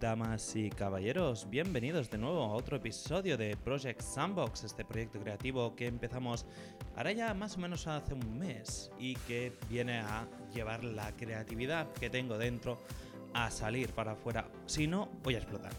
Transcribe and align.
damas 0.00 0.56
y 0.56 0.70
caballeros, 0.70 1.48
bienvenidos 1.50 2.10
de 2.10 2.16
nuevo 2.16 2.42
a 2.42 2.54
otro 2.54 2.78
episodio 2.78 3.36
de 3.36 3.54
Project 3.54 4.00
Sandbox, 4.00 4.64
este 4.64 4.82
proyecto 4.82 5.20
creativo 5.20 5.76
que 5.76 5.86
empezamos 5.86 6.46
ahora 6.96 7.12
ya 7.12 7.34
más 7.34 7.56
o 7.56 7.60
menos 7.60 7.86
hace 7.86 8.14
un 8.14 8.38
mes 8.38 8.90
y 8.98 9.14
que 9.14 9.52
viene 9.68 9.98
a 9.98 10.26
llevar 10.54 10.84
la 10.84 11.12
creatividad 11.12 11.92
que 11.92 12.08
tengo 12.08 12.38
dentro 12.38 12.82
a 13.34 13.50
salir 13.50 13.92
para 13.92 14.12
afuera, 14.12 14.48
si 14.64 14.86
no 14.86 15.10
voy 15.22 15.34
a 15.34 15.38
explotar. 15.38 15.72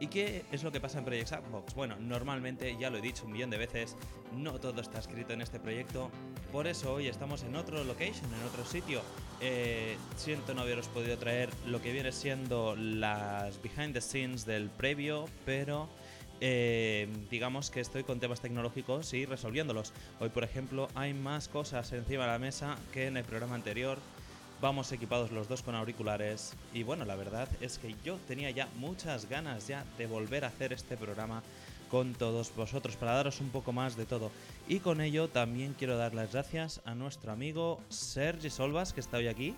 ¿Y 0.00 0.08
qué 0.08 0.44
es 0.50 0.64
lo 0.64 0.72
que 0.72 0.80
pasa 0.80 0.98
en 0.98 1.04
Project 1.04 1.28
Sandbox? 1.28 1.74
Bueno, 1.76 1.94
normalmente, 2.00 2.76
ya 2.76 2.90
lo 2.90 2.98
he 2.98 3.00
dicho 3.00 3.24
un 3.24 3.30
millón 3.30 3.50
de 3.50 3.58
veces, 3.58 3.96
no 4.32 4.58
todo 4.58 4.80
está 4.80 4.98
escrito 4.98 5.32
en 5.32 5.40
este 5.40 5.60
proyecto. 5.60 6.10
Por 6.52 6.66
eso 6.66 6.92
hoy 6.92 7.08
estamos 7.08 7.42
en 7.44 7.56
otro 7.56 7.82
location, 7.82 8.26
en 8.34 8.46
otro 8.46 8.66
sitio. 8.66 9.00
Eh, 9.40 9.96
siento 10.16 10.52
no 10.52 10.60
haberos 10.60 10.86
podido 10.86 11.16
traer 11.16 11.48
lo 11.66 11.80
que 11.80 11.92
viene 11.92 12.12
siendo 12.12 12.76
las 12.76 13.60
behind 13.62 13.94
the 13.94 14.02
scenes 14.02 14.44
del 14.44 14.68
previo, 14.68 15.24
pero 15.46 15.88
eh, 16.42 17.08
digamos 17.30 17.70
que 17.70 17.80
estoy 17.80 18.04
con 18.04 18.20
temas 18.20 18.42
tecnológicos 18.42 19.14
y 19.14 19.24
resolviéndolos. 19.24 19.94
Hoy, 20.20 20.28
por 20.28 20.44
ejemplo, 20.44 20.88
hay 20.94 21.14
más 21.14 21.48
cosas 21.48 21.90
encima 21.94 22.24
de 22.24 22.32
la 22.32 22.38
mesa 22.38 22.76
que 22.92 23.06
en 23.06 23.16
el 23.16 23.24
programa 23.24 23.54
anterior. 23.54 23.96
Vamos 24.60 24.92
equipados 24.92 25.32
los 25.32 25.48
dos 25.48 25.62
con 25.62 25.74
auriculares 25.74 26.52
y 26.74 26.82
bueno, 26.82 27.06
la 27.06 27.16
verdad 27.16 27.48
es 27.62 27.78
que 27.78 27.96
yo 28.04 28.18
tenía 28.28 28.50
ya 28.50 28.68
muchas 28.76 29.28
ganas 29.28 29.68
ya 29.68 29.84
de 29.96 30.06
volver 30.06 30.44
a 30.44 30.48
hacer 30.48 30.74
este 30.74 30.98
programa 30.98 31.42
con 31.92 32.14
todos 32.14 32.56
vosotros 32.56 32.96
para 32.96 33.12
daros 33.12 33.42
un 33.42 33.50
poco 33.50 33.70
más 33.70 33.98
de 33.98 34.06
todo. 34.06 34.30
Y 34.66 34.78
con 34.78 35.02
ello 35.02 35.28
también 35.28 35.74
quiero 35.78 35.98
dar 35.98 36.14
las 36.14 36.32
gracias 36.32 36.80
a 36.86 36.94
nuestro 36.94 37.32
amigo 37.32 37.80
Sergi 37.90 38.48
Solvas 38.48 38.94
que 38.94 39.00
está 39.00 39.18
hoy 39.18 39.28
aquí. 39.28 39.54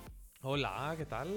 Hola, 0.47 0.95
¿qué 0.99 1.07
tal? 1.07 1.29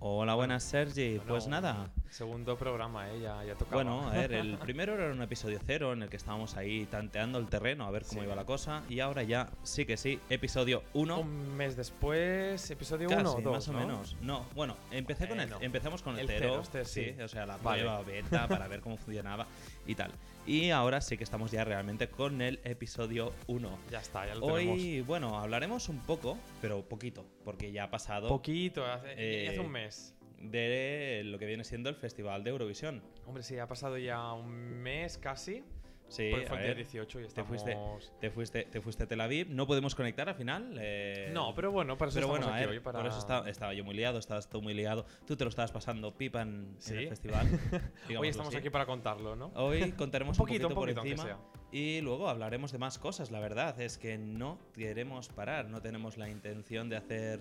Hola, 0.00 0.34
buenas 0.34 0.62
Sergi. 0.64 1.20
pues 1.28 1.46
nada. 1.48 1.90
Segundo 2.08 2.56
programa, 2.56 3.06
¿eh? 3.12 3.20
Ya, 3.20 3.44
ya 3.44 3.54
tocaba. 3.54 3.82
Bueno, 3.82 4.08
a 4.08 4.12
ver, 4.12 4.32
el 4.32 4.56
primero 4.58 4.94
era 4.94 5.12
un 5.12 5.20
episodio 5.20 5.58
cero 5.66 5.92
en 5.92 6.02
el 6.04 6.08
que 6.08 6.16
estábamos 6.16 6.56
ahí 6.56 6.86
tanteando 6.86 7.38
el 7.38 7.46
terreno 7.48 7.84
a 7.84 7.90
ver 7.90 8.04
cómo 8.06 8.22
Sí. 8.22 8.24
iba 8.26 8.34
la 8.34 8.46
cosa 8.46 8.84
y 8.88 9.00
ahora 9.00 9.22
ya 9.22 9.50
sí 9.64 9.84
que 9.84 9.98
sí, 9.98 10.18
episodio 10.30 10.82
1. 10.94 11.20
Un 11.20 11.56
mes 11.58 11.76
después, 11.76 12.70
episodio 12.70 13.08
1 13.10 13.32
o 13.34 13.40
2, 13.42 13.52
más 13.52 13.68
o 13.68 13.72
menos. 13.74 14.16
No, 14.22 14.46
bueno, 14.54 14.76
empecé 14.92 15.28
con 15.28 15.40
el, 15.40 15.48
Bueno, 15.50 15.62
empezamos 15.66 16.00
con 16.02 16.14
el, 16.14 16.20
el 16.20 16.26
cero, 16.28 16.62
cero, 16.62 16.62
este 16.62 16.84
sí, 16.86 17.14
sí. 17.16 17.20
o 17.22 17.28
sea, 17.28 17.44
la 17.44 17.58
Vale. 17.58 17.82
prueba 17.82 18.00
beta 18.02 18.48
para 18.48 18.66
ver 18.66 18.80
cómo 18.80 18.96
funcionaba 18.96 19.46
y 19.86 19.94
tal. 19.94 20.10
Y 20.46 20.70
ahora 20.70 21.02
sí 21.02 21.18
que 21.18 21.24
estamos 21.24 21.50
ya 21.50 21.62
realmente 21.64 22.08
con 22.08 22.40
el 22.40 22.58
episodio 22.64 23.34
1. 23.48 23.68
Ya 23.90 23.98
está, 24.00 24.26
ya 24.26 24.34
lo 24.34 24.46
tenemos. 24.46 24.78
Hoy, 24.78 25.02
bueno, 25.02 25.38
hablaremos 25.38 25.90
un 25.90 25.98
poco, 25.98 26.38
pero 26.62 26.80
poquito, 26.88 27.26
porque 27.44 27.70
ya 27.70 27.84
ha 27.84 27.90
pasado 27.90 28.28
Poquito, 28.38 28.84
hace, 28.86 29.14
Eh, 29.16 29.48
hace 29.48 29.60
un 29.60 29.70
mes. 29.70 30.14
de 30.38 31.22
lo 31.24 31.38
que 31.38 31.46
viene 31.46 31.64
siendo 31.64 31.88
el 31.90 31.96
Festival 31.96 32.44
de 32.44 32.50
Eurovisión. 32.50 33.02
Hombre, 33.26 33.42
sí, 33.42 33.58
ha 33.58 33.66
pasado 33.66 33.98
ya 33.98 34.32
un 34.32 34.48
mes 34.82 35.18
casi. 35.18 35.64
Sí, 36.10 36.28
porque 36.30 36.46
fue 36.46 36.56
el 36.56 36.62
día 36.62 36.68
ver, 36.68 36.76
18 36.78 37.18
y 37.18 37.22
te 37.24 37.28
estamos... 37.28 37.48
fuiste, 37.50 37.76
te 38.18 38.30
fuiste, 38.30 38.64
te 38.64 38.80
fuiste 38.80 39.02
a 39.02 39.06
Tel 39.08 39.20
Aviv. 39.20 39.50
No 39.50 39.66
podemos 39.66 39.94
conectar 39.94 40.26
al 40.26 40.34
final. 40.36 40.74
eh, 40.80 41.30
No, 41.34 41.54
pero 41.54 41.70
bueno, 41.70 41.98
para 41.98 42.08
eso 42.08 42.16
Pero 42.16 42.28
estamos 42.28 42.46
bueno, 42.46 42.54
aquí 42.56 42.64
ver, 42.66 42.76
hoy. 42.76 42.80
Para... 42.80 42.98
por 43.00 43.08
eso 43.08 43.18
estaba, 43.18 43.50
estaba 43.50 43.74
yo 43.74 43.84
muy 43.84 43.94
liado, 43.94 44.18
estabas 44.18 44.48
tú 44.48 44.62
muy 44.62 44.72
liado. 44.72 45.04
Tú 45.26 45.36
te 45.36 45.44
lo 45.44 45.50
estabas 45.50 45.70
pasando 45.70 46.16
pipa 46.16 46.40
en, 46.40 46.48
en 46.48 46.76
Sí. 46.78 46.94
el 46.94 47.08
festival. 47.08 47.46
Hoy 48.18 48.28
estamos 48.28 48.48
así. 48.48 48.56
aquí 48.56 48.70
para 48.70 48.86
contarlo, 48.86 49.36
¿no? 49.36 49.48
Hoy 49.56 49.92
contaremos 49.92 50.38
Un 50.38 50.46
poquito, 50.46 50.68
un 50.68 50.74
poquito, 50.74 51.00
por 51.02 51.06
encima 51.08 51.38
y 51.70 52.00
luego 52.00 52.30
hablaremos 52.30 52.72
de 52.72 52.78
más 52.78 52.98
cosas. 52.98 53.30
La 53.30 53.40
verdad 53.40 53.78
es 53.78 53.98
que 53.98 54.16
no 54.16 54.58
queremos 54.72 55.28
parar, 55.28 55.68
no 55.68 55.82
tenemos 55.82 56.16
la 56.16 56.30
intención 56.30 56.88
de 56.88 56.96
hacer, 56.96 57.40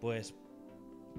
pues, 0.00 0.34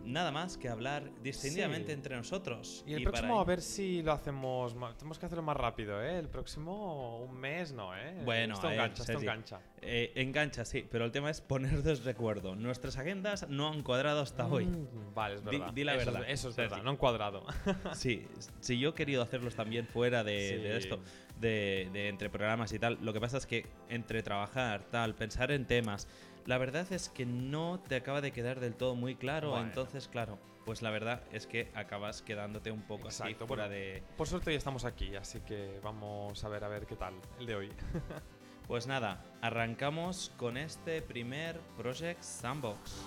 nada 0.04 0.32
más 0.32 0.58
que 0.58 0.70
hablar 0.70 1.12
distintamente 1.24 1.88
Sí. 1.88 1.94
entre 1.94 2.16
nosotros. 2.16 2.84
Y 2.86 2.94
el 2.94 3.04
próximo, 3.04 3.40
a 3.40 3.44
ver 3.44 3.62
si 3.62 4.04
lo 4.04 4.12
hacemos. 4.12 4.76
Tenemos 4.98 5.18
que 5.18 5.26
hacerlo 5.26 5.42
más 5.44 5.58
rápido, 5.58 6.02
¿eh? 6.04 6.20
El 6.20 6.30
próximo, 6.30 7.20
un 7.24 7.36
mes, 7.36 7.74
no, 7.74 7.96
¿eh? 7.98 8.22
Bueno, 8.24 8.54
esto 8.54 8.68
ver, 8.68 8.76
engancha, 8.78 9.02
esto 9.04 9.20
engancha. 9.20 9.60
Eh, 9.82 10.12
engancha, 10.16 10.66
sí, 10.66 10.86
pero 10.90 11.04
el 11.04 11.12
tema 11.12 11.32
es 11.32 11.42
ponernos 11.42 12.04
de 12.04 12.12
acuerdo. 12.12 12.56
Nuestras 12.56 12.96
agendas 12.98 13.50
no 13.50 13.70
han 13.70 13.82
cuadrado 13.82 14.22
hasta 14.22 14.46
hoy. 14.46 14.66
Mm, 14.68 15.14
Vale, 15.16 15.36
es 15.36 15.44
verdad. 15.44 15.74
di 15.74 15.84
la 15.84 15.96
eso, 15.96 16.12
verdad, 16.12 16.30
Eso 16.30 16.50
es 16.50 16.56
Sergi. 16.56 16.70
verdad, 16.70 16.84
no 16.86 16.92
en 16.92 16.98
cuadrado. 16.98 17.46
Sí, 17.94 18.28
si 18.60 18.78
yo 18.78 18.90
he 18.90 18.94
querido 18.94 19.24
hacerlos 19.24 19.56
también 19.56 19.88
fuera 19.88 20.24
de, 20.24 20.40
Sí. 20.50 20.56
de 20.58 20.78
esto, 20.78 21.00
de, 21.40 21.90
de 21.92 22.08
entre 22.10 22.30
programas 22.30 22.72
y 22.72 22.78
tal, 22.80 23.00
lo 23.02 23.14
que 23.14 23.20
pasa 23.20 23.38
es 23.38 23.48
que 23.48 23.66
entre 23.90 24.22
trabajar, 24.22 24.84
tal, 24.92 25.16
pensar 25.16 25.52
en 25.52 25.66
temas, 25.66 26.08
la 26.48 26.58
verdad 26.58 26.92
es 26.92 27.10
que 27.10 27.26
no 27.26 27.80
te 27.88 27.98
acaba 27.98 28.22
de 28.22 28.32
quedar 28.32 28.60
del 28.60 28.74
todo 28.74 28.96
muy 28.96 29.16
claro. 29.16 29.52
Bueno. 29.52 29.68
Entonces, 29.68 30.08
claro, 30.08 30.40
pues 30.66 30.82
la 30.82 30.90
verdad 30.90 31.22
es 31.32 31.46
que 31.46 31.70
acabas 31.76 32.22
quedándote 32.22 32.72
un 32.72 32.82
poco 32.82 33.10
así 33.10 33.36
fuera 33.36 33.66
bueno. 33.66 33.70
de. 33.70 34.02
Por 34.16 34.28
suerte 34.28 34.52
ya 34.52 34.58
estamos 34.58 34.86
aquí, 34.86 35.16
así 35.16 35.42
que 35.42 35.80
vamos 35.84 36.44
a 36.44 36.50
ver 36.50 36.64
a 36.64 36.70
ver 36.70 36.88
qué 36.88 36.96
tal 36.96 37.14
el 37.40 37.46
de 37.46 37.56
hoy. 37.56 37.72
Pues 38.68 38.86
nada, 38.86 39.24
arrancamos 39.40 40.34
con 40.36 40.58
este 40.58 41.02
primer 41.02 41.58
Project 41.78 42.22
Sandbox. 42.22 42.98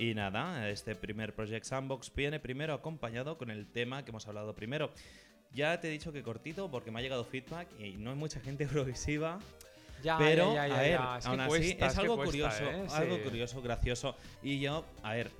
Y 0.00 0.14
nada, 0.14 0.68
este 0.70 0.94
primer 0.94 1.34
Project 1.34 1.66
Sandbox 1.66 2.10
viene 2.14 2.40
primero 2.40 2.72
acompañado 2.72 3.36
con 3.36 3.50
el 3.50 3.66
tema 3.70 4.02
que 4.02 4.10
hemos 4.10 4.26
hablado 4.26 4.54
primero. 4.54 4.90
Ya 5.52 5.78
te 5.78 5.88
he 5.88 5.90
dicho 5.90 6.10
que 6.10 6.22
cortito 6.22 6.70
porque 6.70 6.90
me 6.90 7.00
ha 7.00 7.02
llegado 7.02 7.22
feedback 7.24 7.68
y 7.78 7.98
no 7.98 8.08
hay 8.10 8.16
mucha 8.16 8.40
gente 8.40 8.64
eurovisiva. 8.72 9.38
Ya, 10.02 10.16
pero, 10.16 10.54
ya, 10.54 10.66
ya, 10.66 10.78
a 10.78 10.80
ver. 10.80 11.00
Es 11.18 11.26
aún 11.26 11.40
así 11.40 11.48
cuesta, 11.50 11.86
es 11.88 11.98
algo 11.98 12.16
cuesta, 12.16 12.30
curioso, 12.30 12.64
¿eh? 12.64 12.86
algo 12.92 13.16
Sí. 13.16 13.22
curioso, 13.22 13.60
gracioso. 13.60 14.16
Y 14.42 14.58
yo, 14.60 14.86
a 15.02 15.12
ver, 15.12 15.30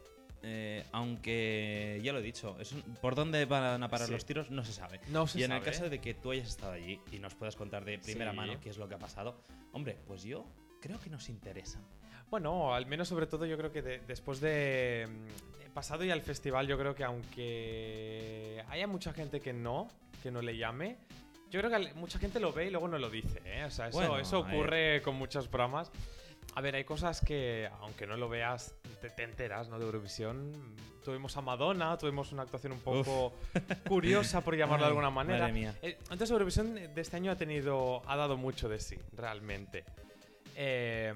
eh, 0.43 0.85
aunque 0.93 1.99
ya 2.05 2.13
lo 2.13 2.19
he 2.19 2.23
dicho, 2.23 2.55
es 2.61 2.73
un- 2.73 2.83
por 3.01 3.15
dónde 3.15 3.47
van 3.47 3.83
a 3.83 3.89
parar 3.89 4.09
Sí. 4.09 4.13
los 4.13 4.27
tiros 4.27 4.51
no 4.51 4.63
se 4.63 4.75
sabe. 4.75 5.01
No 5.09 5.27
se 5.27 5.41
y 5.41 5.45
en 5.45 5.53
el 5.53 5.61
sabe. 5.63 5.73
caso 5.73 5.89
de 5.89 5.99
que 6.03 6.13
tú 6.13 6.33
hayas 6.33 6.49
estado 6.49 6.73
allí 6.73 7.01
y 7.11 7.19
nos 7.19 7.35
puedas 7.35 7.57
contar 7.57 7.87
de 7.87 7.99
primera 7.99 8.33
Sí. 8.33 8.37
mano 8.37 8.61
qué 8.61 8.69
es 8.69 8.77
lo 8.77 8.87
que 8.87 8.97
ha 8.97 8.99
pasado, 8.99 9.41
hombre, 9.73 9.97
pues 10.07 10.23
yo 10.25 10.45
creo 10.83 11.01
que 11.01 11.09
nos 11.09 11.31
interesa. 11.31 11.81
Bueno, 12.31 12.75
al 12.75 12.87
menos 12.87 13.09
sobre 13.09 13.27
todo 13.27 13.45
yo 13.47 13.57
creo 13.57 13.73
que 13.73 13.83
de- 13.83 13.99
después 14.07 14.41
de 14.41 15.09
mm, 15.09 15.73
pasado 15.73 16.05
ya 16.05 16.15
el 16.15 16.23
festival, 16.23 16.67
yo 16.67 16.79
creo 16.79 16.95
que 16.95 17.05
aunque 17.05 18.65
haya 18.69 18.87
mucha 18.87 19.13
gente 19.13 19.41
que 19.41 19.53
no, 19.53 19.89
que 20.23 20.31
no 20.31 20.41
le 20.43 20.57
llame, 20.57 20.97
yo 21.51 21.61
creo 21.61 21.71
que 21.71 21.77
al- 21.77 21.95
mucha 21.95 22.19
gente 22.19 22.39
lo 22.41 22.53
ve 22.53 22.67
y 22.67 22.71
luego 22.71 22.89
no 22.89 22.99
lo 22.99 23.11
dice, 23.11 23.41
¿eh? 23.45 23.65
O 23.65 23.71
sea, 23.71 23.89
eso, 23.89 23.99
Bueno, 23.99 24.17
ocurre 24.39 25.03
con 25.03 25.17
muchos 25.17 25.49
programas. 25.49 25.91
A 26.55 26.61
ver, 26.61 26.75
hay 26.75 26.85
cosas 26.85 27.21
que, 27.21 27.69
aunque 27.81 28.07
no 28.07 28.17
lo 28.17 28.29
veas, 28.29 28.75
te, 29.01 29.11
te 29.11 29.23
enteras, 29.25 29.69
¿no? 29.69 29.79
De 29.79 29.85
Eurovisión. 29.87 30.53
Tuvimos 31.05 31.37
a 31.37 31.41
Madonna, 31.41 31.97
tuvimos 31.97 32.33
una 32.33 32.43
actuación 32.43 32.73
un 32.73 32.81
poco 32.81 33.33
curiosa, 33.89 34.41
por 34.43 34.57
llamarlo 34.57 34.85
de 34.85 34.89
alguna 34.89 35.11
manera. 35.11 35.41
madre 35.41 35.53
mía. 35.53 35.75
Eh, 35.83 35.97
Entonces, 36.03 36.31
Eurovisión 36.31 36.75
de 36.75 37.01
este 37.01 37.17
año 37.17 37.31
ha 37.33 37.37
tenido, 37.37 38.03
ha 38.07 38.17
dado 38.17 38.37
mucho 38.37 38.69
de 38.69 38.79
sí, 38.81 38.97
realmente. 39.13 39.85
Eh, 40.57 41.13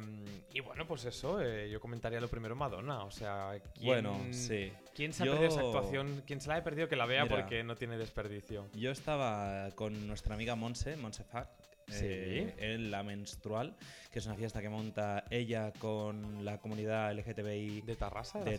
y 0.53 0.61
bueno, 0.61 0.87
pues 0.87 1.05
eso, 1.05 1.41
eh, 1.43 1.69
yo 1.71 1.81
comentaría 1.81 2.21
lo 2.21 2.29
primero 2.29 2.55
Madonna. 2.55 3.05
O 3.05 3.11
sea, 3.11 3.51
¿quién, 3.75 3.87
Bueno, 3.87 4.21
sí. 4.31 4.73
¿quién 4.95 5.13
se 5.13 5.23
ha 5.23 5.27
Yo- 5.27 5.33
perdido 5.33 5.51
esa 5.51 5.61
actuación? 5.61 6.23
¿Quién 6.27 6.41
se 6.41 6.49
la 6.49 6.57
ha 6.57 6.65
perdido 6.65 6.89
que 6.89 6.97
la 6.97 7.07
vea 7.07 7.25
Mira. 7.25 7.37
porque 7.37 7.63
no 7.65 7.75
tiene 7.77 7.97
desperdicio? 7.99 8.67
Yo 8.75 8.91
estaba 8.91 9.71
con 9.75 10.07
nuestra 10.07 10.35
amiga 10.35 10.55
Monse, 10.55 10.97
Monse 10.97 11.25
Fac, 11.25 11.49
Sí. 11.89 12.05
eh, 12.07 12.55
en 12.59 12.91
La 12.91 13.03
Menstrual, 13.03 13.77
que 14.11 14.19
es 14.19 14.27
una 14.27 14.35
fiesta 14.37 14.61
que 14.63 14.69
monta 14.69 15.25
ella 15.31 15.73
con 15.79 16.45
la 16.45 16.59
comunidad 16.59 17.13
LGTBI 17.13 17.83
¿De 17.83 17.97
Tarrasa? 17.97 18.41
de 18.41 18.59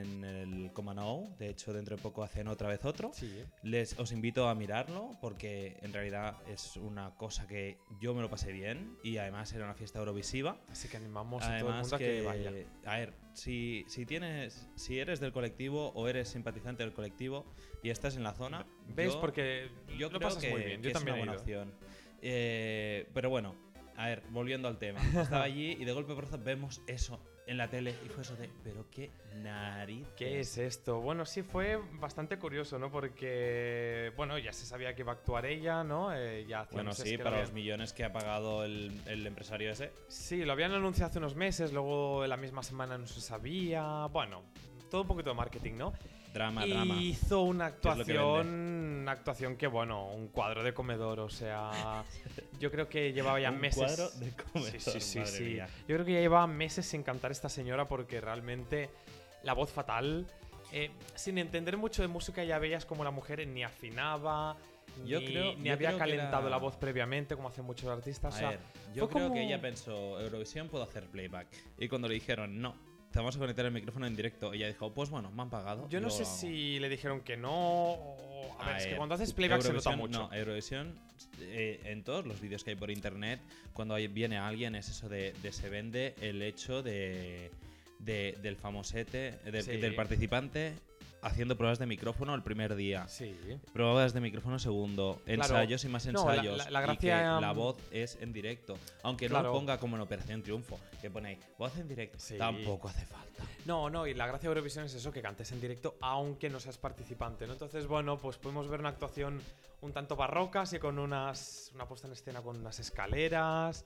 en 0.00 0.24
el 0.24 0.72
Comanou. 0.72 1.36
De 1.38 1.48
hecho, 1.50 1.72
dentro 1.72 1.96
de 1.96 2.02
poco 2.02 2.22
hacen 2.22 2.48
otra 2.48 2.68
vez 2.68 2.84
otro. 2.84 3.10
Sí. 3.14 3.42
Les 3.62 3.98
os 3.98 4.12
invito 4.12 4.48
a 4.48 4.54
mirarlo 4.54 5.16
porque 5.20 5.76
en 5.82 5.92
realidad 5.92 6.36
es 6.48 6.76
una 6.76 7.10
cosa 7.16 7.46
que 7.46 7.78
yo 8.00 8.14
me 8.14 8.22
lo 8.22 8.30
pasé 8.30 8.52
bien 8.52 8.96
y 9.04 9.18
además 9.18 9.52
era 9.52 9.64
una 9.64 9.74
fiesta 9.74 9.98
eurovisiva. 9.98 10.58
Así 10.70 10.88
que 10.88 10.96
animamos 10.96 11.42
a 11.44 11.58
todo 11.58 11.70
el 11.70 11.76
mundo 11.80 11.96
a 11.96 11.98
que 11.98 12.22
vaya. 12.22 12.52
a 12.86 12.96
ver, 12.98 13.12
si, 13.34 13.84
si 13.88 14.06
tienes, 14.06 14.68
si 14.76 14.98
eres 14.98 15.20
del 15.20 15.32
colectivo 15.32 15.88
o 15.94 16.08
eres 16.08 16.28
simpatizante 16.28 16.82
del 16.82 16.92
colectivo 16.92 17.44
y 17.82 17.90
estás 17.90 18.16
en 18.16 18.22
la 18.22 18.32
zona, 18.32 18.66
¿Ves? 18.94 19.12
yo- 19.12 19.20
porque 19.20 19.68
yo 19.98 20.08
lo 20.10 20.18
creo 20.18 20.20
pasas 20.28 20.42
que, 20.42 20.50
muy 20.50 20.62
bien. 20.62 20.80
que 20.80 20.84
Yo 20.84 20.88
es 20.90 20.94
también 20.94 21.14
una 21.16 21.22
he 21.22 21.26
buena 21.26 21.40
opción. 21.42 21.85
Eh, 22.22 23.08
pero 23.14 23.30
bueno, 23.30 23.54
a 23.96 24.06
ver, 24.06 24.22
volviendo 24.30 24.68
al 24.68 24.78
tema. 24.78 25.00
Estaba 25.20 25.44
allí 25.44 25.72
y 25.78 25.84
de 25.84 25.92
golpe 25.92 26.14
por 26.14 26.38
vemos 26.38 26.82
eso 26.86 27.20
en 27.46 27.58
la 27.58 27.68
tele 27.68 27.94
y 28.04 28.08
fue 28.08 28.22
eso 28.22 28.34
de, 28.36 28.50
pero 28.64 28.86
qué 28.90 29.10
nariz. 29.36 30.06
¿Qué 30.16 30.40
es 30.40 30.58
esto? 30.58 31.00
Bueno, 31.00 31.24
sí 31.24 31.42
fue 31.42 31.80
bastante 31.92 32.38
curioso, 32.38 32.78
¿no? 32.78 32.90
Porque, 32.90 34.12
bueno, 34.16 34.36
ya 34.38 34.52
se 34.52 34.66
sabía 34.66 34.94
que 34.94 35.02
iba 35.02 35.12
a 35.12 35.14
actuar 35.14 35.46
ella, 35.46 35.84
¿no? 35.84 36.12
Eh, 36.14 36.44
ya 36.48 36.62
hacía 36.62 36.74
Bueno, 36.74 36.92
sí, 36.92 37.16
lo 37.16 37.24
para 37.24 37.40
los 37.40 37.52
millones 37.52 37.92
que 37.92 38.04
ha 38.04 38.12
pagado 38.12 38.64
el, 38.64 39.00
el 39.06 39.26
empresario 39.26 39.70
ese. 39.70 39.92
Sí, 40.08 40.44
lo 40.44 40.52
habían 40.52 40.72
anunciado 40.72 41.10
hace 41.10 41.18
unos 41.18 41.36
meses, 41.36 41.72
luego 41.72 42.26
la 42.26 42.36
misma 42.36 42.62
semana 42.62 42.98
no 42.98 43.06
se 43.06 43.20
sabía. 43.20 44.06
Bueno, 44.06 44.42
todo 44.90 45.02
un 45.02 45.08
poquito 45.08 45.30
de 45.30 45.36
marketing, 45.36 45.74
¿no? 45.74 45.92
drama, 46.36 46.66
y 46.66 46.70
drama. 46.70 46.94
hizo 47.00 47.42
una 47.42 47.66
actuación, 47.66 48.95
una 49.06 49.12
actuación 49.12 49.56
que 49.56 49.68
bueno, 49.68 50.08
un 50.08 50.26
cuadro 50.28 50.64
de 50.64 50.74
comedor, 50.74 51.20
o 51.20 51.28
sea, 51.28 52.02
yo 52.58 52.72
creo 52.72 52.88
que 52.88 53.12
llevaba 53.12 53.38
ya 53.40 53.50
Un 53.52 53.60
meses. 53.60 53.78
cuadro 53.78 54.10
de 54.18 54.32
comedor, 54.32 54.80
sí, 54.80 54.90
sí, 54.90 55.00
sí, 55.00 55.18
madre 55.20 55.30
sí. 55.32 55.44
mía. 55.44 55.68
Yo 55.86 55.94
creo 55.94 56.04
que 56.04 56.12
ya 56.14 56.20
llevaba 56.20 56.46
meses 56.48 56.86
sin 56.86 57.04
cantar 57.04 57.30
esta 57.30 57.48
señora 57.48 57.86
porque 57.86 58.20
realmente 58.20 58.90
la 59.44 59.52
voz 59.52 59.70
fatal. 59.70 60.26
eh, 60.72 60.90
sin 61.14 61.38
entender 61.38 61.76
mucho 61.76 62.02
de 62.02 62.08
música 62.08 62.42
ya 62.42 62.58
veías 62.58 62.84
como 62.84 63.04
la 63.04 63.12
mujer 63.12 63.46
ni 63.46 63.62
afinaba, 63.62 64.56
Yo 65.06 65.20
ni, 65.20 65.26
creo- 65.26 65.54
ni 65.56 65.66
yo 65.68 65.72
había 65.74 65.88
creo 65.90 65.98
calentado 66.00 66.40
era- 66.48 66.50
la 66.50 66.56
voz 66.56 66.76
previamente 66.76 67.36
como 67.36 67.48
hacen 67.48 67.64
muchos 67.64 67.88
artistas. 67.88 68.34
A 68.34 68.36
o 68.36 68.40
sea, 68.40 68.50
ver, 68.50 68.58
yo 68.92 69.08
creo 69.08 69.22
como- 69.28 69.34
que 69.34 69.44
ella 69.44 69.60
pensó, 69.60 70.20
Eurovisión 70.20 70.68
puedo 70.68 70.82
hacer 70.82 71.04
playback. 71.06 71.46
Y 71.78 71.86
cuando 71.88 72.08
le 72.08 72.14
dijeron, 72.14 72.60
no, 72.60 72.74
te 73.16 73.20
vamos 73.20 73.36
a 73.36 73.38
conectar 73.38 73.64
el 73.64 73.72
micrófono 73.72 74.06
en 74.06 74.14
directo, 74.14 74.52
ella 74.52 74.66
dijo, 74.66 74.92
pues 74.92 75.08
bueno, 75.08 75.30
me 75.30 75.40
han 75.40 75.48
pagado. 75.48 75.88
yo 75.88 76.02
no 76.02 76.10
sé 76.10 76.24
hago". 76.24 76.36
si 76.36 76.78
le 76.78 76.90
dijeron 76.90 77.22
que 77.22 77.38
no. 77.38 77.50
o- 77.94 78.56
A 78.60 78.66
ver, 78.68 78.76
es 78.76 78.86
que 78.88 78.96
cuando 78.96 79.14
haces 79.14 79.32
playback 79.32 79.62
se 79.62 79.72
nota 79.72 79.90
Eurovisión- 79.94 79.98
mucho. 79.98 80.18
No, 80.28 80.34
Eurovisión, 80.34 80.94
eh, 81.40 81.80
en 81.84 82.04
todos 82.04 82.26
los 82.26 82.42
vídeos 82.42 82.62
que 82.62 82.70
hay 82.70 82.76
por 82.76 82.90
internet, 82.90 83.40
cuando 83.72 83.94
hay- 83.94 84.08
viene 84.08 84.36
alguien, 84.36 84.74
es 84.74 84.90
eso 84.90 85.08
de, 85.08 85.32
de 85.42 85.50
se 85.50 85.70
vende 85.70 86.14
el 86.20 86.42
hecho 86.42 86.82
de, 86.82 87.50
de- 88.00 88.36
del 88.42 88.56
famosete, 88.56 89.38
Sí. 89.62 89.78
del 89.78 89.94
participante 89.94 90.74
haciendo 91.26 91.56
pruebas 91.56 91.78
de 91.78 91.86
micrófono 91.86 92.34
el 92.34 92.42
primer 92.42 92.74
día. 92.76 93.06
Sí. 93.08 93.36
Pruebas 93.72 94.12
de 94.14 94.20
micrófono 94.20 94.58
segundo, 94.58 95.20
Claro. 95.24 95.42
ensayos 95.42 95.84
y 95.84 95.88
más 95.88 96.06
No, 96.06 96.24
la- 96.26 96.34
ensayos. 96.34 96.58
la- 96.58 96.70
la 96.70 96.92
y 96.94 96.96
que 96.98 97.06
gracia, 97.08 97.40
la 97.40 97.52
mm, 97.52 97.56
voz 97.56 97.76
es 97.90 98.16
en 98.20 98.32
directo. 98.32 98.78
Aunque 99.02 99.28
no 99.28 99.34
Claro. 99.34 99.48
lo 99.48 99.54
ponga 99.54 99.78
como 99.78 99.96
en 99.96 100.02
Operación 100.02 100.42
Triunfo, 100.42 100.78
que 101.00 101.10
ponéis 101.10 101.38
voz 101.58 101.76
en 101.78 101.88
directo. 101.88 102.18
Sí. 102.18 102.36
Tampoco 102.38 102.88
hace 102.88 103.04
falta. 103.06 103.42
No, 103.66 103.90
no, 103.90 104.06
y 104.06 104.14
la 104.14 104.26
gracia 104.26 104.48
de 104.48 104.54
Eurovisión 104.54 104.84
es 104.84 104.94
eso, 104.94 105.10
que 105.12 105.20
cantes 105.20 105.50
en 105.52 105.60
directo 105.60 105.96
aunque 106.00 106.48
no 106.48 106.60
seas 106.60 106.78
participante, 106.78 107.46
¿no? 107.46 107.54
Entonces, 107.54 107.86
bueno, 107.86 108.16
pues 108.18 108.36
podemos 108.38 108.68
ver 108.68 108.80
una 108.80 108.90
actuación 108.90 109.40
un 109.82 109.92
tanto 109.92 110.16
barroca, 110.16 110.62
así 110.62 110.78
con 110.78 110.98
unas, 110.98 111.70
una 111.74 111.86
puesta 111.86 112.06
en 112.06 112.14
escena 112.14 112.40
con 112.40 112.56
unas 112.56 112.78
escaleras, 112.80 113.84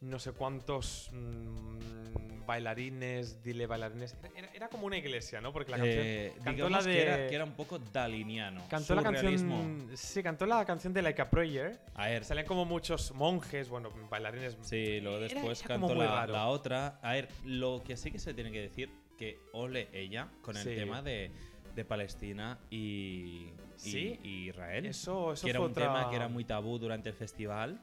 no 0.00 0.18
sé 0.18 0.32
cuántos 0.32 1.10
mm, 1.12 2.46
bailarines, 2.46 3.42
dile 3.42 3.66
bailarines. 3.66 4.16
Era, 4.54 4.68
como 4.68 4.86
una 4.86 4.96
iglesia, 4.96 5.40
¿no? 5.40 5.52
Porque 5.52 5.70
la 5.70 5.76
canción... 5.78 6.04
Eh, 6.04 6.32
cantó 6.42 6.68
la 6.68 6.82
de- 6.82 6.92
que, 6.92 7.02
era, 7.02 7.28
que 7.28 7.34
era 7.34 7.44
un 7.44 7.52
poco 7.52 7.78
daliniano. 7.78 8.66
Cantó 8.68 8.94
la 8.94 9.02
canción... 9.02 9.88
Sí, 9.94 10.22
cantó 10.22 10.46
la 10.46 10.64
canción 10.64 10.92
de 10.92 11.02
Like 11.02 11.22
a 11.22 11.30
Prayer. 11.30 11.80
A 11.94 12.06
ver, 12.08 12.24
Salían 12.24 12.46
como 12.46 12.64
muchos 12.64 13.12
monjes, 13.12 13.68
bueno, 13.68 13.90
bailarines... 14.10 14.56
Sí, 14.62 15.00
luego 15.00 15.20
después 15.20 15.60
era 15.60 15.68
cantó 15.68 15.94
la, 15.94 16.46
otra. 16.48 16.98
A 17.02 17.12
ver, 17.12 17.28
lo 17.44 17.82
que 17.84 17.96
sí 17.96 18.10
que 18.10 18.18
se 18.18 18.34
tiene 18.34 18.50
que 18.50 18.60
decir, 18.62 18.90
que 19.18 19.38
ole 19.52 19.88
ella 19.92 20.28
con 20.42 20.56
el 20.56 20.64
Sí. 20.64 20.74
tema 20.74 21.02
de, 21.02 21.30
de 21.74 21.84
Palestina 21.84 22.58
y, 22.70 22.76
y- 22.76 23.52
Sí. 23.76 24.18
y 24.24 24.48
Israel. 24.48 24.86
Eso, 24.86 25.34
eso 25.34 25.44
que 25.44 25.50
era 25.50 25.60
un 25.60 25.70
otra- 25.72 25.86
tema 25.86 26.10
que 26.10 26.16
era 26.16 26.28
muy 26.28 26.44
tabú 26.44 26.78
durante 26.78 27.10
el 27.10 27.14
festival 27.14 27.80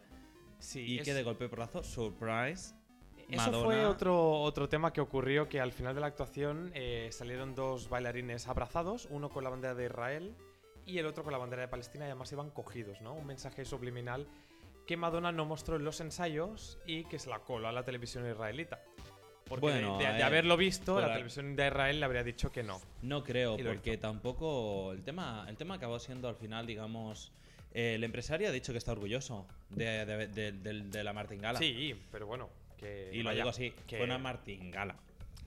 Sí, 0.59 0.81
y 0.81 0.99
es- 0.99 1.05
que 1.05 1.13
de 1.13 1.23
golpe 1.23 1.47
porrazo, 1.49 1.83
surprise, 1.83 2.73
Eso 3.29 3.51
Madonna- 3.51 3.65
fue 3.65 3.85
otro, 3.85 4.39
otro 4.41 4.69
tema 4.69 4.93
que 4.93 5.01
ocurrió, 5.01 5.49
que 5.49 5.59
al 5.59 5.73
final 5.73 5.93
de 5.93 5.99
la 6.01 6.07
actuación 6.07 6.71
eh, 6.73 7.09
salieron 7.11 7.55
dos 7.55 7.89
bailarines 7.89 8.47
abrazados, 8.47 9.07
uno 9.11 9.29
con 9.29 9.43
la 9.43 9.49
bandera 9.49 9.75
de 9.75 9.85
Israel 9.85 10.33
y 10.85 10.97
el 10.99 11.05
otro 11.05 11.23
con 11.23 11.33
la 11.33 11.37
bandera 11.37 11.63
de 11.63 11.67
Palestina, 11.67 12.05
y 12.05 12.07
además 12.07 12.31
iban 12.31 12.49
cogidos, 12.51 13.01
¿no? 13.01 13.13
Un 13.13 13.27
mensaje 13.27 13.65
subliminal 13.65 14.27
que 14.85 14.95
Madonna 14.95 15.33
no 15.33 15.43
mostró 15.45 15.75
en 15.75 15.83
los 15.83 15.99
ensayos 15.99 16.77
y 16.85 17.03
que 17.03 17.19
se 17.19 17.29
la 17.29 17.39
coló 17.39 17.67
a 17.67 17.73
la 17.73 17.83
televisión 17.83 18.25
israelita. 18.29 18.81
Porque 19.43 19.61
Bueno, 19.65 19.97
de, 19.97 20.05
de- 20.07 20.13
de 20.13 20.23
haberlo 20.23 20.55
visto, 20.55 20.99
la 21.01 21.11
televisión 21.11 21.53
de 21.57 21.67
Israel 21.67 21.99
le 21.99 22.05
habría 22.05 22.23
dicho 22.23 22.49
que 22.53 22.63
no. 22.63 22.79
No 23.01 23.23
creo, 23.25 23.57
porque 23.57 23.97
tampoco 23.97 24.93
el 24.93 25.03
tema, 25.03 25.45
el 25.49 25.57
tema 25.57 25.75
acabó 25.75 25.99
siendo 25.99 26.29
al 26.29 26.35
final, 26.37 26.65
digamos, 26.65 27.33
el 27.77 28.03
empresario 28.03 28.47
ha 28.47 28.51
dicho 28.51 28.71
que 28.71 28.77
está 28.79 28.91
orgulloso 28.91 29.45
de, 29.69 30.05
de- 30.05 30.51
de- 30.51 30.81
de- 30.83 31.03
la 31.03 31.13
martingala. 31.13 31.59
Sí, 31.59 31.93
pero 32.11 32.25
bueno, 32.25 32.49
que, 32.77 33.11
Y 33.13 33.19
lo 33.19 33.25
vaya, 33.29 33.37
digo 33.43 33.49
así, 33.49 33.71
que, 33.85 33.97
fue 33.97 34.05
una 34.05 34.17
martingala. 34.17 34.95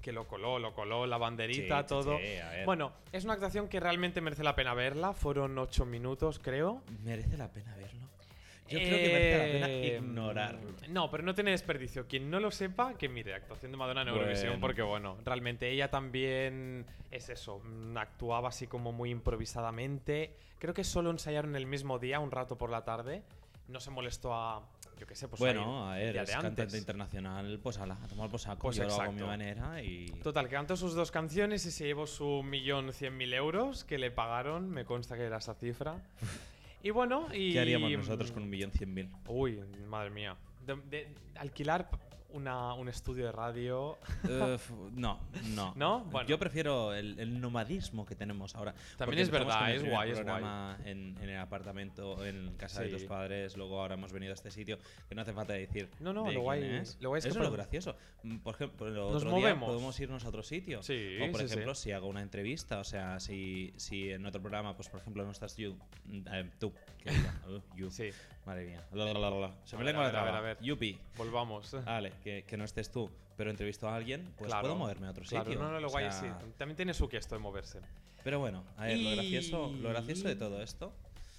que 0.01 0.13
lo 0.13 0.27
coló, 0.29 0.59
lo 0.59 0.73
coló, 0.73 1.07
la 1.07 1.19
banderita, 1.19 1.83
Sí, 1.83 1.89
todo. 1.89 2.19
sí. 2.19 2.25
Bueno, 2.65 2.93
es 3.13 3.25
una 3.25 3.35
actuación 3.35 3.69
que 3.69 3.81
realmente 3.81 4.21
merece 4.21 4.43
la 4.45 4.55
pena 4.55 4.75
verla. 4.75 5.13
Fueron 5.13 5.59
ocho 5.59 5.85
minutos, 5.85 6.39
creo. 6.39 6.83
¿Merece 7.05 7.37
la 7.37 7.51
pena 7.51 7.75
verlo? 7.77 8.00
Yo 8.71 8.79
creo 8.79 8.99
que 8.99 9.13
merece 9.13 9.39
la 9.39 9.53
pena 9.53 9.69
Eh, 9.69 9.97
ignorarlo. 9.99 10.71
No, 10.89 11.11
pero 11.11 11.23
no 11.23 11.35
tiene 11.35 11.51
desperdicio. 11.53 12.07
Quien 12.07 12.31
no 12.31 12.41
lo 12.41 12.51
sepa, 12.51 12.95
que 12.95 13.09
mire, 13.09 13.35
actuación 13.35 13.71
de 13.73 13.77
Madonna 13.79 14.03
en 14.03 14.09
Eurovisión, 14.09 14.49
Bueno. 14.53 14.61
porque 14.61 14.83
bueno, 14.83 15.19
realmente 15.25 15.71
ella 15.71 15.91
también 15.91 16.87
es 17.11 17.29
eso, 17.29 17.61
mm, 17.65 17.97
actuaba 17.97 18.49
así 18.49 18.67
como 18.67 18.93
muy 18.93 19.11
improvisadamente. 19.11 20.35
Creo 20.59 20.75
que 20.75 20.85
solo 20.85 21.11
ensayaron 21.11 21.57
el 21.57 21.67
mismo 21.67 21.99
día, 21.99 22.21
un 22.21 22.31
rato 22.31 22.57
por 22.57 22.71
la 22.71 22.85
tarde. 22.85 23.23
No 23.69 23.79
se 23.79 23.91
molestó 23.91 24.35
a, 24.35 24.69
yo 24.99 25.07
qué 25.07 25.15
sé, 25.15 25.29
pues 25.29 25.39
bueno, 25.39 25.87
a 25.89 25.93
a 25.93 26.01
ir 26.01 26.07
el 26.09 26.13
ver, 26.13 26.13
día 26.15 26.23
es 26.23 26.29
de 26.29 26.33
cantante 26.35 26.63
antes. 26.63 26.79
internacional, 26.79 27.61
pues 27.63 27.79
ala, 27.79 27.97
a 28.03 28.09
tomar 28.09 28.29
por 28.29 28.41
saco. 28.41 28.63
Pues 28.63 28.77
yo 28.77 28.85
lo 28.85 28.93
hago 28.95 29.03
a 29.03 29.05
mi 29.07 29.13
exacto. 29.13 29.27
manera 29.29 29.83
y... 29.83 30.07
Total, 30.25 30.49
que 30.49 30.55
cantó 30.57 30.77
sus 30.77 30.95
dos 30.95 31.13
canciones 31.13 31.65
y 31.67 31.71
se 31.71 31.85
llevó 31.87 32.07
su 32.09 32.43
millón 32.43 32.93
cien 32.93 33.17
mil 33.17 33.33
euros 33.33 33.85
que 33.85 33.97
le 33.99 34.11
pagaron. 34.11 34.69
Me 34.71 34.85
consta 34.85 35.17
que 35.17 35.23
era 35.23 35.37
esa 35.39 35.55
cifra. 35.55 36.03
Y 36.83 36.91
bueno, 36.91 37.27
y. 37.33 37.53
¿Qué 37.53 37.61
haríamos 37.61 37.91
nosotros 37.93 38.33
con 38.33 38.43
un 38.45 38.51
millón 38.51 38.73
cien 38.73 38.93
mil? 38.95 39.09
Uy, 39.29 39.61
madre 39.89 40.11
mía. 40.11 40.37
De, 40.67 40.77
de- 40.89 41.15
alquilar 41.37 41.91
una- 42.33 42.75
un 42.75 42.89
estudio 42.89 43.27
de 43.27 43.33
radio. 43.33 43.99
Uf, 44.25 44.71
no, 44.93 45.21
no. 45.55 45.73
¿No? 45.77 46.01
Bueno. 46.05 46.29
Yo 46.29 46.39
prefiero 46.39 46.95
el, 46.95 47.19
el 47.19 47.41
nomadismo 47.41 48.05
que 48.07 48.15
tenemos 48.15 48.55
ahora. 48.55 48.75
También 48.97 49.21
es 49.23 49.31
verdad, 49.31 49.75
es 49.75 49.85
guay, 49.89 50.11
es 50.11 50.17
programa 50.17 50.79
En, 50.85 51.17
en 51.21 51.29
el 51.29 51.39
apartamento, 51.39 52.25
en 52.25 52.55
casa 52.57 52.83
de 52.83 52.89
Sí. 52.89 52.93
tus 52.95 53.05
padres, 53.05 53.57
luego 53.57 53.81
ahora 53.81 53.95
hemos 53.95 54.13
venido 54.13 54.33
a 54.33 54.35
este 54.35 54.51
sitio, 54.51 54.79
que 55.09 55.15
no 55.15 55.23
hace 55.23 55.33
falta 55.33 55.53
decir. 55.53 55.89
No, 56.01 56.13
no, 56.13 56.25
de 56.25 56.33
lo 56.33 56.43
guay- 56.43 56.63
es. 56.81 56.99
lo 57.01 57.11
guay 57.11 57.19
es 57.19 57.25
que 57.25 57.31
Eso 57.31 57.39
es 57.41 57.45
lo 57.47 57.53
gracioso. 57.53 57.97
Mm, 58.23 58.39
Por 58.39 58.55
ejemplo, 58.55 58.87
el 58.89 58.95
Nos 58.95 59.17
otro 59.17 59.31
día 59.31 59.39
movemos. 59.41 59.69
podemos 59.71 60.01
irnos 60.01 60.25
a 60.25 60.29
otro 60.29 60.43
sitio. 60.43 60.83
Sí, 60.83 61.17
o 61.21 61.31
por 61.31 61.41
sí, 61.41 61.47
ejemplo, 61.47 61.75
si 61.75 61.93
hago 61.93 62.07
una 62.09 62.23
entrevista, 62.23 62.79
o 62.81 62.85
sea, 62.85 63.21
si, 63.21 63.73
si 63.77 64.11
en 64.11 64.25
otro 64.27 64.41
programa, 64.41 64.75
pues 64.77 64.89
por 64.89 65.01
ejemplo, 65.01 65.25
no 65.25 65.31
estás 65.33 65.57
you, 65.57 65.77
mm, 66.05 66.21
eh, 66.33 66.51
tú, 66.59 66.73
que 66.99 67.11
uh, 67.49 67.77
you. 67.77 67.91
Madre 68.51 68.65
mía. 68.67 68.85
La. 68.93 69.55
Se 69.65 69.77
me 69.77 69.85
lengua 69.85 70.03
la 70.03 70.09
ver, 70.11 70.17
a 70.17 70.23
traba. 70.23 70.25
ver, 70.25 70.35
a 70.35 70.41
ver. 70.41 70.59
Yupi. 70.61 70.99
volvamos. 71.17 71.73
Vale, 71.85 72.13
que, 72.25 72.43
que 72.45 72.57
no 72.57 72.65
estés 72.65 72.91
tú, 72.91 73.09
pero 73.37 73.49
entrevisto 73.49 73.89
a 73.89 73.95
alguien, 73.95 74.33
pues 74.37 74.49
Claro. 74.49 74.63
puedo 74.63 74.75
moverme 74.77 75.07
a 75.07 75.11
otro 75.11 75.25
Claro, 75.25 75.45
sitio. 75.45 75.61
no, 75.63 75.71
no, 75.71 75.79
lo 75.79 75.87
O 75.87 75.91
guay 75.91 76.11
sea, 76.11 76.21
sí. 76.21 76.27
También 76.59 76.75
tiene 76.77 76.93
su 76.93 77.09
que 77.09 77.17
esto 77.19 77.37
de 77.37 77.41
moverse. 77.41 77.79
Pero 78.25 78.41
bueno, 78.41 78.65
a 78.77 78.87
ver, 78.87 78.99
lo, 78.99 79.11
gracioso, 79.13 79.73
lo 79.81 79.89
gracioso 79.91 80.27
de 80.27 80.35
todo 80.35 80.61
esto, 80.63 80.93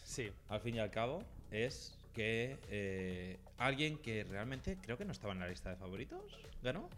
Sí. 0.05 0.31
al 0.47 0.61
fin 0.61 0.75
y 0.75 0.79
al 0.79 0.89
cabo, 0.89 1.21
es 1.51 1.97
que 2.13 2.57
eh, 2.69 3.37
alguien 3.57 3.97
que 3.97 4.23
realmente 4.23 4.77
creo 4.81 4.97
que 4.97 5.03
no 5.03 5.11
estaba 5.11 5.33
en 5.33 5.39
la 5.41 5.49
lista 5.49 5.69
de 5.69 5.75
favoritos 5.75 6.21
ganó. 6.63 6.89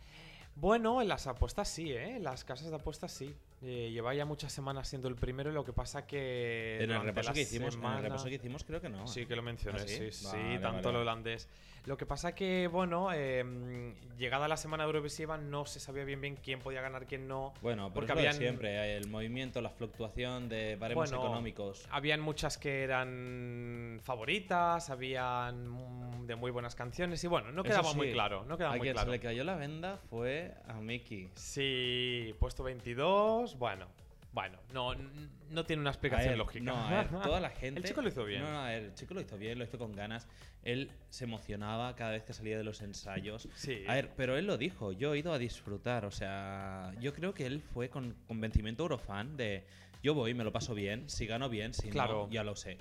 Bueno, 0.55 1.01
en 1.01 1.07
las 1.07 1.25
apuestas 1.25 1.67
sí, 1.69 1.91
¿eh? 1.91 2.17
En 2.17 2.23
las 2.23 2.43
casas 2.43 2.69
de 2.69 2.75
apuestas 2.75 3.11
sí. 3.11 3.33
Eh, 3.65 3.91
lleva 3.91 4.13
ya 4.13 4.25
muchas 4.25 4.51
semanas 4.51 4.89
siendo 4.89 5.07
el 5.07 5.15
primero, 5.15 5.49
lo 5.51 5.63
que 5.63 5.71
pasa 5.71 6.05
que. 6.05 6.83
en, 6.83 6.91
el 6.91 7.01
repaso 7.01 7.31
que 7.33 7.41
hicimos, 7.41 7.61
en 7.61 7.65
el 7.67 7.71
semana- 7.71 8.01
repaso 8.01 8.25
que 8.25 8.35
hicimos 8.35 8.63
creo 8.65 8.81
que 8.81 8.89
no. 8.89 9.07
Sí, 9.07 9.25
que 9.25 9.35
lo 9.37 9.41
mencioné, 9.41 9.79
¿Ah, 9.79 9.87
sí? 9.87 9.95
sí, 9.97 10.11
sí, 10.11 10.25
Vale, 10.25 10.59
tanto 10.59 10.87
vale, 10.89 10.89
el 10.89 10.95
holandés. 10.97 11.47
Lo 11.85 11.97
que 11.97 12.05
pasa 12.05 12.33
que, 12.33 12.67
bueno, 12.67 13.09
eh, 13.13 13.93
llegada 14.17 14.47
la 14.47 14.55
semana 14.55 14.85
Eurovisiva 14.85 15.37
no 15.37 15.65
se 15.65 15.81
sabía 15.81 16.05
bien 16.05 16.21
bien 16.21 16.37
quién 16.37 16.59
podía 16.59 16.79
ganar, 16.81 17.05
quién 17.05 17.27
no. 17.27 17.53
Bueno, 17.61 17.85
Porque 17.93 17.93
porque 18.07 18.11
había 18.13 18.29
habían- 18.29 18.41
siempre 18.41 18.95
el 18.95 19.09
movimiento, 19.09 19.59
la 19.61 19.69
fluctuación 19.69 20.47
de 20.47 20.77
baremos 20.77 21.09
Bueno, 21.11 21.25
económicos. 21.25 21.85
Habían 21.91 22.21
muchas 22.21 22.57
que 22.57 22.83
eran 22.83 23.99
favoritas, 24.01 24.89
habían 24.89 26.25
de 26.25 26.35
muy 26.37 26.51
buenas 26.51 26.73
canciones 26.75 27.21
y 27.23 27.27
bueno, 27.27 27.51
no 27.51 27.63
Eso 27.63 27.69
quedaba 27.71 27.93
muy 27.93 28.11
claro, 28.13 28.45
no 28.45 28.55
quedaba 28.57 28.75
a 28.75 28.77
muy 28.77 28.85
quien 28.85 28.93
claro. 28.93 29.11
se 29.11 29.17
le 29.17 29.19
cayó 29.19 29.43
la 29.43 29.55
venda 29.55 29.97
fue 30.09 30.53
a 30.67 30.75
Mickey. 30.75 31.29
Sí, 31.35 32.33
puesto 32.39 32.63
22, 32.63 33.57
bueno, 33.57 33.87
bueno, 34.33 34.57
no, 34.73 34.93
no 35.51 35.63
tiene 35.63 35.81
una 35.81 35.91
explicación 35.91 36.29
ver, 36.31 36.37
lógica. 36.37 36.65
No, 36.65 36.75
a 36.75 36.89
ver, 36.89 37.07
toda 37.23 37.39
la 37.39 37.49
gente. 37.51 37.79
El 37.81 37.85
chico 37.85 38.01
lo 38.01 38.09
hizo 38.09 38.25
bien. 38.25 38.41
No, 38.41 38.51
no, 38.51 38.59
a 38.61 38.69
ver, 38.69 38.83
el 38.83 38.93
chico 38.95 39.13
lo 39.13 39.21
hizo 39.21 39.37
bien, 39.37 39.57
lo 39.59 39.63
hizo 39.63 39.77
con 39.77 39.91
ganas. 39.93 40.27
Él 40.63 40.91
se 41.09 41.25
emocionaba 41.25 41.95
cada 41.95 42.11
vez 42.11 42.23
que 42.23 42.33
salía 42.33 42.57
de 42.57 42.63
los 42.63 42.81
ensayos. 42.81 43.47
Sí. 43.55 43.83
A 43.87 43.93
ver, 43.93 44.09
pero 44.17 44.35
él 44.37 44.47
lo 44.47 44.57
dijo, 44.57 44.91
yo 44.91 45.13
he 45.13 45.19
ido 45.19 45.31
a 45.33 45.37
disfrutar, 45.37 46.05
o 46.05 46.11
sea, 46.11 46.93
yo 46.99 47.13
creo 47.13 47.33
que 47.33 47.45
él 47.45 47.61
fue 47.61 47.89
con 47.89 48.13
convencimiento 48.27 48.83
eurofan 48.83 49.37
de 49.37 49.63
yo 50.01 50.13
voy, 50.13 50.33
me 50.33 50.43
lo 50.43 50.51
paso 50.51 50.73
bien, 50.73 51.09
si 51.09 51.27
gano 51.27 51.47
bien, 51.47 51.73
si 51.73 51.89
Claro. 51.89 52.25
no, 52.25 52.29
ya 52.31 52.43
lo 52.43 52.55
sé. 52.55 52.77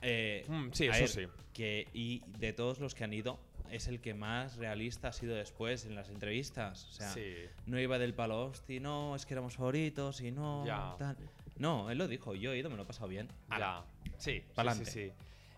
Eh, 0.00 0.44
Mm, 0.48 0.70
sí, 0.72 0.86
eso 0.86 0.98
ver, 1.00 1.08
sí. 1.08 1.26
Que, 1.52 1.86
y 1.92 2.22
de 2.38 2.52
todos 2.52 2.78
los 2.80 2.94
que 2.94 3.04
han 3.04 3.12
ido, 3.12 3.38
es 3.72 3.88
el 3.88 4.00
que 4.00 4.14
más 4.14 4.56
realista 4.56 5.08
ha 5.08 5.12
sido 5.12 5.34
después 5.34 5.86
en 5.86 5.94
las 5.94 6.08
entrevistas. 6.10 6.86
O 6.88 6.92
sea, 6.92 7.08
sí. 7.08 7.34
no 7.66 7.80
iba 7.80 7.98
del 7.98 8.14
palo, 8.14 8.44
hosti, 8.46 8.80
no, 8.80 9.16
es 9.16 9.26
que 9.26 9.34
éramos 9.34 9.56
favoritos 9.56 10.20
y 10.20 10.30
no, 10.30 10.64
Ya. 10.66 10.94
tal. 10.98 11.16
No, 11.56 11.90
él 11.90 11.98
lo 11.98 12.06
dijo, 12.06 12.34
yo 12.34 12.52
he 12.52 12.58
ido, 12.58 12.70
me 12.70 12.76
lo 12.76 12.82
he 12.82 12.86
pasado 12.86 13.08
bien. 13.08 13.28
Ala. 13.48 13.84
Ya. 14.04 14.12
Sí, 14.18 14.42
sí, 14.54 14.68
sí, 14.78 14.84
sí. 14.84 15.12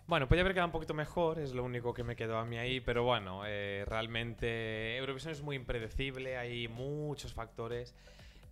Bueno, 0.06 0.28
podía 0.28 0.42
haber 0.42 0.52
quedado 0.52 0.66
un 0.68 0.72
poquito 0.72 0.92
mejor, 0.94 1.38
es 1.38 1.54
lo 1.54 1.64
único 1.64 1.94
que 1.94 2.04
me 2.04 2.14
quedó 2.14 2.38
a 2.38 2.44
mí 2.44 2.58
ahí, 2.58 2.80
pero 2.80 3.04
bueno, 3.04 3.42
eh, 3.46 3.84
realmente 3.86 4.96
Eurovisión 4.98 5.32
es 5.32 5.42
muy 5.42 5.56
impredecible, 5.56 6.36
hay 6.36 6.68
muchos 6.68 7.32
factores. 7.32 7.94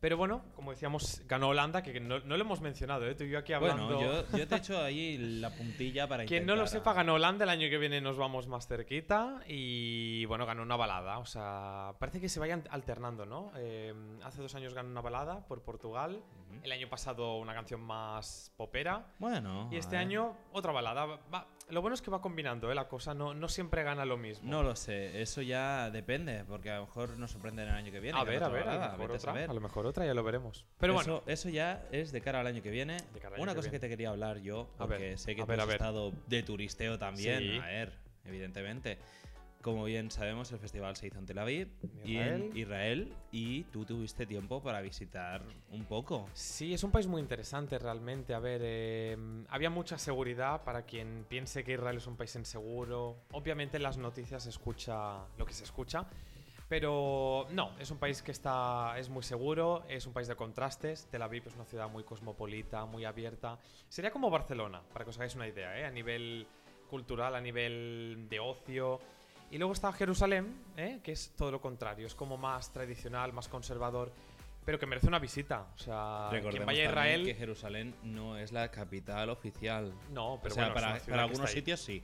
Pero 0.02 0.16
bueno, 0.16 0.42
como 0.56 0.73
decíamos, 0.73 1.23
ganó 1.28 1.50
Holanda, 1.50 1.80
que 1.80 2.00
no, 2.00 2.18
no 2.18 2.37
lo 2.37 2.42
hemos 2.42 2.61
mencionado, 2.61 3.06
¿eh? 3.06 3.14
tú 3.14 3.23
y 3.23 3.30
yo 3.30 3.38
aquí 3.38 3.52
hablando. 3.52 3.87
Bueno, 3.87 4.00
yo, 4.00 4.37
yo 4.37 4.49
te 4.49 4.56
echo 4.56 4.82
ahí 4.82 5.16
la 5.16 5.50
puntilla 5.50 6.09
para 6.09 6.25
Quien 6.26 6.44
no 6.44 6.56
lo 6.56 6.66
sepa, 6.66 6.92
ganó 6.92 7.14
Holanda, 7.14 7.44
el 7.44 7.50
año 7.50 7.71
que 7.71 7.78
viene 7.78 8.00
nos 8.00 8.16
vamos 8.16 8.49
más 8.49 8.66
cerquita 8.66 9.44
y 9.47 10.25
bueno, 10.25 10.44
ganó 10.44 10.64
una 10.64 10.75
balada, 10.75 11.21
o 11.21 11.25
sea, 11.25 11.94
parece 12.00 12.21
que 12.21 12.28
se 12.28 12.40
vayan 12.40 12.64
alternando, 12.71 13.26
¿no? 13.26 13.52
Eh, 13.54 13.94
hace 14.25 14.42
dos 14.42 14.52
años 14.56 14.75
ganó 14.75 14.88
una 14.88 15.02
balada 15.02 15.47
por 15.47 15.62
Portugal, 15.62 16.21
el 16.64 16.73
año 16.73 16.88
pasado 16.88 17.38
una 17.38 17.54
canción 17.54 17.80
más 17.80 18.52
popera. 18.56 19.06
Bueno. 19.21 19.68
Y 19.71 19.76
este 19.76 19.97
año 19.97 20.37
otra 20.50 20.73
balada. 20.73 21.06
Va, 21.32 21.47
lo 21.73 21.81
bueno 21.81 21.95
es 21.95 22.02
que 22.02 22.11
va 22.11 22.21
combinando, 22.21 22.71
¿eh? 22.71 22.75
La 22.75 22.87
cosa 22.87 23.14
no, 23.14 23.33
no 23.33 23.49
siempre 23.49 23.83
gana 23.83 24.05
lo 24.05 24.19
mismo. 24.19 24.49
No 24.49 24.62
lo 24.62 24.76
sé, 24.76 25.23
eso 25.23 25.41
ya 25.41 25.91
depende, 25.91 26.45
porque 26.47 26.71
a 26.71 26.76
lo 26.76 26.87
mejor 26.87 27.19
nos 27.19 27.31
sorprende 27.31 27.62
el 27.62 27.71
año 27.71 27.91
que 27.91 27.99
viene. 27.99 28.19
A 28.19 28.25
ver, 28.25 28.45
a 28.45 28.49
ver, 28.49 28.69
a, 28.69 28.75
lo 28.75 28.99
mejor 28.99 29.12
otra, 29.12 29.33
a, 29.33 29.55
lo 29.55 29.61
mejor 29.61 29.87
otra, 29.87 30.05
ya 30.05 30.12
lo 30.12 30.23
veremos. 30.23 30.67
Pero 30.79 31.00
eso, 31.00 31.12
bueno. 31.12 31.23
Eso 31.26 31.49
ya 31.49 31.87
es 31.91 32.12
de 32.12 32.21
cara 32.21 32.41
al 32.41 32.47
año 32.47 32.62
que 32.62 32.71
viene. 32.71 32.99
Una 33.38 33.55
cosa 33.55 33.71
que, 33.71 33.79
te 33.79 33.88
quería 33.88 34.11
hablar 34.11 34.38
yo, 34.38 34.69
porque 34.76 35.17
sé 35.17 35.35
que 35.35 35.45
tú 35.45 35.52
has 35.52 35.69
estado 35.69 36.12
de 36.26 36.43
turisteo 36.43 36.99
también. 36.99 37.62
A 37.62 37.67
ver, 37.67 37.93
evidentemente. 38.26 38.99
Como 39.62 39.85
bien 39.85 40.11
sabemos, 40.11 40.50
el 40.50 40.59
festival 40.59 40.97
se 40.97 41.07
hizo 41.07 41.19
en 41.21 41.26
Tel 41.26 41.38
Aviv 41.38 41.69
y 42.04 42.16
en 42.16 42.57
Israel 42.57 43.14
y 43.31 43.62
tú 43.64 43.85
tuviste 43.85 44.26
tiempo 44.26 44.61
para 44.61 44.81
visitar 44.81 45.42
un 45.71 45.85
poco. 45.85 46.28
Sí, 46.33 46.75
es 46.75 46.83
un 46.83 46.90
país 46.90 47.07
muy 47.07 47.23
interesante 47.23 47.78
realmente. 47.78 48.35
A 48.35 48.40
ver, 48.40 48.61
eh, 48.64 49.16
había 49.49 49.71
mucha 49.71 49.99
seguridad 49.99 50.64
para 50.64 50.83
quien 50.83 51.25
piense 51.28 51.62
que 51.62 51.75
Israel 51.75 51.97
es 51.97 52.09
un 52.09 52.16
país 52.16 52.35
inseguro. 52.35 53.23
Obviamente 53.31 53.76
en 53.76 53.85
las 53.85 53.99
noticias 53.99 54.42
se 54.42 54.50
escucha 54.50 55.26
lo 55.38 55.47
que 55.47 55.52
se 55.52 55.62
escucha. 55.62 56.09
Pero 56.69 57.47
no, 57.50 57.78
es 57.78 57.90
un 57.90 57.99
país 57.99 58.23
que 58.23 58.33
está, 58.33 58.99
es 58.99 59.11
muy 59.11 59.23
seguro, 59.23 59.85
es 59.88 60.07
un 60.07 60.12
país 60.12 60.26
de 60.26 60.35
contrastes. 60.35 61.07
Tel 61.11 61.23
Aviv 61.23 61.47
es 61.47 61.54
una 61.54 61.66
ciudad 61.66 61.88
muy 61.88 62.02
cosmopolita, 62.02 62.85
muy 62.87 63.04
abierta. 63.04 63.59
Sería 63.88 64.11
como 64.11 64.31
Barcelona, 64.31 64.83
para 64.92 65.04
que 65.04 65.11
os 65.11 65.16
hagáis 65.19 65.37
una 65.37 65.47
idea, 65.47 65.78
¿eh? 65.78 65.85
a 65.85 65.90
nivel 65.90 66.47
cultural, 66.88 67.35
a 67.35 67.40
nivel 67.40 68.26
de 68.28 68.40
ocio. 68.40 69.00
Y 69.52 69.59
luego 69.59 69.75
está 69.75 69.92
Jerusalén, 69.92 70.50
¿eh? 70.78 71.00
que 71.04 71.12
es 71.12 71.35
todo 71.37 71.50
lo 71.50 71.61
contrario, 71.61 72.06
es 72.06 72.14
como 72.14 72.38
más 72.38 72.73
tradicional, 72.73 73.35
más 73.35 73.49
conservador, 73.49 74.11
pero 74.64 74.78
que 74.78 74.87
merece 74.87 75.09
una 75.09 75.18
visita. 75.18 75.66
O 75.75 75.78
sea, 75.78 76.30
quien 76.50 76.64
vaya 76.64 76.85
a 76.85 76.87
Israel. 76.87 77.26
que 77.26 77.35
Jerusalén 77.35 77.94
no 78.02 78.38
es 78.38 78.50
la 78.50 78.71
capital 78.71 79.28
oficial. 79.28 79.92
No, 80.11 80.40
pero 80.42 80.54
bueno, 80.54 80.73
para, 80.73 81.23
algunos 81.23 81.50
sitios 81.50 81.80
sí. 81.80 82.02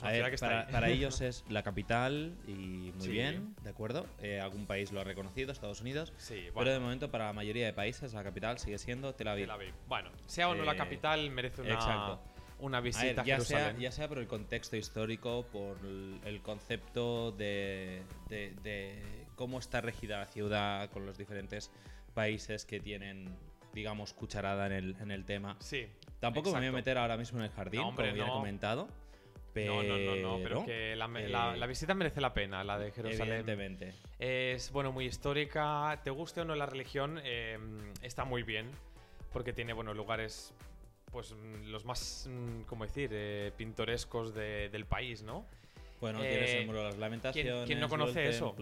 para, 0.00 0.88
ellos 0.88 1.20
es 1.20 1.44
la 1.48 1.62
capital 1.62 2.34
y 2.48 2.92
muy 2.96 3.08
bien, 3.08 3.54
¿de 3.62 3.70
acuerdo? 3.70 4.04
Eh, 4.20 4.40
algún 4.40 4.66
país 4.66 4.90
lo 4.90 5.00
ha 5.00 5.04
reconocido, 5.04 5.52
Estados 5.52 5.80
Unidos. 5.80 6.12
Sí, 6.16 6.48
Pero 6.52 6.72
de 6.72 6.80
momento, 6.80 7.12
para 7.12 7.26
la 7.26 7.32
mayoría 7.32 7.64
de 7.64 7.72
países, 7.72 8.12
la 8.12 8.24
capital 8.24 8.58
sigue 8.58 8.78
siendo 8.78 9.14
Tel 9.14 9.28
Aviv. 9.28 9.44
Tel 9.44 9.52
Aviv. 9.52 9.74
Bueno, 9.86 10.10
sea 10.26 10.48
o 10.48 10.56
no 10.56 10.64
la 10.64 10.72
eh, 10.72 10.76
capital, 10.76 11.30
merece 11.30 11.62
una. 11.62 11.74
Exacto 11.74 12.20
una 12.60 12.80
visita 12.80 13.22
a, 13.22 13.24
ya 13.24 13.40
Sea, 13.40 13.76
ya 13.76 13.92
sea 13.92 14.08
por 14.08 14.18
el 14.18 14.26
contexto 14.26 14.76
histórico, 14.76 15.46
por 15.52 15.78
el 15.84 16.40
concepto 16.42 17.32
de, 17.32 18.02
cómo 19.36 19.58
está 19.58 19.80
regida 19.80 20.18
la 20.18 20.26
ciudad 20.26 20.90
con 20.90 21.06
los 21.06 21.18
diferentes 21.18 21.70
países 22.14 22.64
que 22.64 22.80
tienen, 22.80 23.36
digamos, 23.72 24.12
cucharada 24.12 24.66
en 24.66 24.72
el, 24.72 24.96
en 25.00 25.10
el 25.10 25.24
tema. 25.24 25.56
Sí. 25.60 25.86
Tampoco 26.20 26.50
me 26.52 26.58
voy 26.58 26.66
a 26.66 26.72
meter 26.72 26.98
ahora 26.98 27.16
mismo 27.16 27.38
en 27.38 27.44
el 27.44 27.50
jardín, 27.50 27.82
como 27.82 28.00
había 28.00 28.28
comentado. 28.28 28.88
Pero... 29.52 29.82
No, 29.82 29.98
no, 29.98 30.16
no, 30.16 30.42
pero 30.42 30.64
que 30.64 30.94
la, 30.94 31.66
visita 31.66 31.94
merece 31.94 32.20
la 32.20 32.34
pena, 32.34 32.62
la 32.64 32.78
de 32.78 32.90
Jerusalén. 32.92 33.38
Evidentemente. 33.38 33.94
Es, 34.18 34.70
bueno, 34.72 34.92
muy 34.92 35.06
histórica. 35.06 36.00
Te 36.04 36.10
guste 36.10 36.40
o 36.42 36.44
no 36.44 36.54
la 36.54 36.66
religión, 36.66 37.20
eh, 37.24 37.58
está 38.02 38.24
muy 38.24 38.42
bien. 38.42 38.70
Porque 39.32 39.52
tiene, 39.52 39.72
bueno, 39.72 39.94
lugares 39.94 40.54
pues 41.10 41.32
mm, 41.32 41.70
los 41.70 41.84
más, 41.84 42.28
mm, 42.30 42.62
¿cómo 42.62 42.84
decir?, 42.84 43.10
eh, 43.12 43.52
pintorescos 43.56 44.34
del 44.34 44.84
país, 44.86 45.22
¿no? 45.22 45.44
Bueno, 46.00 46.20
tienes 46.20 46.50
el 46.50 46.62
eh, 46.62 46.66
muro 46.66 46.78
de 46.78 46.84
las 46.84 46.98
lamentaciones. 46.98 47.66
¿Quién, 47.66 47.80
no 47.80 47.88
conoce 47.88 48.28
eso? 48.28 48.54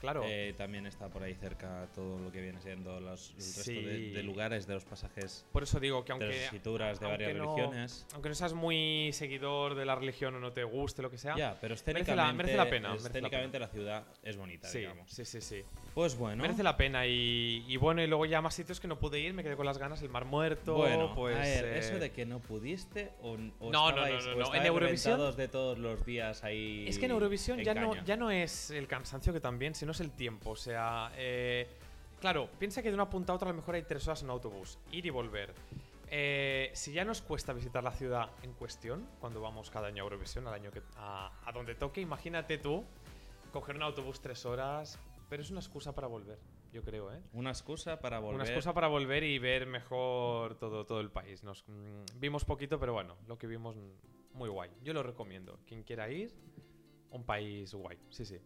claro. 0.00 0.22
Eh, 0.24 0.54
también 0.56 0.86
está 0.86 1.08
por 1.08 1.22
ahí 1.22 1.34
cerca 1.34 1.86
todo 1.94 2.18
lo 2.18 2.32
que 2.32 2.40
viene 2.40 2.60
siendo 2.60 2.98
los, 3.00 3.30
el 3.30 3.36
resto 3.36 3.72
de, 3.72 4.22
lugares 4.22 4.66
de 4.66 4.74
los 4.74 4.84
pasajes. 4.84 5.44
Por 5.52 5.62
eso 5.62 5.80
digo 5.80 6.04
que 6.04 6.12
aunque. 6.12 6.26
De 6.26 6.32
las 6.32 6.44
escrituras 6.44 7.00
de 7.00 7.06
varias 7.06 7.32
religiones. 7.32 8.06
Aunque 8.12 8.28
no 8.28 8.34
seas 8.34 8.54
muy 8.54 9.10
seguidor 9.12 9.74
de 9.74 9.84
la 9.84 9.94
religión 9.94 10.34
o 10.34 10.40
no 10.40 10.52
te 10.52 10.64
guste 10.64 11.02
lo 11.02 11.10
que 11.10 11.18
sea. 11.18 11.36
Ya, 11.36 11.56
pero 11.60 11.74
estéticamente. 11.74 12.34
Merece 12.34 12.56
la, 12.56 12.70
pena. 12.70 12.94
Estéticamente 12.94 13.58
la, 13.58 13.68
ciudad 13.68 14.04
es 14.22 14.36
bonita, 14.36 14.68
sí, 14.68 14.80
digamos. 14.80 15.10
Sí, 15.10 15.24
sí, 15.24 15.40
sí. 15.40 15.62
Pues 15.94 16.16
bueno. 16.16 16.42
Merece 16.42 16.62
la 16.62 16.76
pena. 16.76 17.06
Y, 17.06 17.76
bueno, 17.76 18.02
y 18.02 18.06
luego 18.06 18.26
ya 18.26 18.40
más 18.40 18.54
sitios 18.54 18.80
que 18.80 18.88
no 18.88 18.98
pude 18.98 19.20
ir, 19.20 19.34
me 19.34 19.42
quedé 19.42 19.56
con 19.56 19.66
las 19.66 19.78
ganas. 19.78 20.00
El 20.02 20.08
Mar 20.08 20.24
Muerto. 20.24 20.74
Bueno, 20.74 21.14
pues. 21.14 21.36
A 21.36 21.40
ver, 21.40 21.76
eso 21.76 21.94
eh, 21.94 21.98
de 21.98 22.12
que 22.12 22.24
no 22.24 22.40
pudiste 22.40 23.10
o, 23.20 23.32
o 23.32 23.36
no, 23.70 23.92
no, 23.92 23.92
no, 23.92 24.34
no, 24.36 24.54
En 24.54 24.66
Eurovisión. 24.66 25.36
de 25.36 25.48
todos 25.48 25.78
los 25.78 26.04
días 26.06 26.44
ahí. 26.44 26.77
Es 26.86 26.98
que 26.98 27.06
en 27.06 27.12
Eurovisión 27.12 27.60
ya 27.60 27.74
no, 27.74 27.94
ya 28.04 28.16
no 28.16 28.30
es 28.30 28.70
el 28.70 28.86
cansancio 28.86 29.32
que 29.32 29.40
también, 29.40 29.74
sino 29.74 29.92
es 29.92 30.00
el 30.00 30.12
tiempo. 30.12 30.50
O 30.50 30.56
sea, 30.56 31.12
eh, 31.16 31.66
claro, 32.20 32.48
piensa 32.58 32.82
que 32.82 32.88
de 32.88 32.94
una 32.94 33.08
punta 33.08 33.32
a 33.32 33.36
otra 33.36 33.48
a 33.48 33.52
lo 33.52 33.58
mejor 33.58 33.74
hay 33.74 33.82
tres 33.82 34.06
horas 34.06 34.22
en 34.22 34.30
autobús, 34.30 34.78
ir 34.92 35.06
y 35.06 35.10
volver. 35.10 35.54
Eh, 36.10 36.70
si 36.72 36.92
ya 36.92 37.04
nos 37.04 37.20
cuesta 37.20 37.52
visitar 37.52 37.84
la 37.84 37.92
ciudad 37.92 38.30
en 38.42 38.52
cuestión, 38.54 39.06
cuando 39.20 39.40
vamos 39.40 39.70
cada 39.70 39.88
año 39.88 40.02
a 40.02 40.04
Eurovisión, 40.04 40.46
al 40.46 40.54
año 40.54 40.70
que, 40.70 40.82
a, 40.96 41.30
donde 41.52 41.74
toque, 41.74 42.00
imagínate 42.00 42.58
tú 42.58 42.84
coger 43.52 43.76
un 43.76 43.82
autobús 43.82 44.20
tres 44.20 44.46
horas, 44.46 44.98
pero 45.28 45.42
es 45.42 45.50
una 45.50 45.60
excusa 45.60 45.94
para 45.94 46.06
volver, 46.06 46.38
yo 46.72 46.82
creo, 46.82 47.12
¿eh? 47.12 47.20
Una 47.34 47.50
excusa 47.50 48.00
para 48.00 48.20
volver. 48.20 48.36
Una 48.36 48.44
excusa 48.44 48.72
para 48.72 48.88
volver 48.88 49.22
y 49.24 49.38
ver 49.38 49.66
mejor 49.66 50.54
todo, 50.58 50.86
todo 50.86 51.00
el 51.00 51.10
país. 51.10 51.44
Nos 51.44 51.64
mm, 51.66 52.18
vimos 52.18 52.44
poquito, 52.44 52.78
pero 52.78 52.94
bueno, 52.94 53.16
lo 53.26 53.36
que 53.38 53.46
vimos 53.46 53.76
mm, 53.76 54.36
muy 54.38 54.48
guay. 54.48 54.70
Yo 54.82 54.94
lo 54.94 55.02
recomiendo. 55.02 55.58
Quien 55.66 55.82
quiera 55.82 56.08
ir, 56.08 56.34
un 57.10 57.24
país 57.24 57.74
guay, 57.74 57.98
sí, 58.10 58.24
sí. 58.24 58.38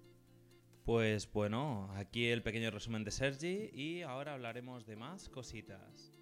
Pues 0.84 1.30
bueno, 1.32 1.90
aquí 1.94 2.26
el 2.26 2.42
pequeño 2.42 2.70
resumen 2.70 3.04
de 3.04 3.12
Sergi 3.12 3.70
y 3.72 4.02
ahora 4.02 4.34
hablaremos 4.34 4.84
de 4.84 4.96
más 4.96 5.28
cositas. 5.28 6.12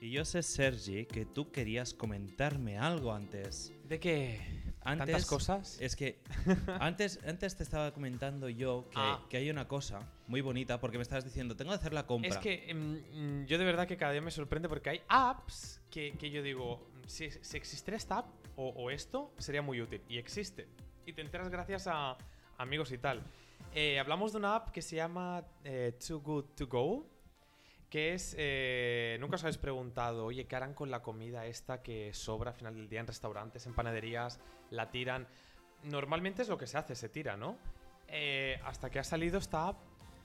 Y 0.00 0.10
yo 0.10 0.24
sé, 0.24 0.42
Sergi, 0.42 1.06
que 1.06 1.26
tú 1.26 1.50
querías 1.50 1.92
comentarme 1.94 2.78
algo 2.78 3.12
antes. 3.12 3.72
¿De 3.88 4.00
qué? 4.00 4.53
Antes, 4.84 5.06
¿Tantas 5.06 5.26
cosas? 5.26 5.80
Es 5.80 5.96
que 5.96 6.18
antes, 6.80 7.18
antes 7.26 7.56
te 7.56 7.62
estaba 7.62 7.92
comentando 7.92 8.50
yo 8.50 8.86
ah. 8.94 9.24
que, 9.30 9.38
hay 9.38 9.48
una 9.48 9.66
cosa 9.66 10.00
muy 10.26 10.42
bonita 10.42 10.78
porque 10.78 10.98
me 10.98 11.02
estabas 11.02 11.24
diciendo, 11.24 11.56
tengo 11.56 11.70
que 11.70 11.76
hacer 11.76 11.94
la 11.94 12.06
compra. 12.06 12.28
Es 12.28 12.36
que 12.36 12.68
em, 12.68 13.46
yo 13.46 13.56
de 13.56 13.64
verdad 13.64 13.88
que 13.88 13.96
cada 13.96 14.12
día 14.12 14.20
me 14.20 14.30
sorprende 14.30 14.68
porque 14.68 14.90
hay 14.90 15.00
apps 15.08 15.80
que, 15.90 16.12
yo 16.30 16.42
digo, 16.42 16.86
si, 17.06 17.30
si, 17.30 17.56
existiera 17.56 17.96
esta 17.96 18.18
app 18.18 18.26
o, 18.56 18.90
esto, 18.90 19.32
sería 19.38 19.62
muy 19.62 19.80
útil. 19.80 20.02
Y 20.08 20.18
existe. 20.18 20.68
Y 21.06 21.14
te 21.14 21.22
enteras 21.22 21.48
gracias 21.48 21.86
a 21.86 22.16
amigos 22.58 22.92
y 22.92 22.98
tal. 22.98 23.22
Eh, 23.74 23.98
hablamos 23.98 24.32
de 24.32 24.38
una 24.38 24.56
app 24.56 24.70
que 24.70 24.82
se 24.82 24.96
llama 24.96 25.44
eh, 25.64 25.98
Too 26.06 26.20
Good 26.20 26.44
To 26.56 26.66
Go 26.66 27.13
que 27.94 28.12
es, 28.12 28.34
eh, 28.36 29.16
nunca 29.20 29.36
os 29.36 29.44
habéis 29.44 29.56
preguntado, 29.56 30.24
oye, 30.24 30.46
¿qué 30.48 30.56
harán 30.56 30.74
con 30.74 30.90
la 30.90 31.00
comida 31.00 31.46
esta 31.46 31.80
que 31.80 32.12
sobra 32.12 32.50
al 32.50 32.56
final 32.56 32.74
del 32.74 32.88
día 32.88 32.98
en 32.98 33.06
restaurantes, 33.06 33.66
en 33.66 33.72
panaderías, 33.72 34.40
la 34.70 34.90
tiran? 34.90 35.28
Normalmente 35.84 36.42
es 36.42 36.48
lo 36.48 36.58
que 36.58 36.66
se 36.66 36.76
hace, 36.76 36.96
se 36.96 37.08
tira, 37.08 37.36
¿no? 37.36 37.56
Eh, 38.08 38.58
hasta 38.64 38.90
que 38.90 38.98
ha 38.98 39.04
salido 39.04 39.38
esta 39.38 39.68
app, 39.68 39.76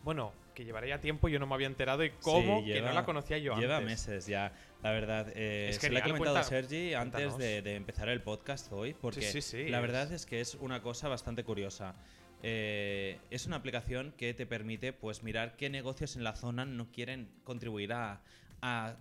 bueno, 0.04 0.34
que 0.56 0.66
llevaría 0.66 1.00
tiempo, 1.00 1.30
yo 1.30 1.38
no 1.38 1.46
me 1.46 1.54
había 1.54 1.68
enterado 1.68 2.04
y 2.04 2.10
cómo, 2.10 2.66
que 2.66 2.82
no 2.82 2.92
la 2.92 3.06
conocía 3.06 3.38
yo 3.38 3.54
lleva 3.54 3.78
antes. 3.78 4.04
Lleva 4.06 4.16
meses 4.16 4.26
ya, 4.26 4.52
la 4.82 4.92
verdad. 4.92 5.28
Eh, 5.36 5.70
es 5.70 5.78
que 5.78 5.92
le 5.92 6.00
he 6.00 6.02
comentado 6.02 6.38
a 6.38 6.44
Sergi 6.44 6.96
antes 6.96 7.38
de, 7.38 7.76
empezar 7.76 8.10
el 8.10 8.24
podcast 8.24 8.74
hoy, 8.74 8.96
porque 8.96 9.32
la 9.70 9.80
verdad 9.80 10.12
es 10.12 10.26
que 10.26 10.42
es 10.42 10.56
una 10.56 10.82
cosa 10.82 11.08
bastante 11.08 11.44
curiosa. 11.44 11.94
Eh, 12.44 13.20
es 13.30 13.46
una 13.46 13.58
aplicación 13.58 14.14
que 14.18 14.34
te 14.34 14.46
permite 14.46 14.94
pues 14.94 15.24
mirar 15.24 15.56
qué 15.58 15.70
negocios 15.70 16.16
en 16.16 16.24
la 16.24 16.36
zona 16.36 16.66
no 16.66 16.92
quieren 16.92 17.30
contribuir 17.44 17.94
a, 17.94 18.22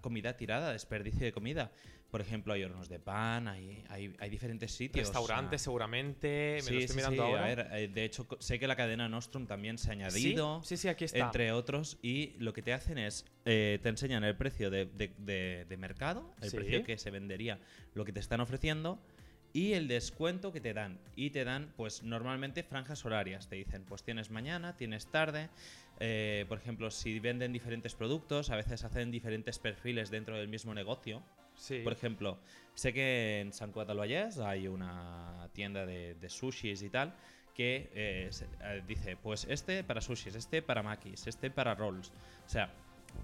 comida 0.01 0.37
tirada, 0.37 0.73
desperdicio 0.73 1.25
de 1.25 1.33
comida. 1.33 1.73
Por 2.11 2.23
ejemplo, 2.23 2.55
hay 2.55 2.65
hornos 2.65 2.89
de 2.89 2.99
pan, 2.99 3.49
hay, 3.49 3.85
hay, 3.91 4.31
diferentes 4.31 4.73
sitios. 4.73 5.09
Restaurantes, 5.09 5.61
seguramente. 5.61 6.59
Me 6.65 6.71
lo 6.71 6.79
estoy 6.79 6.97
mirando 6.97 7.23
ahora. 7.23 7.79
Eh, 7.79 7.89
de 7.89 8.05
hecho, 8.05 8.27
sé 8.39 8.59
que 8.59 8.67
la 8.67 8.77
cadena 8.77 9.11
Nostrum 9.11 9.47
también 9.47 9.77
se 9.77 9.91
ha 9.91 9.93
añadido. 9.93 10.63
Sí, 10.63 10.79
sí, 10.79 10.89
aquí 10.89 11.05
está. 11.05 11.19
Entre 11.27 11.53
otros. 11.53 11.99
Y 12.01 12.35
lo 12.39 12.55
que 12.55 12.63
te 12.63 12.73
hacen 12.73 12.97
es. 12.97 13.27
Eh, 13.45 13.79
te 13.83 13.91
enseñan 13.91 14.25
el 14.25 14.37
precio 14.37 14.71
de, 14.71 14.87
mercado, 15.79 16.35
el 16.41 16.51
precio 16.51 16.83
que 16.83 16.97
se 16.97 17.11
vendería, 17.11 17.61
lo 17.93 18.07
que 18.07 18.13
te 18.13 18.21
están 18.21 18.41
ofreciendo 18.41 18.99
y 19.59 19.73
el 19.75 19.89
descuento 19.89 20.53
que 20.53 20.61
te 20.61 20.73
dan. 20.73 21.01
Y 21.17 21.31
te 21.31 21.43
dan, 21.43 21.73
pues 21.77 22.05
normalmente 22.05 22.63
franjas 22.63 23.05
horarias. 23.05 23.49
Te 23.49 23.57
dicen, 23.57 23.85
pues 23.85 24.05
tienes 24.05 24.31
mañana, 24.31 24.77
tienes 24.77 25.09
tarde. 25.09 25.49
Eh, 25.99 26.45
por 26.49 26.59
ejemplo, 26.59 26.93
si 26.93 27.19
venden 27.19 27.53
diferentes 27.53 27.97
productos, 27.97 28.51
a 28.51 28.57
veces 28.57 28.85
hacen 28.85 29.11
diferentes 29.11 29.59
perfiles 29.59 30.11
dentro 30.11 30.37
del 30.37 30.47
mismo 30.47 30.75
negocio. 30.75 31.25
Sí. 31.57 31.81
Por 31.83 31.93
ejemplo, 31.93 32.39
sé 32.75 32.93
que 32.93 33.41
en 33.41 33.53
San 33.53 33.73
Vallès 33.73 34.39
hay 34.39 34.69
una 34.69 35.49
tienda 35.55 35.85
de, 35.87 36.15
de 36.15 36.29
sushis 36.29 36.83
y 36.83 36.91
tal 36.91 37.17
que 37.53 37.91
eh, 37.93 38.31
eh, 38.63 38.83
dice, 38.87 39.17
pues 39.17 39.45
este 39.51 39.83
para 39.83 40.01
sushis, 40.01 40.37
este 40.37 40.63
para 40.63 40.85
makis, 40.85 41.27
este 41.27 41.51
para 41.51 41.75
rolls. 41.75 42.13
O 42.47 42.49
sea, 42.49 42.73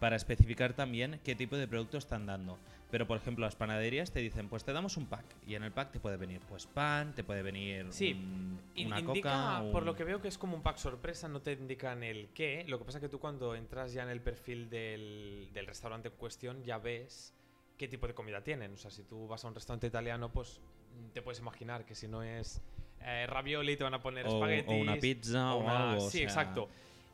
para 0.01 0.17
especificar 0.17 0.75
también 0.75 1.21
qué 1.25 1.35
tipo 1.35 1.57
de 1.57 1.67
producto 1.69 1.99
están 1.99 2.27
dando. 2.27 2.59
Pero, 2.91 3.07
por 3.09 3.17
ejemplo, 3.17 3.45
las 3.45 3.57
panaderías 3.57 4.13
te 4.13 4.21
dicen, 4.21 4.49
pues 4.49 4.63
te 4.65 4.73
damos 4.73 4.97
un 4.97 5.07
pack. 5.07 5.25
Y 5.49 5.57
en 5.57 5.65
el 5.65 5.73
pack 5.73 5.91
te 5.93 5.99
puede 6.01 6.17
venir, 6.17 6.41
pues 6.49 6.67
pan, 6.67 7.13
te 7.15 7.25
puede 7.25 7.43
venir 7.43 7.87
Sí, 7.91 8.13
un- 8.13 8.61
una 8.87 9.01
indica, 9.01 9.31
coca. 9.31 9.63
por 9.73 9.83
un- 9.83 9.87
lo 9.87 9.97
que 9.97 10.05
veo 10.05 10.21
que 10.21 10.29
es 10.29 10.39
como 10.39 10.55
un 10.57 10.63
pack 10.63 10.77
sorpresa, 10.77 11.27
no 11.29 11.41
te 11.41 11.53
indican 11.53 12.05
el 12.05 12.29
qué. 12.35 12.65
Lo 12.69 12.79
que 12.79 12.85
pasa 12.85 13.01
que 13.01 13.09
tú 13.09 13.19
cuando 13.19 13.55
entras 13.57 13.93
ya 13.93 14.05
en 14.05 14.11
el 14.11 14.21
perfil 14.21 14.71
del, 14.71 15.49
del 15.53 15.67
restaurante 15.67 16.09
en 16.09 16.15
cuestión 16.15 16.63
ya 16.63 16.79
ves 16.79 17.33
qué 17.79 17.89
tipo 17.89 18.07
de 18.07 18.15
comida 18.15 18.43
tienen. 18.45 18.75
O 18.75 18.77
sea, 18.77 18.91
si 18.93 19.03
tú 19.03 19.27
vas 19.27 19.45
a 19.45 19.49
un 19.49 19.55
restaurante 19.55 19.89
italiano, 19.89 20.31
pues 20.31 20.61
mm, 20.97 21.09
te 21.15 21.23
puedes 21.23 21.41
imaginar 21.41 21.85
que 21.85 21.97
si 21.97 22.07
no 22.07 22.23
es 22.23 22.61
eh, 23.07 23.27
ravioli 23.27 23.77
te 23.77 23.83
van 23.85 23.95
a 23.95 24.01
poner 24.01 24.25
o, 24.27 24.29
espaguetis. 24.29 24.73
o 24.73 24.77
una 24.77 24.97
pizza 24.97 25.55
o, 25.55 25.59
una- 25.65 25.91
algo. 25.93 26.05
o 26.07 26.11
Sí, 26.11 26.19
sea, 26.19 26.27
exacto. 26.27 26.69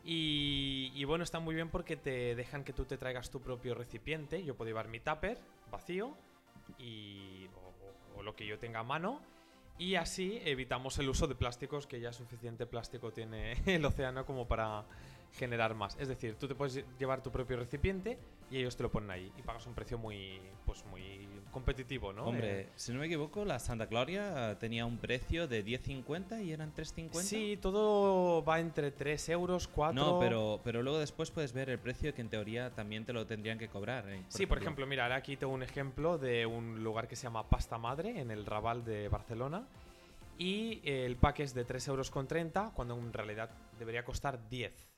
Y, 0.05 0.93
y 0.95 1.05
bueno, 1.05 1.25
está 1.25 1.41
muy 1.41 1.55
bien 1.55 1.69
porque 1.69 1.97
te 1.97 2.35
dejan 2.35 2.65
que 2.65 2.73
tú 2.73 2.85
te 2.85 2.97
traigas 2.97 3.31
tu 3.31 3.41
propio 3.41 3.75
recipiente. 3.75 4.43
Yo 4.45 4.55
puedo 4.57 4.69
llevar 4.69 4.89
mi 4.89 5.01
tupper 5.01 5.39
vacío 5.71 6.17
y, 6.79 7.47
o, 7.55 8.19
o- 8.19 8.23
lo 8.23 8.35
que 8.35 8.47
yo 8.47 8.59
tenga 8.59 8.81
a 8.81 8.85
mano. 8.85 9.21
Y 9.79 9.95
así 9.95 10.41
evitamos 10.45 10.99
el 10.99 11.09
uso 11.09 11.27
de 11.27 11.35
plásticos, 11.35 11.87
que 11.87 12.01
ya 12.01 12.13
suficiente 12.13 12.67
plástico 12.67 13.13
tiene 13.13 13.53
el 13.67 13.85
océano 13.85 14.27
como 14.27 14.47
para 14.47 14.85
generar 15.33 15.75
más. 15.75 15.97
Es 15.99 16.09
decir, 16.09 16.37
tú 16.37 16.49
te 16.49 16.55
puedes 16.55 16.85
llevar 16.99 17.23
tu 17.23 17.31
propio 17.31 17.57
recipiente 17.57 18.19
y 18.51 18.59
ellos 18.59 18.77
te 18.77 18.83
lo 18.83 18.91
ponen 18.91 19.11
ahí 19.11 19.33
y 19.37 19.43
pagas 19.43 19.67
un 19.67 19.75
precio 19.75 19.97
muy, 19.97 20.41
pues 20.67 20.85
muy 20.87 21.29
competitivo, 21.53 22.13
¿no? 22.13 22.25
Hombre, 22.25 22.63
Eh, 22.63 22.69
si 22.77 22.93
no 22.93 23.01
me 23.01 23.07
equivoco, 23.07 23.45
la 23.45 23.59
Santa 23.59 23.87
Gloria 23.87 24.57
tenía 24.59 24.87
un 24.87 24.99
precio 24.99 25.47
de 25.49 25.65
10.50 25.65 26.45
y 26.45 26.53
eran 26.53 26.73
3.50. 26.75 27.23
sí, 27.23 27.59
todo 27.61 28.45
va 28.45 28.61
entre 28.61 28.91
3 28.91 29.29
euros, 29.31 29.69
4... 29.69 29.95
No, 29.95 30.19
pero, 30.19 30.61
pero 30.65 30.83
luego 30.83 30.99
después 30.99 31.31
puedes 31.31 31.53
ver 31.53 31.71
el 31.71 31.79
precio 31.79 32.15
que 32.15 32.21
en 32.21 32.29
teoría 32.29 32.71
también 32.71 33.05
te 33.05 33.13
lo 33.13 33.27
tendrían 33.27 33.59
que 33.59 33.69
cobrar. 33.69 34.09
¿eh? 34.09 34.23
Sí, 34.29 34.47
por 34.47 34.59
ejemplo, 34.59 34.87
mira, 34.87 35.05
ahora 35.05 35.17
aquí 35.17 35.37
tengo 35.37 35.53
un 35.53 35.63
ejemplo 35.63 36.19
de 36.19 36.47
un 36.47 36.83
lugar 36.83 37.09
que 37.09 37.17
se 37.17 37.25
llama 37.25 37.49
Pasta 37.49 37.79
Madre 37.79 38.21
en 38.21 38.31
el 38.31 38.47
Raval 38.47 38.85
de 38.85 39.09
Barcelona. 39.09 39.67
Y 40.39 40.81
el 40.85 41.17
pack 41.17 41.41
es 41.41 41.53
de 41.53 41.67
3,30 41.67 41.89
euros, 41.89 42.11
cuando 42.11 42.97
en 42.97 43.13
realidad 43.13 43.51
debería 43.79 44.05
costar 44.05 44.49
10. 44.49 44.90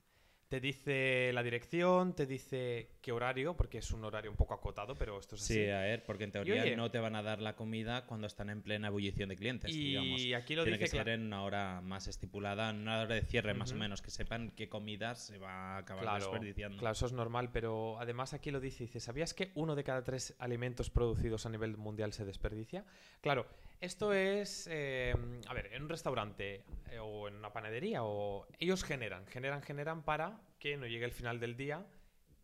Te 0.52 0.60
dice 0.60 1.30
la 1.32 1.42
dirección, 1.42 2.14
te 2.14 2.26
dice 2.26 2.90
qué 3.00 3.10
horario, 3.10 3.56
porque 3.56 3.78
es 3.78 3.90
un 3.90 4.04
horario 4.04 4.30
un 4.30 4.36
poco 4.36 4.52
acotado, 4.52 4.94
pero 4.94 5.18
esto 5.18 5.34
es 5.34 5.40
así. 5.44 5.54
Sí, 5.54 5.70
a 5.70 5.80
ver, 5.80 6.04
porque 6.04 6.24
en 6.24 6.30
teoría 6.32 6.60
oye- 6.64 6.76
no 6.76 6.90
te 6.90 6.98
van 6.98 7.16
a 7.16 7.22
dar 7.22 7.40
la 7.40 7.56
comida 7.56 8.04
cuando 8.04 8.26
están 8.26 8.50
en 8.50 8.60
plena 8.60 8.88
ebullición 8.88 9.30
de 9.30 9.36
clientes, 9.36 9.72
digamos. 9.74 10.20
y 10.20 10.34
aquí 10.34 10.54
lo 10.54 10.64
Tiene 10.64 10.76
dice 10.76 10.90
que 10.90 10.98
ser 10.98 11.08
en 11.08 11.22
una 11.24 11.42
hora 11.44 11.80
más 11.80 12.06
estipulada, 12.06 12.68
en 12.68 12.82
una 12.82 13.00
hora 13.00 13.14
de 13.14 13.22
cierre 13.22 13.54
más 13.54 13.72
o 13.72 13.76
menos, 13.76 14.02
que 14.02 14.10
sepan 14.10 14.50
qué 14.54 14.68
comida 14.68 15.14
se 15.14 15.38
va 15.38 15.76
a 15.76 15.78
acabar 15.78 16.04
Claro, 16.04 16.18
desperdiciando. 16.26 16.76
claro, 16.76 16.92
eso 16.92 17.06
es 17.06 17.14
normal, 17.14 17.48
pero 17.50 17.98
además 17.98 18.34
aquí 18.34 18.50
lo 18.50 18.60
dice, 18.60 18.84
dice, 18.84 19.00
¿sabías 19.00 19.32
que 19.32 19.52
uno 19.54 19.74
de 19.74 19.84
cada 19.84 20.04
tres 20.04 20.34
alimentos 20.38 20.90
producidos 20.90 21.46
a 21.46 21.48
nivel 21.48 21.78
mundial 21.78 22.12
se 22.12 22.26
desperdicia? 22.26 22.84
Claro, 23.22 23.46
esto 23.82 24.12
es, 24.12 24.68
eh, 24.70 25.14
a 25.48 25.54
ver, 25.54 25.70
en 25.74 25.82
un 25.82 25.88
restaurante 25.88 26.64
eh, 26.90 26.98
o 27.00 27.28
en 27.28 27.34
una 27.36 27.52
panadería, 27.52 28.04
o 28.04 28.46
ellos 28.58 28.84
generan, 28.84 29.26
generan, 29.26 29.60
generan 29.62 30.02
para 30.04 30.40
que 30.58 30.76
no 30.76 30.86
llegue 30.86 31.04
el 31.04 31.12
final 31.12 31.40
del 31.40 31.56
día 31.56 31.84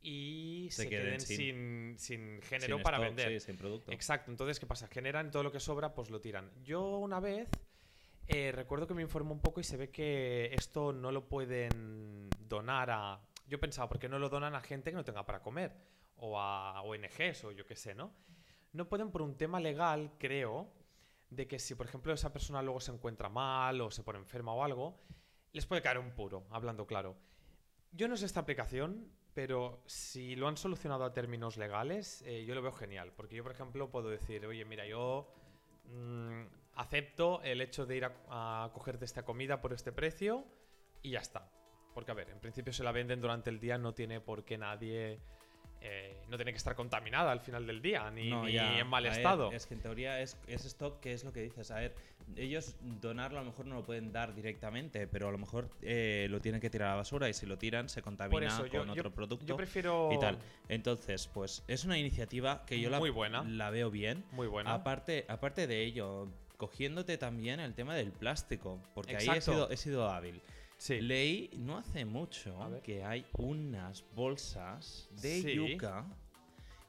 y 0.02 0.68
Se 0.70 0.82
se, 0.84 0.88
queden 0.88 1.04
queden 1.04 1.20
sin- 1.20 1.98
sin, 1.98 1.98
sin 1.98 2.42
género 2.42 2.76
Sin 2.76 2.82
para 2.82 2.98
stock, 2.98 3.16
vender. 3.16 3.40
sí, 3.40 3.46
sin 3.46 3.56
producto. 3.56 3.92
Exacto, 3.92 4.30
entonces, 4.30 4.58
¿qué 4.60 4.66
pasa? 4.66 4.88
Generan 4.88 5.30
todo 5.30 5.42
lo 5.44 5.52
que 5.52 5.60
sobra, 5.60 5.94
pues 5.94 6.10
lo 6.10 6.20
tiran. 6.20 6.50
Yo 6.64 6.98
una 6.98 7.20
vez 7.20 7.48
eh, 8.26 8.52
recuerdo 8.52 8.86
que 8.86 8.94
me 8.94 9.02
informó 9.02 9.32
un 9.32 9.40
poco 9.40 9.60
y 9.60 9.64
se 9.64 9.76
ve 9.76 9.90
que 9.90 10.52
esto 10.54 10.92
no 10.92 11.12
lo 11.12 11.28
pueden 11.28 12.28
donar 12.40 12.90
a... 12.90 13.20
Yo 13.46 13.58
pensaba, 13.58 13.88
¿por 13.88 13.98
qué 13.98 14.08
no 14.08 14.18
lo 14.18 14.28
donan 14.28 14.54
a 14.54 14.60
gente 14.60 14.90
que 14.90 14.96
no 14.96 15.04
tenga 15.04 15.24
para 15.24 15.40
comer? 15.40 15.72
O 16.16 16.38
a 16.38 16.82
ONGs 16.82 17.44
o 17.44 17.52
yo 17.52 17.64
qué 17.64 17.74
sé, 17.76 17.94
¿no? 17.94 18.12
No 18.72 18.88
pueden 18.88 19.10
por 19.10 19.22
un 19.22 19.36
tema 19.36 19.60
legal, 19.60 20.12
creo, 20.18 20.70
de 21.30 21.46
que 21.46 21.58
si, 21.58 21.74
por 21.74 21.86
ejemplo, 21.86 22.12
esa 22.12 22.32
persona 22.32 22.62
luego 22.62 22.80
se 22.80 22.92
encuentra 22.92 23.28
mal 23.28 23.80
o 23.80 23.90
se 23.90 24.02
pone 24.02 24.18
enferma 24.18 24.52
o 24.54 24.64
algo, 24.64 24.98
les 25.52 25.66
puede 25.66 25.82
caer 25.82 25.98
un 25.98 26.12
puro, 26.12 26.46
hablando 26.50 26.86
claro. 26.86 27.16
Yo 27.92 28.08
no 28.08 28.16
sé 28.16 28.26
esta 28.26 28.40
aplicación, 28.40 29.10
pero 29.34 29.82
si 29.86 30.36
lo 30.36 30.48
han 30.48 30.56
solucionado 30.56 31.04
a 31.04 31.12
términos 31.12 31.56
legales, 31.56 32.22
eh, 32.26 32.44
yo 32.44 32.54
lo 32.54 32.62
veo 32.62 32.72
genial. 32.72 33.12
Porque 33.16 33.36
yo, 33.36 33.42
por 33.42 33.52
ejemplo, 33.52 33.90
puedo 33.90 34.10
decir, 34.10 34.44
oye, 34.46 34.64
mira, 34.64 34.86
yo 34.86 35.32
mm, 35.84 36.42
acepto 36.74 37.40
el 37.42 37.60
hecho 37.60 37.86
de 37.86 37.96
ir 37.96 38.04
a, 38.04 38.64
a 38.64 38.72
cogerte 38.72 39.04
esta 39.04 39.24
comida 39.24 39.60
por 39.60 39.72
este 39.72 39.92
precio 39.92 40.44
y 41.02 41.12
ya 41.12 41.20
está. 41.20 41.50
Porque, 41.94 42.10
a 42.10 42.14
ver, 42.14 42.30
en 42.30 42.40
principio 42.40 42.72
se 42.72 42.84
la 42.84 42.92
venden 42.92 43.20
durante 43.20 43.50
el 43.50 43.58
día, 43.58 43.78
no 43.78 43.94
tiene 43.94 44.20
por 44.20 44.44
qué 44.44 44.58
nadie... 44.58 45.20
eh, 45.80 46.16
no 46.28 46.36
tiene 46.36 46.52
que 46.52 46.58
estar 46.58 46.74
contaminada 46.74 47.30
al 47.32 47.40
final 47.40 47.66
del 47.66 47.80
día, 47.80 48.10
ni, 48.10 48.30
No, 48.30 48.44
ni 48.44 48.52
ya, 48.52 48.78
en 48.78 48.86
mal 48.88 49.04
ver, 49.04 49.12
estado. 49.12 49.50
es 49.52 49.66
que 49.66 49.74
en 49.74 49.80
teoría 49.80 50.20
es, 50.20 50.36
es 50.46 50.64
stock 50.64 51.00
que 51.00 51.12
es 51.12 51.24
lo 51.24 51.32
que 51.32 51.42
dices. 51.42 51.70
A 51.70 51.76
ver, 51.76 51.94
ellos 52.36 52.76
donarlo 52.80 53.38
a 53.38 53.42
lo 53.42 53.50
mejor 53.50 53.66
no 53.66 53.74
lo 53.76 53.84
pueden 53.84 54.12
dar 54.12 54.34
directamente, 54.34 55.06
pero 55.06 55.28
a 55.28 55.32
lo 55.32 55.38
mejor 55.38 55.70
eh, 55.82 56.26
lo 56.30 56.40
tienen 56.40 56.60
que 56.60 56.68
tirar 56.68 56.88
a 56.88 56.90
la 56.92 56.96
basura 56.96 57.28
y 57.28 57.32
si 57.32 57.46
lo 57.46 57.56
tiran 57.58 57.88
se 57.88 58.02
contamina 58.02 58.46
eso, 58.48 58.68
con 58.68 58.70
yo- 58.86 58.92
otro 58.92 59.10
producto 59.14 59.46
yo 59.46 59.56
prefiero... 59.56 60.10
y 60.12 60.18
tal. 60.18 60.38
Entonces, 60.68 61.28
pues 61.32 61.64
es 61.68 61.84
una 61.84 61.96
iniciativa 61.98 62.64
que 62.66 62.80
yo 62.80 62.90
la, 62.90 62.98
Muy 62.98 63.10
buena. 63.10 63.42
la 63.44 63.70
veo 63.70 63.90
bien. 63.90 64.24
Muy 64.32 64.46
buena. 64.46 64.74
Aparte, 64.74 65.24
aparte 65.28 65.66
de 65.66 65.84
ello, 65.84 66.28
cogiéndote 66.56 67.16
también 67.18 67.60
el 67.60 67.74
tema 67.74 67.94
del 67.94 68.10
plástico, 68.12 68.80
porque 68.94 69.16
ahí 69.16 69.28
he 69.28 69.40
sido, 69.40 69.70
he 69.70 69.76
sido 69.76 70.10
hábil. 70.10 70.42
Sí. 70.78 71.00
Leí 71.00 71.50
no 71.58 71.76
hace 71.78 72.04
mucho 72.04 72.56
que 72.82 73.04
hay 73.04 73.26
unas 73.36 74.04
bolsas 74.14 75.08
de 75.20 75.42
Sí. 75.42 75.54
yuca 75.54 76.04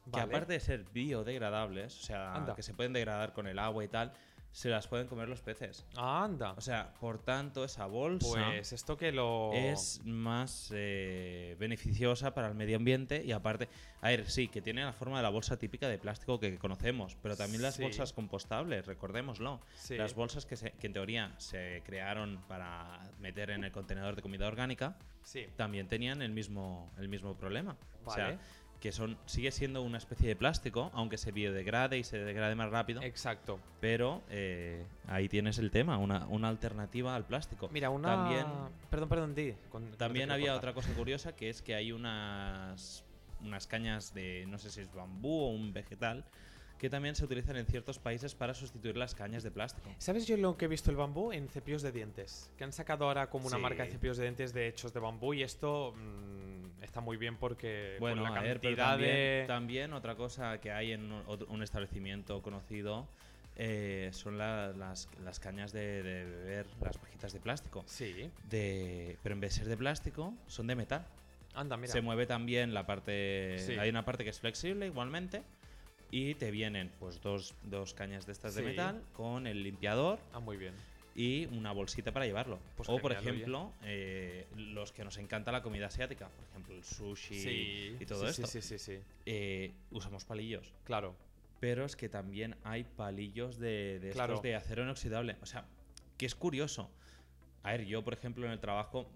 que 0.05 0.11
Vale. 0.11 0.23
aparte 0.23 0.53
de 0.53 0.59
ser 0.59 0.85
biodegradables, 0.91 1.95
o 1.99 2.03
sea, 2.03 2.33
Anda. 2.33 2.55
que 2.55 2.63
se 2.63 2.73
pueden 2.73 2.93
degradar 2.93 3.33
con 3.33 3.45
el 3.47 3.59
agua 3.59 3.83
y 3.83 3.87
tal, 3.89 4.11
se 4.51 4.69
las 4.69 4.87
pueden 4.87 5.07
comer 5.07 5.29
los 5.29 5.41
peces. 5.41 5.85
Anda. 5.95 6.53
O 6.53 6.61
sea, 6.61 6.93
por 6.99 7.19
tanto, 7.23 7.63
esa 7.63 7.85
bolsa 7.85 8.27
Pues 8.47 8.73
esto 8.73 8.97
que 8.97 9.11
lo... 9.11 9.51
es 9.53 10.01
más 10.05 10.71
eh, 10.73 11.55
beneficiosa 11.59 12.33
para 12.33 12.47
el 12.47 12.55
medio 12.55 12.77
ambiente 12.77 13.23
y 13.23 13.31
aparte, 13.31 13.69
a 14.01 14.09
ver, 14.09 14.29
sí, 14.29 14.47
que 14.47 14.61
tiene 14.61 14.83
la 14.83 14.91
forma 14.93 15.17
de 15.17 15.23
la 15.23 15.29
bolsa 15.29 15.57
típica 15.57 15.87
de 15.87 15.97
plástico 15.99 16.39
que 16.39 16.57
conocemos, 16.57 17.15
pero 17.21 17.37
también 17.37 17.61
las 17.61 17.75
Sí. 17.75 17.83
bolsas 17.83 18.11
compostables, 18.11 18.85
recordémoslo. 18.87 19.61
Sí. 19.75 19.95
Las 19.95 20.15
bolsas 20.15 20.45
que, 20.45 20.55
se- 20.55 20.71
que 20.71 20.87
en 20.87 20.93
teoría 20.93 21.35
se 21.37 21.83
crearon 21.85 22.41
para 22.47 23.01
meter 23.19 23.51
en 23.51 23.63
el 23.63 23.71
contenedor 23.71 24.15
de 24.15 24.21
comida 24.21 24.47
orgánica 24.47 24.97
Sí. 25.23 25.45
también 25.57 25.87
tenían 25.87 26.21
el 26.23 26.31
mismo, 26.31 26.91
el 26.97 27.07
mismo 27.07 27.35
problema. 27.37 27.77
O 28.03 28.09
Vale. 28.09 28.23
sea, 28.37 28.39
que 28.79 28.91
son 28.91 29.17
sigue 29.25 29.51
siendo 29.51 29.81
una 29.81 29.97
especie 29.97 30.27
de 30.27 30.35
plástico, 30.35 30.89
aunque 30.93 31.17
se 31.17 31.31
biodegrade 31.31 31.97
y 31.97 32.03
se 32.03 32.17
degrade 32.17 32.55
más 32.55 32.69
rápido. 32.71 33.01
Exacto. 33.01 33.59
Pero 33.81 34.21
eh, 34.29 34.85
ahí 35.07 35.27
tienes 35.27 35.57
el 35.57 35.69
tema, 35.71 35.97
una, 35.97 36.25
una 36.27 36.47
alternativa 36.49 37.15
al 37.15 37.25
plástico. 37.25 37.69
Mira, 37.73 37.89
una... 37.89 38.07
También, 38.07 38.45
Perdón, 38.89 39.09
perdón, 39.09 39.35
di. 39.35 39.53
con- 39.69 39.91
también 39.97 40.31
había 40.31 40.55
otra 40.55 40.73
cosa 40.73 40.93
curiosa, 40.93 41.35
que 41.35 41.49
es 41.49 41.61
que 41.61 41.75
hay 41.75 41.91
unas, 41.91 43.03
unas 43.41 43.67
cañas 43.67 44.13
de, 44.13 44.45
no 44.47 44.57
sé 44.57 44.69
si 44.69 44.81
es 44.81 44.93
bambú 44.93 45.41
o 45.43 45.49
un 45.49 45.73
vegetal, 45.73 46.23
que 46.79 46.89
también 46.89 47.13
se 47.13 47.25
utilizan 47.25 47.57
en 47.57 47.65
ciertos 47.65 47.99
países 47.99 48.33
para 48.33 48.53
sustituir 48.53 48.95
las 48.97 49.13
cañas 49.13 49.43
de 49.43 49.51
plástico. 49.51 49.89
¿Sabes 49.97 50.25
yo 50.25 50.37
lo 50.37 50.57
que 50.57 50.65
he 50.65 50.67
visto 50.67 50.89
el 50.89 50.95
bambú? 50.97 51.31
En 51.33 51.49
cepillos 51.49 51.81
de 51.81 51.91
dientes. 51.91 52.49
Que 52.57 52.63
han 52.63 52.71
sacado 52.73 53.05
ahora 53.05 53.29
como 53.29 53.47
una 53.47 53.57
Sí. 53.57 53.61
marca 53.61 53.83
de 53.83 53.91
cepillos 53.91 54.17
de 54.17 54.23
dientes 54.23 54.53
de 54.53 54.67
hechos 54.67 54.93
de 54.93 54.99
bambú 55.01 55.33
y 55.33 55.43
esto 55.43 55.93
mm, 55.95 56.81
está 56.83 57.01
muy 57.01 57.17
bien 57.17 57.35
porque 57.35 57.97
Bueno, 57.99 58.23
con 58.23 58.33
la 58.33 58.39
a 58.39 58.43
ver, 58.43 58.59
pero 58.61 58.77
cantidad 58.77 58.91
también, 58.91 59.11
de... 59.15 59.45
también 59.47 59.93
otra 59.93 60.15
cosa 60.15 60.59
que 60.61 60.71
hay 60.71 60.93
en 60.93 61.11
un, 61.11 61.61
establecimiento 61.63 62.41
conocido 62.41 63.07
eh, 63.57 64.09
son 64.13 64.37
la- 64.37 64.71
las, 64.71 65.09
las 65.23 65.39
cañas 65.41 65.73
de, 65.73 66.01
de 66.01 66.23
beber, 66.23 66.65
las 66.81 66.97
pajitas 66.97 67.33
de 67.33 67.41
plástico. 67.41 67.83
Sí. 67.87 68.31
De, 68.49 69.17
pero 69.21 69.33
en 69.35 69.41
vez 69.41 69.51
de 69.55 69.59
ser 69.59 69.67
de 69.67 69.75
plástico, 69.75 70.33
son 70.47 70.67
de 70.67 70.75
metal. 70.75 71.05
Anda, 71.55 71.75
mira. 71.75 71.91
Se 71.91 71.99
mueve 72.01 72.25
también 72.25 72.73
la 72.73 72.85
parte. 72.85 73.57
Sí. 73.59 73.73
Hay 73.73 73.89
una 73.89 74.05
parte 74.05 74.23
que 74.23 74.29
es 74.29 74.39
flexible 74.39 74.85
igualmente. 74.85 75.43
Y 76.11 76.35
te 76.35 76.49
vienen 76.51 76.91
pues 76.99 77.21
dos, 77.21 77.53
dos 77.63 77.93
cañas 77.93 78.25
de 78.25 78.31
estas 78.31 78.55
de 78.55 78.63
metal 78.63 79.03
con 79.13 79.45
el 79.47 79.61
limpiador 79.63 80.19
Ah, 80.33 80.39
muy 80.39 80.57
bien. 80.57 80.73
y 81.15 81.45
una 81.47 81.71
bolsita 81.71 82.11
para 82.11 82.25
llevarlo. 82.25 82.59
Pues 82.77 82.89
o 82.89 82.97
por 82.97 83.13
genial, 83.15 83.35
ejemplo, 83.35 83.73
eh, 83.83 84.47
los 84.55 84.91
que 84.91 85.03
nos 85.03 85.17
encanta 85.17 85.51
la 85.51 85.61
comida 85.61 85.87
asiática, 85.87 86.29
por 86.29 86.45
ejemplo 86.45 86.75
el 86.75 86.83
sushi 86.83 87.39
Sí. 87.39 87.97
y 87.99 88.05
todo 88.05 88.23
sí, 88.25 88.41
esto, 88.41 88.47
Sí, 88.47 88.61
sí, 88.61 88.77
sí, 88.79 88.95
sí. 88.97 89.01
eh, 89.25 89.71
usamos 89.91 90.25
palillos. 90.25 90.73
Claro. 90.83 91.15
Pero 91.59 91.83
es 91.85 91.95
que 91.95 92.07
también 92.09 92.55
hay 92.63 92.85
palillos 92.85 93.59
de, 93.59 93.99
de 93.99 94.11
Claro. 94.11 94.33
estos 94.35 94.43
de 94.43 94.55
acero 94.55 94.83
inoxidable. 94.83 95.35
O 95.41 95.45
sea, 95.45 95.65
que 96.17 96.25
es 96.25 96.33
curioso. 96.33 96.89
A 97.63 97.71
ver, 97.73 97.85
yo, 97.85 98.01
por 98.03 98.13
ejemplo, 98.13 98.45
en 98.45 98.53
el 98.53 98.59
trabajo 98.59 99.09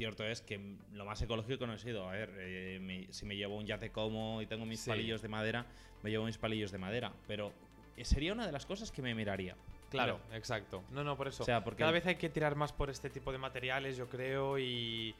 cierto 0.00 0.24
es 0.24 0.40
que 0.40 0.58
lo 0.94 1.04
más 1.04 1.20
ecológico 1.20 1.66
no 1.66 1.74
ha 1.74 1.78
sido. 1.78 2.08
A 2.08 2.12
ver, 2.12 2.30
eh, 2.38 2.78
me- 2.80 3.12
si 3.12 3.26
me 3.26 3.36
llevo 3.36 3.56
un 3.58 3.66
yate 3.66 3.90
como 3.90 4.40
y 4.40 4.46
tengo 4.46 4.64
mis 4.64 4.80
Sí. 4.80 4.88
palillos 4.88 5.20
de 5.20 5.28
madera, 5.28 5.66
me 6.02 6.08
llevo 6.08 6.24
mis 6.24 6.38
palillos 6.38 6.72
de 6.72 6.78
madera. 6.78 7.12
Pero 7.26 7.52
eh, 7.98 8.04
sería 8.06 8.32
una 8.32 8.46
de 8.46 8.52
las 8.52 8.64
cosas 8.64 8.90
que 8.90 9.02
me 9.02 9.14
miraría. 9.14 9.56
Claro, 9.90 10.18
exacto. 10.32 10.82
No, 10.90 11.04
no, 11.04 11.18
por 11.18 11.28
eso. 11.28 11.42
O 11.42 11.46
sea, 11.46 11.62
porque 11.62 11.80
Cada 11.80 11.92
vez 11.92 12.06
hay 12.06 12.14
que 12.16 12.30
tirar 12.30 12.54
más 12.56 12.72
por 12.72 12.88
este 12.88 13.10
tipo 13.10 13.30
de 13.30 13.36
materiales, 13.36 13.98
yo 13.98 14.08
creo, 14.08 14.58
y, 14.58 15.14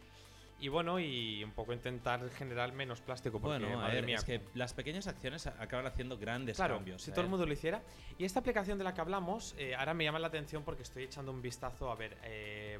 y 0.60 0.68
bueno, 0.68 0.98
y 0.98 1.44
un 1.44 1.50
poco 1.52 1.74
intentar 1.74 2.26
generar 2.30 2.72
menos 2.72 3.02
plástico. 3.02 3.38
Porque, 3.38 3.58
Bueno, 3.58 3.76
madre 3.80 3.96
ver, 3.96 4.06
mía, 4.06 4.16
es 4.16 4.24
que 4.24 4.40
las 4.54 4.72
pequeñas 4.72 5.06
acciones 5.08 5.46
acaban 5.46 5.86
haciendo 5.86 6.16
grandes 6.16 6.56
Claro, 6.56 6.76
cambios. 6.76 7.02
si 7.02 7.10
¿eh? 7.10 7.12
todo 7.12 7.24
el 7.24 7.30
mundo 7.30 7.44
lo 7.44 7.52
hiciera. 7.52 7.82
Y 8.16 8.24
esta 8.24 8.40
aplicación 8.40 8.78
de 8.78 8.84
la 8.84 8.94
que 8.94 9.02
hablamos, 9.02 9.54
eh, 9.58 9.74
ahora 9.74 9.92
me 9.92 10.04
llama 10.04 10.18
la 10.20 10.28
atención 10.28 10.62
porque 10.64 10.84
estoy 10.84 11.02
echando 11.04 11.32
un 11.32 11.42
vistazo. 11.42 11.90
A 11.90 11.96
ver, 11.96 12.16
eh, 12.22 12.78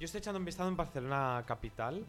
yo 0.00 0.06
estoy 0.06 0.18
echando 0.18 0.38
un 0.38 0.44
vistazo 0.44 0.68
en 0.68 0.76
Barcelona 0.76 1.44
capital. 1.46 2.04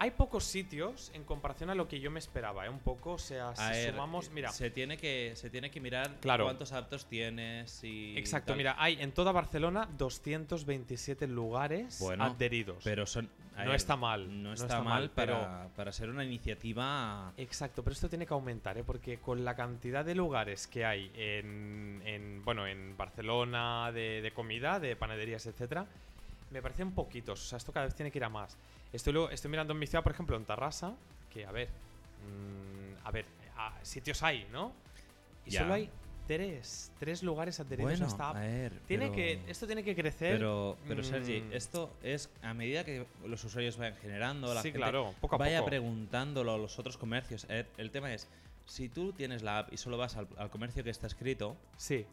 Hay 0.00 0.12
pocos 0.12 0.44
sitios 0.44 1.10
en 1.12 1.24
comparación 1.24 1.70
a 1.70 1.74
lo 1.74 1.88
que 1.88 1.98
yo 1.98 2.08
me 2.08 2.20
esperaba, 2.20 2.64
¿eh? 2.64 2.68
Un 2.68 2.78
poco, 2.78 3.14
o 3.14 3.18
sea, 3.18 3.56
si 3.56 3.62
ver, 3.68 3.90
sumamos. 3.90 4.30
Mira, 4.30 4.52
se 4.52 4.70
tiene 4.70 4.96
que 4.96 5.32
se 5.34 5.50
tiene 5.50 5.72
que 5.72 5.80
mirar 5.80 6.20
Claro. 6.20 6.44
cuántos 6.44 6.70
aptos 6.72 7.06
tienes 7.06 7.82
y 7.82 8.16
exacto, 8.16 8.48
tal. 8.48 8.58
mira, 8.58 8.76
hay 8.78 8.96
en 9.00 9.10
toda 9.10 9.32
Barcelona 9.32 9.88
227 9.98 11.26
lugares 11.26 11.98
Bueno, 12.00 12.22
adheridos. 12.24 12.80
pero 12.84 13.06
son 13.06 13.28
No 13.56 13.74
está 13.74 13.96
mal, 13.96 14.28
no 14.40 14.50
no 14.50 14.54
está, 14.54 14.76
mal, 14.76 14.84
mal, 14.84 15.10
pero- 15.16 15.32
para, 15.40 15.68
para 15.74 15.90
ser 15.92 16.10
una 16.10 16.24
iniciativa 16.24 17.32
Exacto, 17.36 17.82
pero 17.82 17.92
esto 17.94 18.08
tiene 18.08 18.24
que 18.24 18.34
aumentar, 18.34 18.78
¿eh? 18.78 18.84
porque 18.84 19.18
con 19.18 19.44
la 19.44 19.56
cantidad 19.56 20.04
de 20.04 20.14
lugares 20.14 20.68
que 20.68 20.84
hay 20.84 21.10
en, 21.16 22.02
en, 22.04 22.44
bueno, 22.44 22.68
en 22.68 22.96
Barcelona 22.96 23.90
de, 23.90 24.22
de 24.22 24.30
comida, 24.30 24.78
de 24.78 24.94
panaderías, 24.94 25.44
etcétera, 25.46 25.86
me 26.50 26.62
parecen 26.62 26.92
poquitos. 26.92 27.40
O 27.42 27.44
sea, 27.48 27.56
esto 27.58 27.72
cada 27.72 27.86
vez 27.86 27.94
tiene 27.94 28.10
que 28.10 28.18
ir 28.18 28.24
a 28.24 28.28
más. 28.28 28.56
Estoy, 28.92 29.12
luego- 29.12 29.30
estoy 29.30 29.50
mirando 29.50 29.72
en 29.72 29.78
mi 29.78 29.86
ciudad, 29.86 30.02
por 30.02 30.12
ejemplo, 30.12 30.36
en 30.36 30.44
Tarrasa, 30.44 30.94
que 31.32 31.44
a 31.46 31.52
ver, 31.52 31.68
mm, 31.68 33.06
a 33.06 33.10
ver, 33.10 33.26
a- 33.56 33.74
sitios 33.84 34.22
hay, 34.22 34.46
¿no? 34.52 34.72
Y 35.44 35.50
Ya. 35.50 35.60
solo 35.60 35.74
hay 35.74 35.90
tres, 36.26 36.92
tres 36.98 37.22
lugares 37.22 37.58
adheridos 37.58 37.90
bueno 37.92 38.04
a 38.04 38.08
esta 38.08 38.28
app. 38.30 38.36
a 38.36 38.40
ver 38.40 38.72
Tiene 38.86 39.04
pero- 39.06 39.16
que, 39.16 39.40
esto 39.50 39.66
tiene 39.66 39.82
que 39.82 39.94
crecer. 39.94 40.36
pero 40.36 40.76
pero 40.86 41.02
Sergi 41.02 41.40
mm, 41.40 41.52
esto 41.54 41.90
es 42.02 42.28
a 42.42 42.52
medida 42.52 42.84
que 42.84 43.06
los 43.24 43.42
usuarios 43.44 43.78
vayan 43.78 43.96
generando 43.96 44.52
la 44.52 44.60
sí, 44.60 44.68
gente 44.68 44.78
claro, 44.78 45.14
poco 45.22 45.36
a 45.36 45.38
vaya 45.38 45.60
poco. 45.60 45.70
preguntándolo 45.70 46.52
a 46.52 46.58
los 46.58 46.78
otros 46.78 46.98
comercios 46.98 47.46
ver, 47.48 47.66
el 47.78 47.90
tema 47.90 48.12
es 48.12 48.28
si 48.66 48.90
tú 48.90 49.12
tienes 49.14 49.42
la 49.42 49.60
app 49.60 49.72
y 49.72 49.78
solo 49.78 49.96
vas 49.96 50.16
al, 50.18 50.28
al 50.36 50.50
comercio 50.50 50.84
que 50.84 50.90
está 50.90 51.06
escrito 51.06 51.56
Sí, 51.78 52.04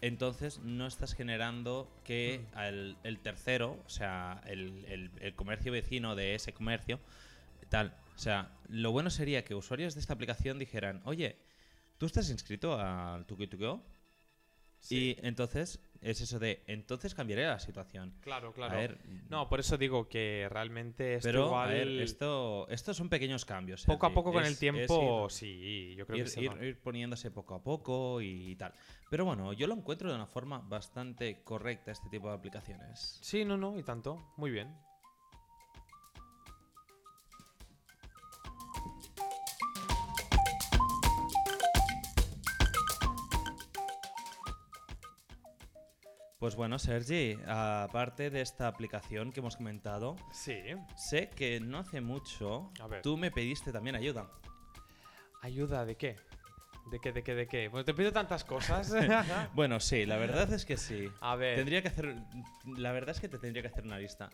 entonces 0.00 0.58
no 0.60 0.86
estás 0.86 1.14
generando 1.14 1.88
que 2.04 2.40
Mm. 2.52 2.56
al- 2.58 2.96
el 3.04 3.18
tercero, 3.20 3.82
o 3.86 3.88
sea, 3.88 4.42
el, 4.46 4.84
el- 4.88 5.10
el 5.20 5.34
comercio 5.34 5.72
vecino 5.72 6.14
de 6.16 6.34
ese 6.34 6.52
comercio, 6.52 7.00
tal. 7.68 7.94
O 8.14 8.18
sea, 8.18 8.50
lo 8.68 8.92
bueno 8.92 9.10
sería 9.10 9.44
que 9.44 9.54
usuarios 9.54 9.94
de 9.94 10.00
esta 10.00 10.14
aplicación 10.14 10.58
dijeran, 10.58 11.02
oye, 11.04 11.36
¿tú 11.98 12.06
estás 12.06 12.30
inscrito 12.30 12.78
al 12.80 13.26
Tuki 13.26 13.46
Tukio? 13.46 13.82
sí. 14.80 15.16
Y 15.20 15.26
entonces 15.26 15.80
es 16.02 16.20
eso 16.20 16.38
de, 16.38 16.62
entonces 16.66 17.14
cambiaré 17.14 17.44
la 17.46 17.58
situación. 17.58 18.14
claro, 18.20 18.52
claro. 18.52 18.74
A 18.74 18.76
ver, 18.78 18.98
no, 19.28 19.48
por 19.48 19.60
eso 19.60 19.76
digo 19.78 20.08
que 20.08 20.46
realmente 20.50 21.14
esto 21.14 21.28
pero 21.28 21.46
igual... 21.46 21.68
a 21.68 21.72
ver, 21.72 21.88
esto, 22.00 22.66
estos 22.68 22.96
son 22.96 23.08
pequeños 23.08 23.44
cambios. 23.44 23.84
Poco 23.84 24.06
a 24.06 24.12
poco 24.12 24.32
con 24.32 24.44
el 24.44 24.58
tiempo, 24.58 25.26
ir- 25.26 25.30
sí, 25.30 25.94
yo 25.96 26.06
creo 26.06 26.18
ir, 26.18 26.24
que 26.24 26.30
se 26.30 26.40
ir- 26.40 26.56
va. 26.58 26.64
ir 26.64 26.80
poniéndose 26.80 27.30
poco 27.30 27.54
a 27.54 27.62
poco 27.62 28.20
y 28.20 28.54
tal. 28.56 28.72
Pero 29.10 29.24
bueno, 29.24 29.52
yo 29.52 29.66
lo 29.66 29.74
encuentro 29.74 30.08
de 30.08 30.16
una 30.16 30.26
forma 30.26 30.58
bastante 30.58 31.42
correcta 31.44 31.92
este 31.92 32.08
tipo 32.08 32.28
de 32.28 32.34
aplicaciones. 32.34 33.18
Sí, 33.22 33.44
no, 33.44 33.56
no, 33.56 33.78
y 33.78 33.82
tanto. 33.82 34.32
Muy 34.36 34.50
bien. 34.50 34.74
Pues 46.38 46.54
bueno, 46.54 46.78
Sergi, 46.78 47.38
aparte 47.46 48.28
de 48.28 48.42
esta 48.42 48.68
aplicación 48.68 49.32
que 49.32 49.40
hemos 49.40 49.56
comentado, 49.56 50.16
Sí. 50.32 50.58
sé 50.94 51.30
que 51.30 51.60
no 51.60 51.78
hace 51.78 52.02
mucho 52.02 52.70
A 52.78 52.86
ver. 52.86 53.00
tú 53.00 53.16
me 53.16 53.30
pediste 53.30 53.72
también 53.72 53.96
ayuda. 53.96 54.28
¿Ayuda 55.40 55.86
de 55.86 55.96
qué? 55.96 56.16
¿De 56.90 57.00
qué, 57.00 57.12
de 57.12 57.22
qué, 57.22 57.34
de 57.34 57.46
qué? 57.48 57.70
Pues 57.70 57.86
te 57.86 57.94
pido 57.94 58.12
tantas 58.12 58.44
cosas. 58.44 58.92
Bueno, 59.54 59.80
sí, 59.80 60.04
la 60.04 60.18
verdad 60.18 60.52
es 60.52 60.66
que 60.66 60.76
sí. 60.76 61.08
A 61.20 61.36
ver. 61.36 61.56
Tendría 61.56 61.80
que 61.80 61.88
hacer. 61.88 62.14
La 62.66 62.92
verdad 62.92 63.14
es 63.14 63.20
que 63.20 63.28
te 63.28 63.38
tendría 63.38 63.62
que 63.62 63.68
hacer 63.68 63.84
una 63.84 63.98
lista. 63.98 64.28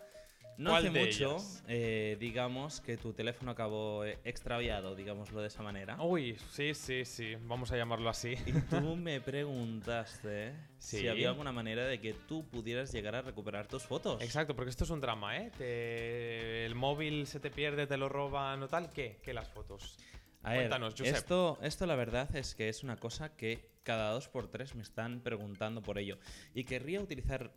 No 0.58 0.70
¿Cuál 0.70 0.86
hace 0.88 0.98
mucho, 0.98 1.36
eh, 1.66 2.16
digamos, 2.20 2.80
que 2.80 2.96
tu 2.96 3.12
teléfono 3.14 3.50
acabó 3.50 4.04
eh, 4.04 4.18
extraviado, 4.24 4.94
digámoslo 4.94 5.40
de 5.40 5.48
esa 5.48 5.62
manera. 5.62 5.96
Uy, 6.02 6.36
sí, 6.50 6.74
sí, 6.74 7.04
sí. 7.04 7.34
Vamos 7.46 7.72
a 7.72 7.76
llamarlo 7.76 8.08
así. 8.10 8.34
Y 8.46 8.52
tú 8.68 8.94
me 8.96 9.20
preguntaste 9.20 10.52
si 10.78 11.08
había 11.08 11.30
alguna 11.30 11.52
manera 11.52 11.86
de 11.86 12.00
que 12.00 12.12
tú 12.14 12.46
pudieras 12.48 12.92
llegar 12.92 13.14
a 13.14 13.22
recuperar 13.22 13.66
tus 13.66 13.82
fotos. 13.84 14.22
Exacto, 14.22 14.54
porque 14.54 14.70
esto 14.70 14.84
es 14.84 14.90
un 14.90 15.00
drama, 15.00 15.36
¿eh? 15.38 15.50
Te- 15.56 16.66
El 16.66 16.74
móvil 16.74 17.26
se 17.26 17.40
te 17.40 17.50
pierde, 17.50 17.86
te 17.86 17.96
lo 17.96 18.08
roban 18.08 18.62
o 18.62 18.68
tal. 18.68 18.90
¿Qué? 18.90 19.20
¿Qué 19.22 19.32
las 19.32 19.48
fotos? 19.48 19.96
A 20.42 20.50
ver, 20.50 20.58
Cuéntanos, 20.60 20.94
Josep. 20.98 21.14
esto, 21.14 21.58
esto 21.62 21.86
la 21.86 21.94
verdad 21.96 22.34
es 22.36 22.54
que 22.54 22.68
es 22.68 22.82
una 22.82 22.96
cosa 22.96 23.36
que 23.36 23.70
cada 23.84 24.10
dos 24.12 24.28
por 24.28 24.48
tres 24.50 24.74
me 24.74 24.82
están 24.82 25.20
preguntando 25.20 25.82
por 25.82 25.98
ello. 25.98 26.18
Y 26.54 26.64
querría 26.64 27.00
utilizar 27.00 27.52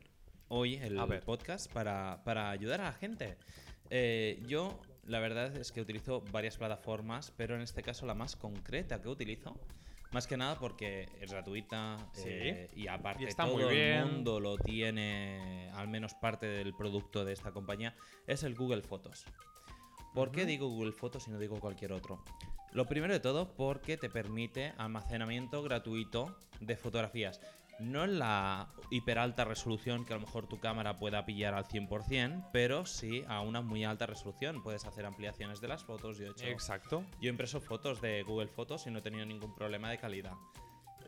hoy 0.49 0.75
el 0.75 0.99
A 0.99 1.05
ver. 1.05 1.23
podcast 1.23 1.71
para, 1.71 2.21
para 2.23 2.49
ayudar 2.49 2.81
a 2.81 2.85
la 2.85 2.93
gente. 2.93 3.37
Eh, 3.89 4.41
yo, 4.47 4.79
la 5.05 5.19
verdad 5.19 5.55
es 5.55 5.71
que 5.71 5.81
utilizo 5.81 6.21
varias 6.31 6.57
plataformas, 6.57 7.31
pero 7.37 7.55
en 7.55 7.61
este 7.61 7.83
caso 7.83 8.05
la 8.05 8.13
más 8.15 8.35
concreta 8.35 9.01
que 9.01 9.09
utilizo, 9.09 9.59
más 10.11 10.27
que 10.27 10.37
nada 10.37 10.57
porque 10.57 11.07
es 11.21 11.31
gratuita 11.31 11.97
Sí. 12.13 12.23
eh, 12.27 12.69
y 12.75 12.87
aparte 12.87 13.23
Y 13.23 13.27
está 13.27 13.45
todo 13.45 13.57
muy 13.57 13.73
bien. 13.75 13.97
el 13.99 14.05
mundo 14.05 14.39
lo 14.39 14.57
tiene, 14.57 15.69
al 15.73 15.87
menos 15.87 16.13
parte 16.15 16.45
del 16.47 16.73
producto 16.73 17.25
de 17.25 17.33
esta 17.33 17.51
compañía, 17.51 17.95
es 18.27 18.43
el 18.43 18.55
Google 18.55 18.81
Fotos. 18.81 19.25
¿Por 20.13 20.31
qué 20.31 20.45
digo 20.45 20.69
Google 20.69 20.93
Fotos 20.93 21.27
y 21.27 21.31
no 21.31 21.39
digo 21.39 21.59
cualquier 21.59 21.91
otro? 21.91 22.23
Lo 22.71 22.85
primero 22.85 23.13
de 23.13 23.19
todo 23.19 23.53
porque 23.55 23.97
te 23.97 24.09
permite 24.09 24.73
almacenamiento 24.77 25.61
gratuito 25.63 26.37
de 26.59 26.75
fotografías. 26.77 27.39
No 27.79 28.03
en 28.05 28.19
la 28.19 28.69
hiper 28.89 29.19
alta 29.19 29.43
resolución 29.43 30.05
que 30.05 30.13
a 30.13 30.17
lo 30.17 30.21
mejor 30.21 30.47
tu 30.47 30.59
cámara 30.59 30.97
pueda 30.97 31.25
pillar 31.25 31.53
al 31.53 31.65
100%, 31.65 32.49
pero 32.53 32.85
sí 32.85 33.23
a 33.27 33.41
una 33.41 33.61
muy 33.61 33.83
alta 33.83 34.05
resolución. 34.05 34.63
Puedes 34.63 34.85
hacer 34.85 35.05
ampliaciones 35.05 35.59
de 35.59 35.67
las 35.67 35.83
fotos. 35.83 36.17
Yo 36.17 36.27
he, 36.27 36.29
hecho- 36.29 36.45
Exacto. 36.45 37.03
yo 37.21 37.27
he 37.27 37.31
impreso 37.31 37.59
fotos 37.59 38.01
de 38.01 38.23
Google 38.23 38.47
Fotos 38.47 38.87
y 38.87 38.91
no 38.91 38.99
he 38.99 39.01
tenido 39.01 39.25
ningún 39.25 39.53
problema 39.55 39.89
de 39.89 39.97
calidad. 39.97 40.33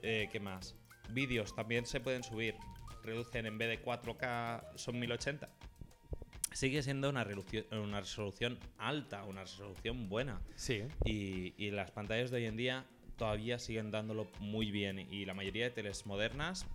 Eh, 0.02 0.28
¿Qué 0.32 0.40
más? 0.40 0.76
Vídeos 1.10 1.56
también 1.56 1.86
se 1.86 2.00
pueden 2.02 2.24
subir. 2.24 2.56
Reducen 3.04 3.46
en 3.46 3.58
vez 3.58 3.70
de 3.70 3.82
4K, 3.82 4.64
son 4.76 5.00
1080. 5.00 5.50
Sigue 6.52 6.82
siendo 6.82 7.10
una, 7.10 7.26
una 7.72 8.00
resolución 8.02 8.60
alta, 8.78 9.24
una 9.24 9.42
resolución 9.42 10.10
buena. 10.10 10.42
Sí. 10.56 10.84
Y, 11.06 11.54
y 11.58 11.72
las 11.72 11.92
pantallas 11.92 12.32
de 12.32 12.38
hoy 12.38 12.46
en 12.46 12.58
día 12.58 12.86
todavía 13.18 13.60
siguen 13.60 13.92
dándolo 13.92 14.28
muy 14.40 14.72
bien. 14.72 15.00
Y 15.00 15.26
la 15.26 15.34
mayoría 15.34 15.66
de 15.66 15.72
teles 15.72 16.06
modernas. 16.06 16.66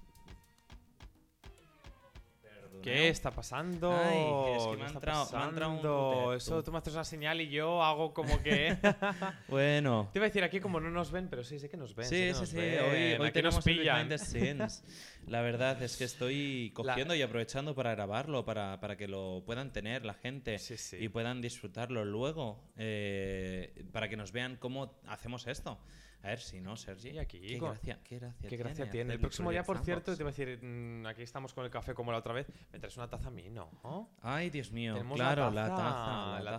¿Qué 2.82 3.08
está 3.10 3.30
pasando? 3.30 3.92
Ay, 3.92 4.56
es 4.56 4.64
que 4.64 4.70
me 4.70 4.76
¿Qué 4.78 4.82
ha 4.82 4.86
está 4.86 4.98
entrado- 4.98 5.28
me 5.30 5.38
ha 5.38 5.48
entrado 5.48 5.70
un 5.70 5.76
pasando? 5.76 6.10
contexto. 6.24 6.34
Eso 6.56 6.64
tú 6.64 6.72
me 6.72 6.78
haces 6.78 6.94
una 6.94 7.04
señal 7.04 7.40
y 7.40 7.48
yo 7.48 7.80
hago 7.80 8.12
como 8.12 8.42
que. 8.42 8.76
Bueno. 9.46 10.08
Te 10.12 10.18
iba 10.18 10.26
a 10.26 10.28
decir 10.30 10.42
aquí 10.42 10.58
como 10.58 10.80
no 10.80 10.90
nos 10.90 11.12
ven, 11.12 11.28
pero 11.28 11.44
sí, 11.44 11.60
sé 11.60 11.70
que 11.70 11.76
nos 11.76 11.94
ven. 11.94 12.06
Sí, 12.06 12.16
que 12.16 12.34
sí, 12.34 12.40
nos 12.40 12.48
sí. 12.48 12.56
ven. 12.56 12.80
Hoy, 12.80 12.90
hoy 12.90 13.12
Aquí 13.12 13.18
nos 13.22 13.32
tenemos 13.32 13.66
el 13.68 13.76
pillan. 13.78 14.08
La 15.28 15.42
verdad 15.42 15.80
es 15.80 15.96
que 15.96 16.02
estoy 16.02 16.72
cogiendo 16.74 17.14
y 17.14 17.22
aprovechando 17.22 17.76
para 17.76 17.92
grabarlo, 17.94 18.44
para, 18.44 18.80
para 18.80 18.96
que 18.96 19.06
lo 19.06 19.44
puedan 19.46 19.72
tener 19.72 20.04
la 20.04 20.14
gente 20.14 20.58
Sí, 20.58 20.76
sí. 20.76 20.96
y 20.98 21.08
puedan 21.08 21.40
disfrutarlo 21.40 22.04
luego, 22.04 22.64
eh, 22.76 23.84
para 23.92 24.08
que 24.08 24.16
nos 24.16 24.32
vean 24.32 24.56
cómo 24.56 24.98
hacemos 25.06 25.46
esto. 25.46 25.78
A 26.24 26.28
ver 26.28 26.38
si 26.40 26.60
no, 26.60 26.76
Sergi. 26.76 27.10
Y 27.10 27.18
aquí, 27.18 27.40
qué 27.40 27.58
con- 27.58 27.70
gracia, 27.70 27.98
qué 28.04 28.18
gracia 28.18 28.48
Qué 28.48 28.56
gracia 28.56 28.88
tiene 28.90 29.14
El 29.14 29.18
próximo 29.20 29.50
día, 29.50 29.64
por 29.64 29.78
cierto, 29.84 30.14
te 30.16 30.22
iba 30.22 30.30
a 30.30 30.32
decir, 30.32 30.58
mm, 30.62 31.06
aquí 31.06 31.22
estamos 31.22 31.52
con 31.52 31.64
el 31.64 31.70
café 31.70 31.94
como 31.94 32.12
la 32.12 32.18
otra 32.18 32.32
vez. 32.32 32.46
¿Me 32.72 32.78
traes 32.78 32.96
una 32.96 33.08
taza 33.08 33.28
a 33.28 33.30
mí? 33.32 33.50
No. 33.50 34.08
Ay, 34.20 34.50
Dios 34.50 34.70
mío. 34.70 34.94
Tenemos 34.94 35.16
claro, 35.16 35.50
la 35.50 35.68
taza. 35.68 36.40
la 36.40 36.58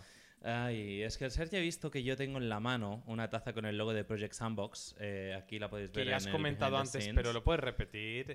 taza. 0.00 0.08
Ay, 0.44 1.02
es 1.02 1.18
que 1.18 1.26
el 1.26 1.30
Sergi 1.30 1.56
ha 1.56 1.60
visto 1.60 1.88
que 1.90 2.02
yo 2.02 2.16
tengo 2.16 2.38
en 2.38 2.48
la 2.48 2.58
mano 2.58 3.04
una 3.06 3.30
taza 3.30 3.52
con 3.52 3.64
el 3.64 3.78
logo 3.78 3.92
de 3.92 4.02
Project 4.02 4.32
Sandbox. 4.32 4.96
eh, 4.98 5.38
aquí 5.38 5.58
la 5.60 5.68
podéis 5.70 5.90
ver 5.92 6.02
Que 6.02 6.04
ya 6.06 6.10
en 6.12 6.16
has 6.16 6.26
el 6.26 6.32
comentado 6.32 6.76
antes, 6.78 6.90
scenes. 7.04 7.14
pero 7.14 7.32
lo 7.32 7.44
puedes 7.44 7.60
repetir. 7.60 8.30
Eh, 8.30 8.34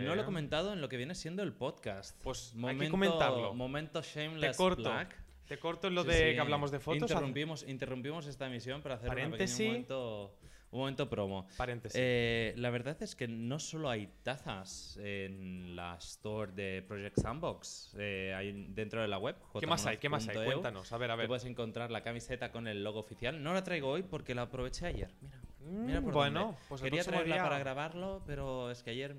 eh, 0.00 0.02
no 0.04 0.14
lo 0.16 0.20
he 0.22 0.24
comentado 0.26 0.72
en 0.74 0.82
lo 0.82 0.88
que 0.90 0.98
viene 0.98 1.14
siendo 1.14 1.42
el 1.42 1.54
podcast. 1.54 2.14
Pues 2.22 2.52
hay 2.62 2.76
que 2.76 2.88
comentarlo. 2.90 3.54
Momento 3.54 4.02
shameless 4.02 4.50
Te 4.52 4.56
corto. 4.56 4.82
plug. 4.82 5.08
Te 5.50 5.58
corto 5.58 5.88
en 5.88 5.96
lo 5.96 6.02
Sí, 6.04 6.10
de 6.10 6.14
sí. 6.28 6.34
que 6.34 6.38
hablamos 6.40 6.70
de 6.70 6.78
fotos. 6.78 7.10
Interrumpimos, 7.10 7.64
interrumpimos 7.66 8.24
esta 8.28 8.46
emisión 8.46 8.82
para 8.82 8.94
hacer 8.94 9.08
un 9.08 9.16
Paréntesis. 9.16 9.56
pequeño 9.56 9.72
momento, 9.72 10.36
Un 10.70 10.78
momento 10.78 11.10
promo. 11.10 11.48
Paréntesis. 11.56 11.98
Eh, 12.00 12.54
la 12.56 12.70
verdad 12.70 12.96
es 13.02 13.16
que 13.16 13.26
no 13.26 13.58
solo 13.58 13.90
hay 13.90 14.08
tazas 14.22 14.96
en 15.02 15.74
la 15.74 15.96
store 15.96 16.52
de 16.52 16.82
Project 16.86 17.18
Sandbox, 17.18 17.96
eh, 17.98 18.32
hay 18.32 18.66
dentro 18.68 19.02
de 19.02 19.08
la 19.08 19.18
web. 19.18 19.34
¿Qué 19.58 19.66
más 19.66 19.84
hay? 19.86 19.96
¿Qué 19.98 20.08
más 20.08 20.28
hay? 20.28 20.36
Cuéntanos. 20.44 20.92
A 20.92 20.98
ver, 20.98 21.10
a 21.10 21.16
ver. 21.16 21.26
puedes 21.26 21.44
encontrar 21.46 21.90
la 21.90 22.04
camiseta 22.04 22.52
con 22.52 22.68
el 22.68 22.84
logo 22.84 23.00
oficial. 23.00 23.42
No 23.42 23.52
la 23.52 23.64
traigo 23.64 23.88
hoy 23.90 24.04
porque 24.04 24.32
la 24.36 24.42
aproveché 24.42 24.86
ayer. 24.86 25.10
Mira. 25.20 25.40
Mira 25.62 26.00
por 26.00 26.14
bueno, 26.14 26.40
dónde. 26.40 26.58
pues 26.68 26.80
el 26.80 26.84
Quería 26.86 27.02
próximo 27.02 27.16
traerla 27.16 27.34
día- 27.34 27.42
para 27.44 27.58
grabarlo, 27.58 28.22
pero 28.26 28.70
es 28.70 28.82
que 28.82 28.90
ayer 28.90 29.14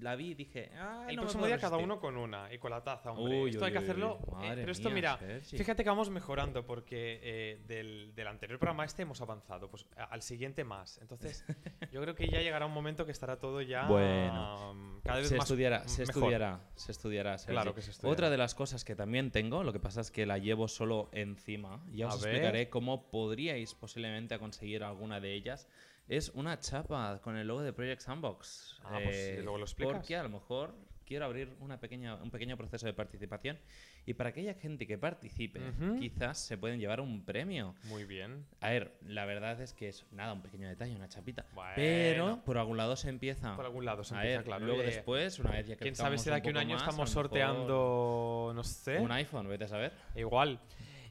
la 0.00 0.16
vi 0.16 0.30
y 0.30 0.34
dije, 0.34 0.70
ah, 0.76 1.06
El 1.08 1.14
no 1.16 1.22
me 1.22 1.26
próximo 1.26 1.40
puedo 1.42 1.46
día 1.54 1.56
cada 1.60 1.76
resistir". 1.76 1.84
uno 1.84 2.00
con 2.00 2.16
una 2.16 2.52
y 2.52 2.58
con 2.58 2.70
la 2.72 2.82
taza, 2.82 3.12
hombre. 3.12 3.42
Uy, 3.42 3.50
esto 3.50 3.64
hay 3.64 3.70
uy, 3.70 3.72
que 3.72 3.78
uy, 3.78 3.84
hacerlo. 3.84 4.18
uy. 4.26 4.32
eh, 4.44 4.48
Madre 4.48 4.56
pero 4.62 4.72
esto, 4.72 4.88
mía, 4.88 4.94
mira, 4.94 5.18
Sergi. 5.18 5.58
fíjate 5.58 5.84
que 5.84 5.88
vamos 5.90 6.10
mejorando 6.10 6.66
porque 6.66 7.20
eh, 7.22 7.60
del, 7.66 8.12
del 8.14 8.26
anterior 8.26 8.58
programa 8.58 8.84
este 8.84 9.02
hemos 9.02 9.20
avanzado. 9.20 9.70
Pues 9.70 9.86
a- 9.96 10.04
al 10.04 10.22
siguiente 10.22 10.64
más. 10.64 10.98
Entonces, 11.00 11.44
yo 11.92 12.00
creo 12.02 12.14
que 12.16 12.28
ya 12.28 12.40
llegará 12.40 12.66
un 12.66 12.72
momento 12.72 13.06
que 13.06 13.12
estará 13.12 13.38
todo 13.38 13.62
ya 13.62 13.86
Bueno. 13.86 14.72
um, 14.72 15.00
cada 15.00 15.18
vez 15.20 15.28
se 15.28 15.36
más 15.36 15.44
estudiará, 15.44 15.86
se 15.88 16.02
mejor. 16.02 16.14
estudiará, 16.24 16.60
se 16.74 16.92
estudiará. 16.92 17.38
Sergi. 17.38 17.52
Claro 17.52 17.74
que 17.74 17.82
se 17.82 17.90
estudiará. 17.92 18.12
Otra 18.12 18.30
de 18.30 18.36
las 18.36 18.54
cosas 18.56 18.84
que 18.84 18.96
también 18.96 19.30
tengo, 19.30 19.62
lo 19.62 19.72
que 19.72 19.80
pasa 19.80 20.00
es 20.00 20.10
que 20.10 20.26
la 20.26 20.38
llevo 20.38 20.66
solo 20.68 21.08
encima. 21.12 21.84
Ya 21.92 22.08
os 22.08 22.14
A 22.14 22.16
ver. 22.24 22.34
explicaré 22.34 22.68
cómo 22.68 23.10
podríais 23.10 23.74
posiblemente 23.74 24.36
conseguir 24.40 24.82
alguna 24.82 25.20
de 25.20 25.34
ellas. 25.34 25.68
Es 26.08 26.28
una 26.30 26.58
chapa 26.58 27.20
con 27.22 27.36
el 27.36 27.46
logo 27.46 27.62
de 27.62 27.72
Project 27.72 28.02
Sandbox. 28.02 28.78
Ah, 28.84 29.00
pues 29.02 29.16
sí, 29.36 29.42
luego 29.42 29.58
lo 29.58 29.64
explicas. 29.64 29.96
Porque 29.96 30.16
a 30.16 30.22
lo 30.22 30.28
mejor 30.28 30.74
quiero 31.06 31.24
abrir 31.24 31.54
una 31.60 31.80
pequeña, 31.80 32.14
un 32.16 32.30
pequeño 32.30 32.56
proceso 32.56 32.86
de 32.86 32.92
participación 32.94 33.58
y 34.06 34.14
para 34.14 34.30
aquella 34.30 34.54
gente 34.54 34.86
que 34.86 34.98
participe, 34.98 35.60
quizás 35.98 36.38
se 36.38 36.58
pueden 36.58 36.78
llevar 36.78 37.00
un 37.00 37.24
premio. 37.24 37.74
Muy 37.84 38.04
bien. 38.04 38.46
A 38.60 38.70
ver, 38.70 38.98
la 39.06 39.24
verdad 39.24 39.60
es 39.62 39.72
que 39.72 39.88
es 39.88 40.04
nada, 40.12 40.34
un 40.34 40.42
pequeño 40.42 40.68
detalle, 40.68 40.94
una 40.94 41.08
chapita. 41.08 41.46
Bueno. 41.54 41.72
Pero 41.76 42.42
por 42.44 42.58
algún 42.58 42.76
lado 42.76 42.96
se 42.96 43.08
empieza. 43.08 43.56
Por 43.56 43.64
algún 43.64 43.84
lado 43.86 44.04
se 44.04 44.14
a 44.14 44.18
empieza, 44.18 44.38
ver, 44.38 44.44
claro. 44.44 44.66
luego 44.66 44.82
Eh, 44.82 44.86
después, 44.86 45.38
una 45.38 45.52
vez 45.52 45.66
ya 45.68 45.76
que 45.76 45.82
¿Quién 45.82 45.96
sabe 45.96 46.18
si 46.18 46.28
de 46.28 46.36
aquí 46.36 46.48
a 46.48 46.50
un 46.50 46.56
año 46.58 46.76
estamos 46.76 47.08
sorteando, 47.10 48.52
no 48.54 48.62
sé? 48.64 48.98
un 48.98 49.12
iPhone, 49.12 49.48
vete 49.48 49.64
a 49.64 49.68
saber. 49.68 49.92
Igual. 50.14 50.60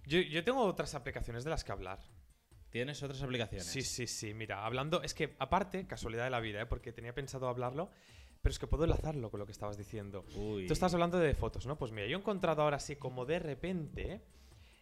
Yo, 0.06 0.20
yo 0.20 0.44
tengo 0.44 0.64
otras 0.64 0.94
aplicaciones 0.96 1.44
de 1.44 1.50
las 1.50 1.64
que 1.64 1.72
hablar. 1.72 2.00
Tienes 2.74 3.04
otras 3.04 3.22
aplicaciones. 3.22 3.68
Sí, 3.68 3.84
sí, 3.84 4.08
sí. 4.08 4.34
Mira, 4.34 4.66
hablando. 4.66 5.04
Es 5.04 5.14
que, 5.14 5.36
aparte, 5.38 5.86
casualidad 5.86 6.24
de 6.24 6.32
la 6.32 6.40
vida, 6.40 6.60
¿eh? 6.60 6.66
porque 6.66 6.92
tenía 6.92 7.14
pensado 7.14 7.48
hablarlo, 7.48 7.92
pero 8.42 8.52
es 8.52 8.58
que 8.58 8.66
puedo 8.66 8.86
enlazarlo 8.86 9.30
con 9.30 9.40
lo 9.40 9.46
que 9.46 9.52
estabas 9.52 9.78
diciendo. 9.78 10.26
Uy. 10.36 10.66
Tú 10.66 10.74
estás 10.74 10.92
hablando 10.92 11.20
de 11.20 11.36
fotos, 11.36 11.68
¿no? 11.68 11.78
Pues 11.78 11.92
mira, 11.92 12.08
yo 12.08 12.18
he 12.18 12.20
encontrado 12.20 12.64
ahora 12.64 12.80
sí, 12.80 12.96
como 12.96 13.28
de 13.28 13.38
repente. 13.38 14.22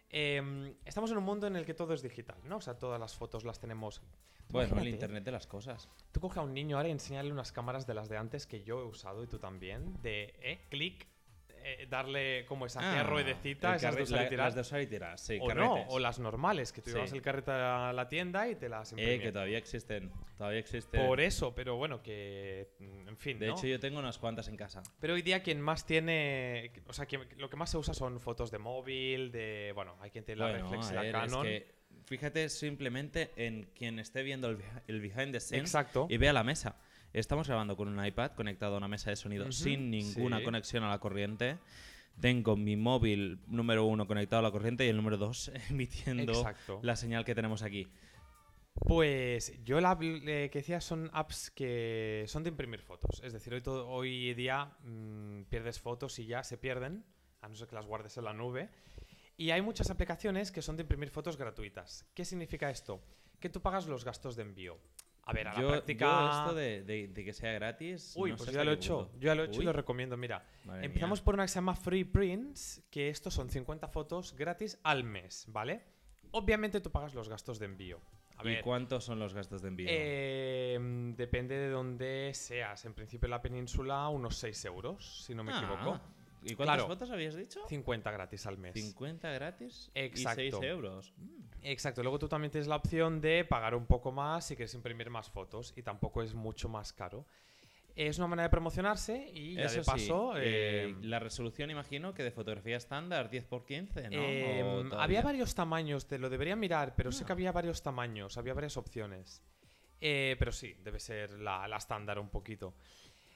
em, 0.08 0.74
estamos 0.86 1.10
en 1.10 1.18
un 1.18 1.24
mundo 1.24 1.46
en 1.46 1.54
el 1.54 1.66
que 1.66 1.74
todo 1.74 1.92
es 1.92 2.00
digital, 2.00 2.38
¿no? 2.44 2.56
O 2.56 2.60
sea, 2.62 2.78
todas 2.78 2.98
las 2.98 3.14
fotos 3.14 3.44
las 3.44 3.60
tenemos. 3.60 4.00
Bueno, 4.48 4.68
el 4.68 4.72
imagínate, 4.72 4.96
internet 4.96 5.24
de 5.24 5.32
las 5.32 5.46
cosas. 5.46 5.90
Tú 6.12 6.20
coge 6.20 6.40
a 6.40 6.42
un 6.42 6.54
niño 6.54 6.78
ahora 6.78 6.88
y 6.88 6.92
enséñale 6.92 7.30
unas 7.30 7.52
cámaras 7.52 7.86
de 7.86 7.92
las 7.92 8.08
de 8.08 8.16
antes 8.16 8.46
que 8.46 8.62
yo 8.62 8.80
he 8.80 8.84
usado 8.86 9.22
y 9.22 9.26
tú 9.26 9.38
también, 9.38 10.00
de 10.00 10.34
eh, 10.40 10.66
clic, 10.70 11.11
eh, 11.64 11.86
darle 11.88 12.44
como 12.46 12.66
esa 12.66 12.80
Ah, 13.00 13.02
ruedecita, 13.02 13.74
esas 13.76 13.94
y 13.94 14.12
la-. 14.12 14.22
Las 14.52 14.72
y 14.72 14.86
tirar, 14.86 15.18
sí, 15.18 15.38
o 15.40 15.46
carretes. 15.46 15.68
no, 15.68 15.86
o 15.88 15.98
las 15.98 16.18
normales, 16.18 16.72
que 16.72 16.80
tú 16.82 16.90
Sí. 16.90 16.96
llevas 16.96 17.12
el 17.12 17.22
carrete 17.22 17.50
a 17.52 17.92
la 17.92 18.08
tienda 18.08 18.48
y 18.48 18.54
te 18.56 18.68
las 18.68 18.90
Eh, 18.92 18.94
imprimían. 18.94 19.20
que 19.20 19.32
todavía 19.32 19.58
existen. 19.58 20.10
Todavía 20.36 20.58
existen. 20.60 21.06
Por 21.06 21.20
eso, 21.20 21.54
pero 21.54 21.76
bueno, 21.76 22.02
que. 22.02 22.68
mm, 22.78 23.08
En 23.08 23.16
fin. 23.16 23.38
de 23.38 23.46
¿no? 23.48 23.52
hecho, 23.54 23.66
yo 23.66 23.78
tengo 23.80 23.98
unas 23.98 24.18
cuantas 24.18 24.48
en 24.48 24.56
casa. 24.56 24.82
Pero 25.00 25.14
hoy 25.14 25.22
día 25.22 25.42
quien 25.42 25.60
más 25.60 25.86
tiene. 25.86 26.72
O 26.86 26.92
sea, 26.92 27.06
quien- 27.06 27.28
lo 27.38 27.48
que 27.50 27.56
más 27.56 27.70
se 27.70 27.78
usa 27.78 27.94
son 27.94 28.20
fotos 28.20 28.50
de 28.50 28.58
móvil, 28.58 29.30
de. 29.32 29.72
Bueno, 29.74 29.96
hay 30.00 30.10
quien 30.10 30.24
tiene 30.24 30.40
la 30.40 30.52
reflex 30.52 30.86
y 30.88 30.90
a 30.90 30.94
la 30.94 31.02
ver, 31.02 31.12
Canon. 31.12 31.46
es 31.46 31.62
que 31.62 31.82
fíjate 32.04 32.48
simplemente 32.48 33.30
en 33.36 33.64
quien 33.74 33.98
esté 33.98 34.22
viendo 34.22 34.48
el, 34.48 34.58
behi- 34.58 34.82
el 34.88 35.00
behind 35.00 35.32
the 35.32 35.40
scenes 35.40 35.64
Exacto. 35.70 36.06
y 36.10 36.16
vea 36.16 36.32
la 36.32 36.42
mesa. 36.44 36.76
Estamos 37.12 37.46
grabando 37.46 37.76
con 37.76 37.88
un 37.88 38.04
iPad 38.04 38.32
conectado 38.32 38.74
a 38.74 38.78
una 38.78 38.88
mesa 38.88 39.10
de 39.10 39.16
sonido 39.16 39.52
sin 39.52 39.90
ninguna 39.90 40.38
sí. 40.38 40.44
conexión 40.44 40.82
a 40.84 40.88
la 40.88 40.98
corriente. 40.98 41.58
Tengo 42.20 42.56
mi 42.56 42.76
móvil 42.76 43.40
número 43.46 43.84
uno 43.84 44.06
conectado 44.06 44.40
a 44.40 44.42
la 44.42 44.50
corriente 44.50 44.86
y 44.86 44.88
el 44.88 44.96
número 44.96 45.18
dos 45.18 45.50
emitiendo 45.70 46.32
Exacto. 46.32 46.80
la 46.82 46.96
señal 46.96 47.24
que 47.24 47.34
tenemos 47.34 47.62
aquí. 47.62 47.88
Pues 48.74 49.62
yo 49.64 49.80
la 49.80 49.98
eh, 50.00 50.48
que 50.50 50.60
decía 50.60 50.80
son 50.80 51.10
apps 51.12 51.50
que 51.50 52.24
son 52.28 52.42
de 52.42 52.48
imprimir 52.48 52.80
fotos. 52.80 53.20
Es 53.22 53.34
decir, 53.34 53.52
hoy, 53.52 53.60
todo, 53.60 53.88
hoy 53.88 54.32
día 54.32 54.76
mm, 54.82 55.42
pierdes 55.44 55.78
fotos 55.80 56.18
y 56.18 56.24
ya 56.24 56.42
se 56.42 56.56
pierden, 56.56 57.04
a 57.42 57.48
no 57.48 57.54
ser 57.54 57.68
que 57.68 57.74
las 57.74 57.86
guardes 57.86 58.16
en 58.16 58.24
la 58.24 58.32
nube. 58.32 58.70
Y 59.36 59.50
hay 59.50 59.60
muchas 59.60 59.90
aplicaciones 59.90 60.50
que 60.50 60.62
son 60.62 60.76
de 60.76 60.82
imprimir 60.82 61.10
fotos 61.10 61.36
gratuitas. 61.36 62.06
¿Qué 62.14 62.24
significa 62.24 62.70
esto? 62.70 63.02
Que 63.40 63.50
tú 63.50 63.60
pagas 63.60 63.86
los 63.86 64.04
gastos 64.04 64.36
de 64.36 64.42
envío. 64.42 64.78
A 65.24 65.32
ver, 65.32 65.46
a 65.48 65.54
la 65.54 65.60
Yo, 65.60 65.68
práctica... 65.68 66.04
yo 66.06 66.30
esto 66.30 66.54
de, 66.54 66.82
de- 66.82 67.08
de 67.08 67.24
que 67.24 67.32
sea 67.32 67.52
gratis. 67.52 68.14
Uy, 68.16 68.30
no 68.30 68.36
pues 68.36 68.50
yo 68.50 68.56
ya 68.58 68.64
lo 68.64 68.72
he 68.72 68.74
hecho. 68.74 69.10
Yo 69.14 69.26
ya 69.26 69.34
lo 69.36 69.44
he 69.44 69.46
hecho 69.46 69.62
y 69.62 69.64
lo 69.64 69.72
recomiendo. 69.72 70.16
Mira, 70.16 70.44
madre 70.64 70.86
empezamos 70.86 71.20
mía. 71.20 71.24
por 71.24 71.34
una 71.34 71.44
que 71.44 71.48
se 71.48 71.54
llama 71.56 71.74
Free 71.76 72.04
Prints, 72.04 72.82
que 72.90 73.08
estos 73.08 73.32
son 73.34 73.48
50 73.48 73.86
fotos 73.88 74.34
gratis 74.36 74.78
al 74.82 75.04
mes, 75.04 75.44
¿vale? 75.48 75.82
Obviamente 76.32 76.80
tú 76.80 76.90
pagas 76.90 77.14
los 77.14 77.28
gastos 77.28 77.58
de 77.60 77.66
envío. 77.66 78.00
A 78.36 78.42
¿Y 78.42 78.46
ver, 78.46 78.64
cuántos 78.64 79.04
son 79.04 79.18
los 79.20 79.34
gastos 79.34 79.62
de 79.62 79.68
envío? 79.68 79.86
eh, 79.90 80.78
depende 81.16 81.56
de 81.56 81.68
dónde 81.68 82.32
seas. 82.34 82.84
En 82.84 82.94
principio 82.94 83.26
en 83.26 83.30
la 83.32 83.42
península 83.42 84.08
unos 84.08 84.36
6 84.38 84.64
euros, 84.64 85.24
si 85.24 85.34
no 85.34 85.44
me 85.44 85.52
Ah, 85.52 85.58
equivoco. 85.58 86.00
¿Y 86.44 86.54
cuántas 86.54 86.76
Claro. 86.76 86.86
fotos 86.88 87.10
habías 87.10 87.34
dicho? 87.34 87.60
50 87.68 88.10
gratis 88.10 88.46
al 88.46 88.58
mes. 88.58 88.74
50 88.74 89.30
gratis 89.30 89.90
Exacto. 89.94 90.42
y 90.42 90.50
6 90.50 90.62
euros. 90.64 91.12
Mm. 91.16 91.40
Exacto, 91.62 92.02
luego 92.02 92.18
tú 92.18 92.28
también 92.28 92.50
tienes 92.50 92.66
la 92.68 92.76
opción 92.76 93.20
de 93.20 93.44
pagar 93.44 93.74
un 93.74 93.86
poco 93.86 94.10
más 94.12 94.46
si 94.46 94.56
quieres 94.56 94.74
imprimir 94.74 95.10
más 95.10 95.30
fotos 95.30 95.72
y 95.76 95.82
tampoco 95.82 96.22
es 96.22 96.34
mucho 96.34 96.68
más 96.68 96.92
caro. 96.92 97.26
Es 97.94 98.16
una 98.16 98.26
manera 98.26 98.44
de 98.44 98.50
promocionarse 98.50 99.30
y 99.34 99.54
ya 99.54 99.64
Eso 99.64 99.76
de 99.76 99.84
sí, 99.84 99.90
paso... 99.90 100.36
eh, 100.38 100.40
eh, 100.88 100.96
la 101.02 101.18
resolución 101.18 101.70
imagino 101.70 102.14
que 102.14 102.22
de 102.22 102.30
fotografía 102.30 102.78
estándar 102.78 103.30
10x15, 103.30 104.10
¿no? 104.10 104.22
Eh, 104.22 104.62
¿O 104.64 104.98
había 104.98 105.20
varios 105.20 105.54
tamaños, 105.54 106.06
te 106.06 106.18
lo 106.18 106.30
debería 106.30 106.56
mirar, 106.56 106.94
pero 106.96 107.12
sé 107.12 107.22
Ah. 107.22 107.26
que 107.26 107.32
había 107.34 107.52
varios 107.52 107.82
tamaños, 107.82 108.38
había 108.38 108.54
varias 108.54 108.78
opciones. 108.78 109.42
Eh, 110.00 110.36
pero 110.38 110.52
sí, 110.52 110.74
debe 110.82 110.98
ser 110.98 111.30
la, 111.38 111.68
la 111.68 111.76
estándar 111.76 112.18
un 112.18 112.30
poquito. 112.30 112.74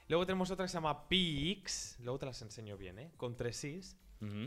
Luego 0.09 0.25
tenemos 0.25 0.49
otra 0.51 0.65
que 0.65 0.69
se 0.69 0.75
llama 0.77 1.07
PX, 1.09 1.97
luego 2.01 2.19
te 2.19 2.25
las 2.25 2.41
enseño 2.41 2.77
bien, 2.77 2.99
¿eh? 2.99 3.11
Con 3.17 3.35
tres 3.35 3.63
Is, 3.63 3.97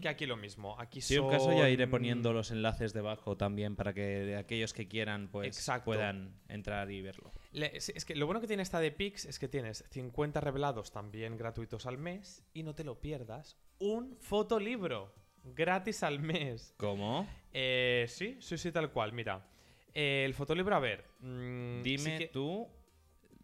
que 0.02 0.08
aquí 0.08 0.26
lo 0.26 0.36
mismo. 0.36 0.74
Aquí 0.80 1.00
Si 1.00 1.16
un 1.18 1.30
caso 1.30 1.52
ya 1.52 1.68
iré 1.70 1.84
son- 1.84 1.90
poniendo 1.92 2.32
los 2.32 2.50
enlaces 2.50 2.92
debajo 2.92 3.36
también 3.36 3.76
para 3.76 3.92
que 3.94 4.34
aquellos 4.36 4.72
que 4.72 4.88
quieran 4.88 5.28
pues 5.30 5.46
Exacto. 5.56 5.84
puedan 5.84 6.34
entrar 6.48 6.90
y 6.90 7.02
verlo. 7.02 7.32
Le- 7.52 7.76
es 7.76 7.88
es 7.90 8.04
que 8.04 8.16
lo 8.16 8.26
bueno 8.26 8.40
que 8.40 8.48
tiene 8.48 8.62
esta 8.64 8.80
de 8.80 8.90
Pix 8.90 9.26
es 9.26 9.38
que 9.38 9.46
tienes 9.48 9.84
50 9.90 10.40
revelados 10.40 10.90
también 10.90 11.36
gratuitos 11.36 11.86
al 11.86 11.98
mes 11.98 12.42
y 12.52 12.62
no 12.64 12.74
te 12.74 12.82
lo 12.82 13.00
pierdas. 13.00 13.56
Un 13.78 14.16
fotolibro 14.18 15.14
gratis 15.44 16.02
al 16.02 16.18
mes. 16.20 16.74
¿Cómo? 16.76 17.28
Eh, 17.52 18.06
sí, 18.08 18.38
sí, 18.40 18.58
sí, 18.58 18.72
tal 18.72 18.90
cual. 18.90 19.12
Mira, 19.12 19.46
eh, 19.94 20.24
el 20.26 20.34
fotolibro, 20.34 20.74
a 20.74 20.80
ver. 20.80 21.04
mm, 21.20 21.82
sí 21.84 21.96
Dime 21.96 22.18
que- 22.18 22.26
tú 22.28 22.66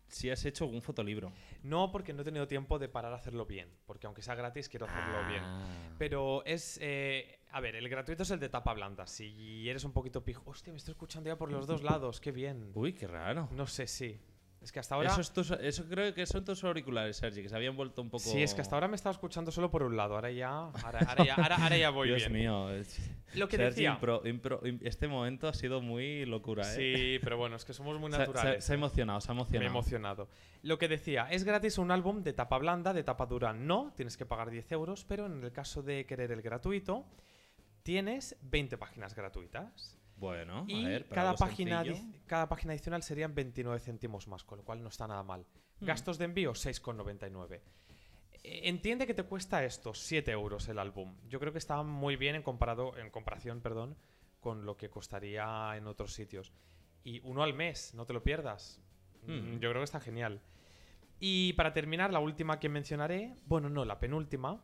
si 0.08 0.30
has 0.30 0.44
hecho 0.44 0.64
algún 0.64 0.82
fotolibro. 0.82 1.32
No, 1.62 1.90
porque 1.90 2.12
no 2.12 2.22
he 2.22 2.24
tenido 2.24 2.46
tiempo 2.46 2.78
de 2.78 2.88
parar 2.88 3.12
a 3.12 3.16
hacerlo 3.16 3.46
bien. 3.46 3.68
Porque 3.86 4.06
aunque 4.06 4.22
sea 4.22 4.34
gratis, 4.34 4.68
quiero 4.68 4.86
hacerlo 4.86 5.26
bien. 5.28 5.42
Ah. 5.42 5.94
Pero 5.98 6.44
es. 6.44 6.78
eh, 6.82 7.40
a 7.50 7.60
ver, 7.60 7.76
el 7.76 7.88
gratuito 7.88 8.22
es 8.22 8.30
el 8.30 8.40
de 8.40 8.48
tapa 8.48 8.74
blanda. 8.74 9.06
Si 9.06 9.68
eres 9.68 9.84
un 9.84 9.92
poquito 9.92 10.24
pijo. 10.24 10.42
Hostia, 10.50 10.72
me 10.72 10.76
estoy 10.78 10.92
escuchando 10.92 11.28
ya 11.28 11.36
por 11.36 11.50
los 11.50 11.66
dos 11.66 11.82
lados. 11.84 12.20
Qué 12.20 12.32
bien. 12.32 12.70
Uy, 12.74 12.92
qué 12.92 13.06
raro. 13.06 13.48
No 13.52 13.66
sé, 13.66 13.86
sí. 13.86 14.20
Es 14.66 14.72
que 14.72 14.80
hasta 14.80 14.96
ahora. 14.96 15.10
Eso, 15.12 15.20
es 15.20 15.30
tus- 15.32 15.52
eso 15.52 15.84
creo 15.88 16.12
que 16.12 16.26
son 16.26 16.44
tus 16.44 16.64
auriculares, 16.64 17.16
Sergi, 17.18 17.40
que 17.40 17.48
se 17.48 17.54
habían 17.54 17.76
vuelto 17.76 18.02
un 18.02 18.10
poco... 18.10 18.24
Sí, 18.24 18.42
es 18.42 18.52
que 18.52 18.62
hasta 18.62 18.74
ahora 18.74 18.88
me 18.88 18.96
estaba 18.96 19.12
escuchando 19.12 19.52
solo 19.52 19.70
por 19.70 19.84
un 19.84 19.96
lado. 19.96 20.16
Ahora 20.16 20.32
ya. 20.32 20.48
Ahora, 20.58 20.98
ahora 21.06 21.24
ya, 21.24 21.34
ahora- 21.36 21.56
ahora 21.62 21.76
ya 21.76 21.90
voy 21.90 22.08
Dios 22.08 22.18
bien. 22.28 22.32
mío. 22.32 22.68
Lo 23.34 23.46
que 23.46 23.56
Sergi, 23.58 23.70
decía. 23.82 23.96
impro- 24.00 24.22
impro- 24.24 24.60
im- 24.62 24.80
este 24.82 25.06
momento 25.06 25.46
ha 25.46 25.54
sido 25.54 25.80
muy 25.80 26.24
locura, 26.26 26.64
¿eh? 26.74 26.74
Sí, 26.74 27.18
pero 27.22 27.36
bueno, 27.36 27.54
es 27.54 27.64
que 27.64 27.74
somos 27.74 27.96
muy 28.00 28.10
Se- 28.10 28.16
se, 28.16 28.18
naturales. 28.18 28.64
se 28.64 28.72
ha 28.72 28.74
emocionado, 28.74 29.20
se 29.20 29.30
ha 29.30 29.34
Me 29.34 29.38
he 29.38 29.42
emocionado. 29.66 29.70
emocionado. 29.70 30.28
Lo 30.62 30.78
que 30.78 30.88
decía, 30.88 31.28
es 31.30 31.44
gratis 31.44 31.78
un 31.78 31.92
álbum 31.92 32.24
de 32.24 32.32
tapa 32.32 32.58
blanda, 32.58 32.92
de 32.92 33.04
tapa 33.04 33.26
dura 33.26 33.52
no, 33.52 33.92
tienes 33.94 34.16
que 34.16 34.26
pagar 34.26 34.50
10 34.50 34.72
euros, 34.72 35.04
pero 35.04 35.26
en 35.26 35.44
el 35.44 35.52
caso 35.52 35.84
de 35.84 36.06
querer 36.06 36.32
el 36.32 36.42
gratuito, 36.42 37.04
tienes 37.84 38.36
20 38.42 38.76
páginas 38.78 39.14
gratuitas. 39.14 39.95
Bueno, 40.16 40.64
y 40.66 40.84
a 40.84 40.88
ver, 40.88 41.08
para 41.08 41.22
cada, 41.22 41.34
página 41.34 41.84
cada 42.26 42.48
página 42.48 42.72
adicional 42.72 43.02
serían 43.02 43.34
29 43.34 43.78
céntimos 43.80 44.28
más, 44.28 44.44
con 44.44 44.58
lo 44.58 44.64
cual 44.64 44.82
no 44.82 44.88
está 44.88 45.06
nada 45.06 45.22
mal. 45.22 45.46
Hmm. 45.80 45.86
Gastos 45.86 46.18
de 46.18 46.24
envío, 46.24 46.52
6,99. 46.52 47.60
Eh, 48.42 48.60
Entiende 48.64 49.06
que 49.06 49.14
te 49.14 49.24
cuesta 49.24 49.64
esto, 49.64 49.92
7 49.92 50.30
euros 50.30 50.68
el 50.68 50.78
álbum. 50.78 51.14
Yo 51.28 51.38
creo 51.38 51.52
que 51.52 51.58
está 51.58 51.82
muy 51.82 52.16
bien 52.16 52.34
en, 52.34 52.42
comparado, 52.42 52.96
en 52.96 53.10
comparación 53.10 53.60
perdón, 53.60 53.96
con 54.40 54.64
lo 54.64 54.76
que 54.76 54.88
costaría 54.88 55.76
en 55.76 55.86
otros 55.86 56.14
sitios. 56.14 56.52
Y 57.04 57.20
uno 57.20 57.42
al 57.42 57.52
mes, 57.52 57.92
no 57.94 58.06
te 58.06 58.14
lo 58.14 58.22
pierdas. 58.22 58.80
Hmm. 59.26 59.56
Mm, 59.56 59.60
Yo 59.60 59.70
creo 59.70 59.80
que 59.80 59.84
está 59.84 60.00
genial. 60.00 60.40
Y 61.20 61.52
para 61.54 61.72
terminar, 61.72 62.12
la 62.12 62.20
última 62.20 62.58
que 62.58 62.68
mencionaré, 62.68 63.36
bueno, 63.46 63.68
no, 63.68 63.84
la 63.84 63.98
penúltima, 64.00 64.62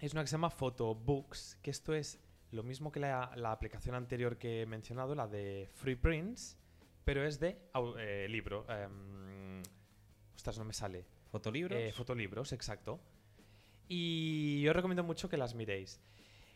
es 0.00 0.12
una 0.12 0.22
que 0.22 0.28
se 0.28 0.32
llama 0.32 0.50
Photobooks, 0.50 1.58
que 1.62 1.70
esto 1.70 1.94
es 1.94 2.20
lo 2.52 2.62
mismo 2.62 2.90
que 2.92 3.00
la, 3.00 3.32
la 3.36 3.52
aplicación 3.52 3.94
anterior 3.94 4.36
que 4.38 4.62
he 4.62 4.66
mencionado, 4.66 5.14
la 5.14 5.26
de 5.28 5.68
Free 5.74 5.94
Prints, 5.96 6.58
pero 7.04 7.24
es 7.24 7.38
de 7.40 7.58
eh, 7.98 8.26
libro. 8.28 8.66
em, 8.68 9.62
ostras, 10.34 10.58
no 10.58 10.64
me 10.64 10.72
sale. 10.72 11.06
¿Fotolibros? 11.30 11.78
Eh, 11.78 11.92
fotolibros, 11.92 12.52
exacto. 12.52 13.00
Y 13.88 14.62
yo 14.62 14.72
recomiendo 14.72 15.02
mucho 15.04 15.28
que 15.28 15.36
las 15.36 15.54
miréis. 15.54 16.00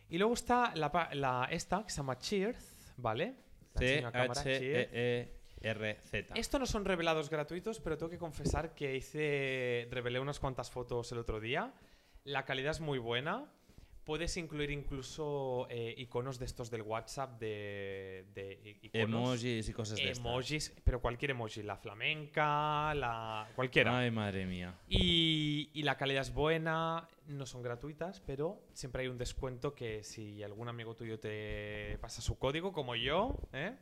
Y 0.08 0.18
luego 0.18 0.34
está 0.34 0.74
la, 0.74 1.10
la- 1.14 1.48
esta, 1.50 1.82
que 1.84 1.90
se 1.90 1.96
llama 1.98 2.18
Cheers, 2.18 2.94
¿vale? 2.96 3.34
Cámara, 3.74 4.34
Cheers. 4.42 4.90
C-H-E-E-R-Z. 4.90 6.34
Esto 6.36 6.58
no 6.58 6.66
son 6.66 6.84
revelados 6.84 7.30
gratuitos, 7.30 7.80
pero 7.80 7.96
tengo 7.96 8.10
que 8.10 8.18
confesar 8.18 8.74
que 8.74 8.96
hice. 8.96 9.88
Revelé 9.90 10.20
unas 10.20 10.38
cuantas 10.38 10.70
fotos 10.70 11.10
el 11.12 11.18
otro 11.18 11.40
día. 11.40 11.72
La 12.24 12.44
calidad 12.44 12.70
es 12.72 12.80
muy 12.80 12.98
buena. 12.98 13.50
Puedes 14.04 14.36
incluir 14.36 14.70
incluso 14.70 15.66
eh, 15.70 15.94
iconos 15.96 16.38
de 16.38 16.44
estos 16.44 16.70
del 16.70 16.82
WhatsApp 16.82 17.40
de, 17.40 18.26
de 18.34 18.78
iconos. 18.82 19.42
Emojis 19.42 19.68
y 19.68 19.72
cosas 19.72 19.96
de 19.96 20.10
estas. 20.10 20.18
Emojis, 20.18 20.74
pero 20.84 21.00
cualquier 21.00 21.30
emoji, 21.30 21.62
la 21.62 21.76
flamenca, 21.76 22.94
la 22.94 23.48
cualquiera. 23.56 23.98
Ay, 23.98 24.10
madre 24.10 24.44
mía. 24.44 24.78
Y, 24.88 25.70
y 25.72 25.82
la 25.84 25.96
calidad 25.96 26.20
es 26.22 26.34
buena, 26.34 27.08
no 27.28 27.46
son 27.46 27.62
gratuitas, 27.62 28.20
pero 28.20 28.60
siempre 28.74 29.02
hay 29.02 29.08
un 29.08 29.16
descuento 29.16 29.74
que 29.74 30.04
si 30.04 30.42
algún 30.42 30.68
amigo 30.68 30.94
tuyo 30.94 31.18
te 31.18 31.96
pasa 32.00 32.20
su 32.20 32.38
código, 32.38 32.72
como 32.72 32.94
yo, 32.96 33.34
¿eh? 33.54 33.74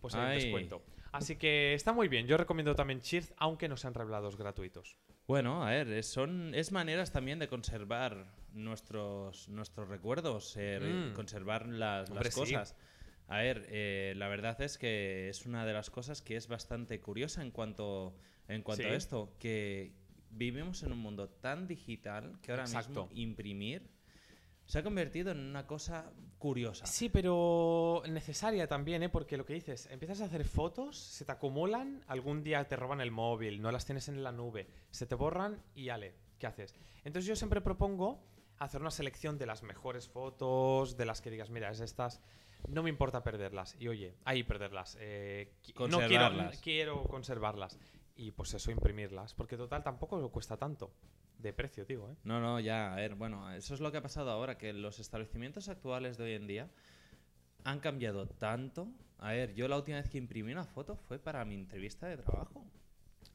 pues 0.00 0.14
hay 0.14 0.20
Ay. 0.20 0.36
un 0.36 0.42
descuento. 0.42 0.82
Así 1.16 1.36
que 1.36 1.74
está 1.74 1.92
muy 1.92 2.08
bien. 2.08 2.26
Yo 2.26 2.36
recomiendo 2.36 2.74
también 2.74 3.00
Cheers, 3.00 3.32
aunque 3.36 3.68
no 3.68 3.76
sean 3.76 3.94
revelados 3.94 4.36
gratuitos. 4.36 4.96
Bueno, 5.26 5.66
a 5.66 5.70
ver, 5.70 6.02
son 6.04 6.54
es 6.54 6.72
maneras 6.72 7.12
también 7.12 7.38
de 7.38 7.48
conservar 7.48 8.26
nuestros 8.52 9.48
nuestros 9.48 9.88
recuerdos, 9.88 10.56
eh, 10.56 11.08
Mm. 11.10 11.14
conservar 11.14 11.66
las, 11.66 12.10
Hombre, 12.10 12.24
las 12.26 12.34
sí. 12.34 12.40
cosas. 12.40 12.76
A 13.28 13.38
ver, 13.38 13.66
eh, 13.70 14.14
la 14.16 14.28
verdad 14.28 14.60
es 14.62 14.78
que 14.78 15.28
es 15.28 15.46
una 15.46 15.66
de 15.66 15.72
las 15.72 15.90
cosas 15.90 16.22
que 16.22 16.36
es 16.36 16.46
bastante 16.46 17.00
curiosa 17.00 17.42
en 17.42 17.50
cuanto 17.50 18.16
en 18.48 18.62
cuanto 18.62 18.84
Sí. 18.84 18.88
a 18.88 18.94
esto, 18.94 19.34
que 19.40 19.92
vivimos 20.30 20.84
en 20.84 20.92
un 20.92 20.98
mundo 20.98 21.28
tan 21.28 21.66
digital 21.66 22.38
que 22.42 22.52
ahora 22.52 22.62
Exacto. 22.64 23.06
mismo 23.06 23.20
imprimir 23.20 23.90
se 24.66 24.78
ha 24.78 24.82
convertido 24.82 25.30
en 25.32 25.38
una 25.38 25.66
cosa 25.66 26.12
curiosa. 26.38 26.86
Sí, 26.86 27.08
pero 27.08 28.02
necesaria 28.08 28.66
también, 28.68 29.02
¿eh? 29.02 29.08
Porque 29.08 29.36
lo 29.36 29.46
que 29.46 29.54
dices, 29.54 29.86
empiezas 29.90 30.20
a 30.20 30.26
hacer 30.26 30.44
fotos, 30.44 30.98
se 30.98 31.24
te 31.24 31.32
acumulan, 31.32 32.04
algún 32.08 32.42
día 32.42 32.66
te 32.68 32.76
roban 32.76 33.00
el 33.00 33.10
móvil, 33.10 33.62
no 33.62 33.72
las 33.72 33.86
tienes 33.86 34.08
en 34.08 34.22
la 34.22 34.32
nube, 34.32 34.68
se 34.90 35.06
te 35.06 35.14
borran 35.14 35.62
y 35.74 35.88
ale, 35.88 36.14
¿qué 36.38 36.46
haces? 36.46 36.74
Entonces 37.04 37.26
yo 37.26 37.36
siempre 37.36 37.60
propongo 37.60 38.20
hacer 38.58 38.80
una 38.80 38.90
selección 38.90 39.38
de 39.38 39.46
las 39.46 39.62
mejores 39.62 40.08
fotos, 40.08 40.96
de 40.96 41.06
las 41.06 41.20
que 41.20 41.30
digas, 41.30 41.50
mira, 41.50 41.70
es 41.70 41.80
estas, 41.80 42.20
no 42.68 42.82
me 42.82 42.90
importa 42.90 43.22
perderlas. 43.22 43.76
Y 43.78 43.88
oye, 43.88 44.14
ahí 44.24 44.42
perderlas. 44.42 44.96
eh, 45.00 45.52
no 45.62 45.62
quiero, 45.62 45.76
Conservarlas. 45.76 46.60
quiero 46.60 47.02
conservarlas. 47.04 47.78
Y 48.16 48.30
pues 48.30 48.54
eso, 48.54 48.70
imprimirlas. 48.70 49.34
Porque 49.34 49.56
total 49.58 49.82
tampoco 49.82 50.30
cuesta 50.32 50.56
tanto. 50.56 50.90
De 51.38 51.52
precio, 51.52 51.84
digo, 51.84 52.10
¿eh? 52.10 52.16
No, 52.24 52.40
no, 52.40 52.58
ya, 52.60 52.92
a 52.92 52.96
ver, 52.96 53.14
bueno, 53.14 53.52
eso 53.52 53.74
es 53.74 53.80
lo 53.80 53.92
que 53.92 53.98
ha 53.98 54.02
pasado 54.02 54.30
ahora, 54.30 54.56
que 54.56 54.72
los 54.72 54.98
establecimientos 54.98 55.68
actuales 55.68 56.16
de 56.16 56.24
hoy 56.24 56.32
en 56.32 56.46
día 56.46 56.70
han 57.64 57.80
cambiado 57.80 58.26
tanto. 58.26 58.88
A 59.18 59.32
ver, 59.32 59.54
yo 59.54 59.68
la 59.68 59.76
última 59.76 59.98
vez 59.98 60.08
que 60.08 60.18
imprimí 60.18 60.52
una 60.52 60.64
foto 60.64 60.96
fue 60.96 61.18
para 61.18 61.44
mi 61.44 61.54
entrevista 61.54 62.06
de 62.06 62.16
trabajo. 62.16 62.64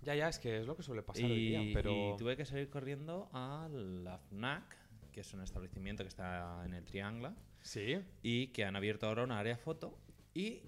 Ya, 0.02 0.16
ya, 0.16 0.30
es 0.30 0.40
que 0.40 0.60
es 0.60 0.66
lo 0.66 0.76
que 0.76 0.82
suele 0.84 1.04
pasar 1.04 1.26
hoy 1.26 1.32
Y, 1.32 1.50
día. 1.50 1.62
Pero... 1.74 1.92
y 2.16 2.18
tuve 2.18 2.36
que 2.36 2.46
salir 2.46 2.70
corriendo 2.70 3.30
a 3.34 3.68
la 3.72 4.18
FNAC, 4.18 4.76
que 5.12 5.20
es 5.22 5.34
un 5.34 5.42
establecimiento 5.42 6.04
que 6.04 6.10
está 6.10 6.64
en 6.66 6.74
el 6.74 6.84
Triángulo, 6.86 7.36
Sí. 7.62 8.00
y 8.24 8.48
que 8.48 8.66
han 8.66 8.76
abierto 8.76 9.06
ahora 9.08 9.24
una 9.24 9.38
área 9.38 9.58
foto. 9.58 9.96
Y 10.34 10.64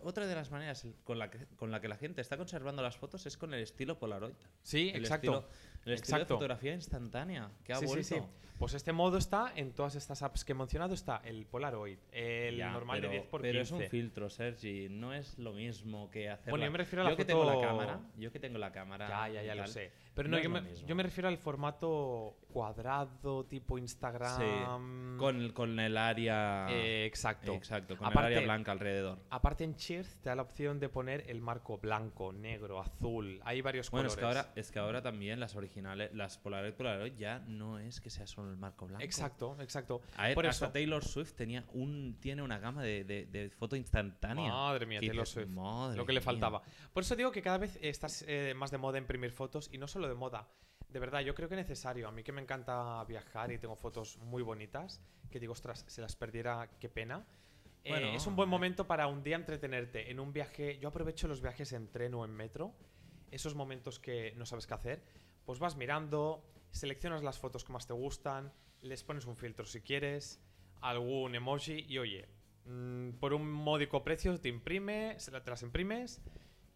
otra 0.00 0.26
de 0.26 0.34
las 0.34 0.50
maneras 0.50 0.84
con 1.04 1.18
la 1.20 1.30
que, 1.30 1.46
con 1.54 1.70
la, 1.70 1.80
que 1.80 1.86
la 1.86 1.96
gente 1.96 2.20
está 2.20 2.36
conservando 2.36 2.82
las 2.82 2.96
fotos 2.96 3.24
es 3.26 3.36
con 3.36 3.54
el 3.54 3.60
estilo 3.62 3.98
Polaroid. 4.00 4.34
Sí, 4.62 4.90
El 4.92 5.02
exacto. 5.04 5.30
estilo- 5.32 5.48
el 5.84 5.92
estilo 5.94 6.16
de 6.18 6.22
Exacto. 6.22 6.34
fotografía 6.34 6.74
instantánea, 6.74 7.50
que 7.64 7.72
ha 7.72 7.76
sí, 7.76 7.86
vuelto. 7.86 8.04
sí, 8.04 8.14
sí. 8.16 8.20
Pues 8.58 8.74
este 8.74 8.92
modo 8.92 9.18
está 9.18 9.52
en 9.56 9.72
todas 9.72 9.96
estas 9.96 10.22
apps 10.22 10.44
que 10.44 10.52
he 10.52 10.54
mencionado. 10.54 10.94
Está 10.94 11.20
el 11.24 11.46
Polaroid, 11.46 11.98
el 12.12 12.56
Ya, 12.58 12.70
normal 12.70 12.98
pero, 12.98 13.08
de 13.08 13.14
10 13.16 13.26
por 13.28 13.40
pero 13.40 13.58
15. 13.58 13.62
es 13.74 13.82
un 13.82 13.90
filtro, 13.90 14.30
Sergi. 14.30 14.88
No 14.88 15.12
es 15.12 15.36
lo 15.38 15.52
mismo 15.52 16.08
que 16.10 16.30
hacer. 16.30 16.50
Bueno, 16.50 16.66
yo 16.66 16.70
me 16.70 16.78
refiero 16.78 17.02
a 17.02 17.04
la 17.06 17.10
yo 17.10 17.16
que 17.16 17.24
tengo 17.24 17.44
la 17.44 17.54
foto- 17.54 17.66
cámara. 17.66 18.00
Yo 18.16 18.30
que 18.30 18.38
tengo 18.38 18.58
la 18.58 18.70
cámara. 18.70 19.08
Ya, 19.08 19.28
ya, 19.30 19.42
ya 19.42 19.54
lo 19.56 19.66
sé. 19.66 19.90
Pero 20.14 20.28
no 20.28 20.32
no, 20.32 20.38
es 20.38 20.44
yo, 20.44 20.50
me, 20.50 20.74
yo 20.86 20.94
me 20.94 21.02
refiero 21.02 21.28
al 21.28 21.38
formato 21.38 22.36
cuadrado, 22.52 23.44
tipo 23.46 23.78
Instagram. 23.78 25.16
Con, 25.18 25.40
el- 25.40 25.52
con 25.54 25.78
el 25.80 25.96
área. 25.96 26.66
Eh, 26.70 27.06
exacto. 27.06 27.54
Exacto, 27.54 27.96
con 27.96 28.06
Aparte- 28.06 28.28
el 28.32 28.34
área 28.38 28.40
blanca 28.46 28.72
alrededor. 28.72 29.18
Aparte 29.30 29.64
en 29.64 29.74
Cheers 29.76 30.16
te 30.20 30.28
da 30.28 30.34
la 30.36 30.42
opción 30.42 30.78
de 30.78 30.88
poner 30.88 31.24
el 31.28 31.40
marco 31.40 31.78
blanco, 31.78 32.32
negro, 32.32 32.80
azul. 32.80 33.40
Hay 33.44 33.60
varios 33.62 33.90
Bueno, 33.90 34.08
es 34.08 34.14
colores. 34.16 34.34
que, 34.34 34.38
ahora, 34.40 34.52
es 34.54 34.70
que 34.70 34.78
ahora 34.78 35.02
también 35.02 35.40
las 35.40 35.56
originales, 35.56 36.12
las 36.14 36.38
Polaroid 36.38 36.74
Polaroid 36.74 37.14
ya 37.16 37.38
no 37.40 37.78
es 37.78 38.00
que 38.00 38.10
sea 38.10 38.26
solo 38.26 38.50
el 38.50 38.56
marco 38.56 38.86
blanco. 38.86 39.02
Exacto, 39.04 39.56
exacto. 39.60 40.02
A 40.16 40.24
ver, 40.26 40.34
Por 40.34 40.46
hasta 40.46 40.66
eso. 40.66 40.72
Taylor 40.72 41.02
Swift 41.04 41.32
tenía 41.34 41.64
un, 41.72 42.18
tiene 42.20 42.42
una 42.42 42.58
gama 42.58 42.82
de, 42.82 43.04
de- 43.04 43.26
de 43.26 43.50
foto 43.50 43.76
instantánea. 43.76 44.52
Madre 44.52 44.86
mía, 44.86 45.00
Taylor 45.00 45.24
dices, 45.24 45.30
Swift. 45.30 45.48
"Madre 45.48 45.96
lo 45.96 46.04
que 46.06 46.12
le 46.12 46.20
mía". 46.20 46.24
faltaba. 46.24 46.62
Por 46.92 47.02
eso 47.02 47.16
digo 47.16 47.30
que 47.32 47.40
cada 47.42 47.58
vez 47.58 47.78
estás 47.80 48.24
eh, 48.28 48.52
más 48.54 48.70
de 48.70 48.78
moda 48.78 48.98
imprimir 48.98 49.32
fotos 49.32 49.70
y 49.72 49.78
no 49.78 49.88
solo 49.88 50.01
de 50.08 50.14
moda. 50.14 50.48
De 50.88 50.98
verdad, 50.98 51.20
yo 51.20 51.34
creo 51.34 51.48
que 51.48 51.54
es 51.54 51.60
necesario. 51.60 52.06
A 52.06 52.12
mí 52.12 52.22
que 52.22 52.32
me 52.32 52.42
encanta 52.42 53.02
viajar 53.04 53.50
y 53.50 53.58
tengo 53.58 53.76
fotos 53.76 54.18
muy 54.18 54.42
bonitas, 54.42 55.00
que 55.30 55.40
digo, 55.40 55.52
ostras, 55.52 55.84
si 55.88 56.00
las 56.00 56.16
perdiera, 56.16 56.68
qué 56.78 56.88
pena. 56.88 57.26
Eh, 57.84 57.90
Bueno, 57.90 58.08
es 58.08 58.26
un 58.26 58.36
buen 58.36 58.48
eh. 58.48 58.50
momento 58.50 58.86
para 58.86 59.06
un 59.06 59.22
día 59.22 59.36
entretenerte 59.36 60.10
en 60.10 60.20
un 60.20 60.32
viaje. 60.32 60.78
Yo 60.78 60.88
aprovecho 60.88 61.28
los 61.28 61.40
viajes 61.40 61.72
en 61.72 61.90
tren 61.90 62.14
o 62.14 62.24
en 62.24 62.30
metro, 62.32 62.74
esos 63.30 63.54
momentos 63.54 63.98
que 63.98 64.34
no 64.36 64.44
sabes 64.44 64.66
qué 64.66 64.74
hacer. 64.74 65.04
Pues 65.44 65.58
vas 65.58 65.76
mirando, 65.76 66.44
seleccionas 66.70 67.22
las 67.22 67.38
fotos 67.38 67.64
que 67.64 67.72
más 67.72 67.86
te 67.86 67.94
gustan, 67.94 68.52
les 68.82 69.02
pones 69.02 69.26
un 69.26 69.36
filtro 69.36 69.64
si 69.64 69.80
quieres, 69.80 70.40
algún 70.80 71.34
emoji 71.34 71.86
y 71.88 71.98
oye, 71.98 72.28
mm, 72.66 73.12
por 73.12 73.32
un 73.32 73.50
módico 73.50 74.04
precio 74.04 74.38
te 74.38 74.48
imprime, 74.48 75.18
se 75.18 75.30
te 75.30 75.50
las 75.50 75.62
imprimes 75.62 76.22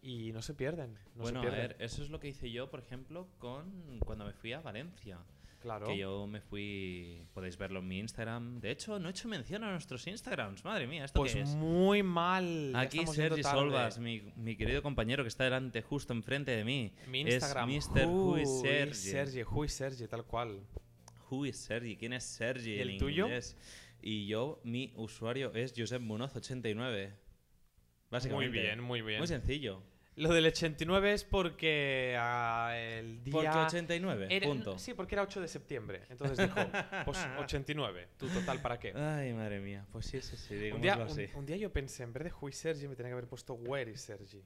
y 0.01 0.31
no 0.31 0.41
se 0.41 0.53
pierden. 0.53 0.93
No 1.15 1.23
bueno, 1.23 1.41
se 1.41 1.47
a 1.47 1.49
pierden. 1.51 1.69
ver, 1.77 1.81
eso 1.83 2.03
es 2.03 2.09
lo 2.09 2.19
que 2.19 2.27
hice 2.29 2.49
yo, 2.51 2.69
por 2.69 2.79
ejemplo, 2.79 3.27
con 3.39 3.99
cuando 4.05 4.25
me 4.25 4.33
fui 4.33 4.53
a 4.53 4.61
Valencia. 4.61 5.17
claro. 5.59 5.87
Que 5.87 5.97
yo 5.97 6.27
me 6.27 6.39
fui, 6.39 7.25
podéis 7.33 7.57
verlo 7.57 7.79
en 7.79 7.87
mi 7.87 7.99
Instagram. 7.99 8.59
De 8.61 8.71
hecho, 8.71 8.99
no 8.99 9.07
he 9.07 9.11
hecho 9.11 9.27
mención 9.27 9.63
a 9.63 9.71
nuestros 9.71 10.05
Instagrams. 10.07 10.63
Madre 10.63 10.87
mía, 10.87 11.03
¿esto 11.05 11.19
Pues 11.19 11.33
qué 11.33 11.41
es? 11.41 11.55
muy 11.55 12.03
mal. 12.03 12.73
Aquí 12.75 13.05
Sergi. 13.07 13.43
Solvas, 13.43 13.97
mi, 13.99 14.21
mi 14.37 14.55
querido 14.55 14.81
compañero 14.83 15.23
que 15.23 15.29
está 15.29 15.43
delante, 15.45 15.81
justo 15.81 16.13
enfrente 16.13 16.51
de 16.51 16.63
mí. 16.63 16.93
Mi 17.09 17.21
Instagram. 17.21 17.69
Es 17.71 17.89
Mr. 17.89 18.05
Who 18.07 18.37
is 18.37 18.61
Sergi. 18.61 18.93
Sergi, 18.93 19.43
Who 19.43 19.65
is 19.65 19.73
Sergi, 19.73 20.07
tal 20.07 20.23
cual. 20.25 20.61
Who 21.29 21.45
is 21.45 21.57
Sergi? 21.57 21.97
¿Quién 21.97 22.13
es 22.13 22.23
Sergi 22.23 22.75
¿Y 22.75 22.79
en 22.81 22.89
el 22.89 22.97
tuyo? 22.99 23.25
inglés? 23.25 23.57
Y 24.01 24.27
yo, 24.27 24.61
mi 24.63 24.93
usuario 24.95 25.51
es 25.53 25.73
Josep 25.75 26.01
Munoz89. 26.01 27.11
Básicamente. 28.09 28.49
Muy 28.49 28.59
bien, 28.61 28.79
muy 28.81 29.01
bien. 29.01 29.19
Muy 29.19 29.27
sencillo. 29.27 29.81
Lo 30.15 30.33
del 30.33 30.47
89 30.47 31.13
es 31.13 31.23
porque 31.23 32.15
ah, 32.19 32.73
el 32.75 33.23
día... 33.23 33.31
Porque 33.33 33.49
89, 33.49 34.27
Era- 34.31 34.47
punto. 34.47 34.79
Sí, 34.79 34.95
porque 34.95 35.13
era 35.13 35.21
8 35.21 35.41
de 35.41 35.47
septiembre. 35.47 36.01
Entonces 36.09 36.39
dijo, 36.39 36.59
pues 37.05 37.19
89. 37.39 38.07
¿Tu 38.17 38.27
total 38.27 38.59
para 38.61 38.79
qué? 38.79 38.93
Ay, 38.95 39.31
madre 39.33 39.59
mía. 39.59 39.85
Pues 39.91 40.07
sí, 40.07 40.19
sí, 40.21 40.35
sí, 40.35 40.71
Un 40.71 40.81
digámoslo 40.81 41.13
día, 41.15 41.25
así. 41.25 41.33
un, 41.33 41.39
un 41.41 41.45
día 41.45 41.57
yo 41.57 41.71
pensé, 41.71 42.01
en 42.01 42.13
vez 42.13 42.23
de 42.23 42.31
Who 42.31 42.49
is 42.49 42.57
Sergi, 42.57 42.87
me 42.87 42.95
tenía 42.95 43.09
que 43.11 43.13
haber 43.13 43.27
puesto 43.27 43.53
Where 43.53 43.91
is 43.91 44.01
Sergi. 44.01 44.41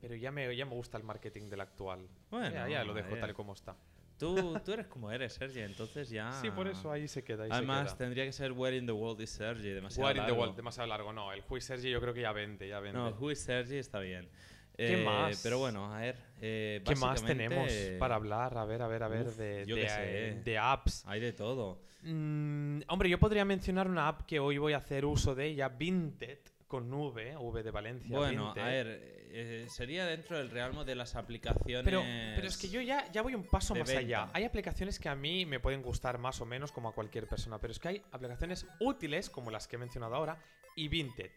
Pero 0.00 0.14
ya 0.14 0.30
me, 0.30 0.54
ya 0.56 0.66
me 0.66 0.74
gusta 0.74 0.98
el 0.98 1.04
marketing 1.04 1.48
del 1.48 1.62
actual. 1.62 2.06
Bueno, 2.30 2.50
ya, 2.54 2.68
ya 2.68 2.84
lo 2.84 2.94
dejo 2.94 3.16
tal 3.16 3.30
y 3.30 3.34
como 3.34 3.54
está. 3.54 3.76
Tú, 4.22 4.54
tú 4.64 4.72
eres 4.72 4.86
como 4.86 5.10
eres, 5.10 5.32
Sergi, 5.34 5.60
entonces 5.60 6.08
ya... 6.08 6.32
Sí, 6.40 6.50
por 6.50 6.68
eso 6.68 6.90
ahí 6.92 7.08
se 7.08 7.22
queda. 7.24 7.44
Ahí 7.44 7.50
Además, 7.52 7.80
se 7.90 7.96
queda. 7.96 7.98
tendría 7.98 8.24
que 8.24 8.32
ser 8.32 8.52
Where 8.52 8.76
in 8.76 8.86
the 8.86 8.92
World 8.92 9.20
is 9.20 9.30
Sergi, 9.30 9.70
demasiado 9.70 10.06
Where 10.08 10.20
in 10.20 10.26
the. 10.26 10.32
World, 10.32 10.54
demasiado 10.56 10.88
largo. 10.88 11.12
No, 11.12 11.32
el 11.32 11.42
Who 11.48 11.56
is 11.56 11.64
Sergi 11.64 11.90
yo 11.90 12.00
creo 12.00 12.14
que 12.14 12.20
ya 12.22 12.32
vende, 12.32 12.68
ya 12.68 12.78
vende. 12.80 12.98
No, 12.98 13.08
Who 13.18 13.30
is 13.32 13.40
Sergi 13.40 13.76
está 13.76 13.98
bien. 13.98 14.28
¿Qué 14.76 15.00
Eh, 15.02 15.04
más? 15.04 15.40
Pero 15.42 15.58
bueno, 15.58 15.92
a 15.94 16.00
ver. 16.00 16.16
eh, 16.40 16.80
¿Qué 16.86 16.94
más 16.96 17.22
tenemos 17.24 17.70
para 17.98 18.14
hablar? 18.14 18.56
A 18.56 18.64
ver, 18.64 18.80
a 18.82 18.86
ver, 18.88 19.02
a 19.02 19.08
ver, 19.08 19.26
Uf, 19.26 19.36
de, 19.36 19.64
yo 19.66 19.76
de, 19.76 19.82
qué 19.82 19.88
sé. 19.88 20.40
de 20.44 20.58
apps. 20.58 21.02
Hay 21.06 21.20
de 21.20 21.32
todo. 21.32 21.82
Mm, 22.02 22.80
hombre, 22.88 23.08
yo 23.10 23.18
podría 23.18 23.44
mencionar 23.44 23.88
una 23.88 24.08
app 24.08 24.22
que 24.22 24.40
hoy 24.40 24.58
voy 24.58 24.72
a 24.72 24.78
hacer 24.78 25.04
uso 25.04 25.34
de 25.34 25.46
ella, 25.46 25.68
Vinted, 25.68 26.38
con 26.72 26.90
V, 26.90 27.36
V 27.36 27.62
de 27.62 27.70
Valencia. 27.70 28.16
Bueno, 28.16 28.52
a 28.52 28.54
ver, 28.54 29.26
eh, 29.30 29.66
sería 29.68 30.06
dentro 30.06 30.38
del 30.38 30.48
realmo 30.48 30.86
de 30.86 30.94
las 30.94 31.16
aplicaciones. 31.16 31.84
Pero, 31.84 32.00
pero 32.00 32.48
es 32.48 32.56
que 32.56 32.70
yo 32.70 32.80
ya, 32.80 33.12
ya 33.12 33.20
voy 33.20 33.34
un 33.34 33.44
paso 33.44 33.74
más 33.74 33.90
allá. 33.90 34.30
Hay 34.32 34.44
aplicaciones 34.44 34.98
que 34.98 35.10
a 35.10 35.14
mí 35.14 35.44
me 35.44 35.60
pueden 35.60 35.82
gustar 35.82 36.16
más 36.16 36.40
o 36.40 36.46
menos 36.46 36.72
como 36.72 36.88
a 36.88 36.94
cualquier 36.94 37.28
persona, 37.28 37.58
pero 37.58 37.72
es 37.72 37.78
que 37.78 37.88
hay 37.88 38.02
aplicaciones 38.10 38.66
útiles 38.80 39.28
como 39.28 39.50
las 39.50 39.68
que 39.68 39.76
he 39.76 39.78
mencionado 39.78 40.14
ahora 40.14 40.38
y 40.74 40.88
Vinted. 40.88 41.30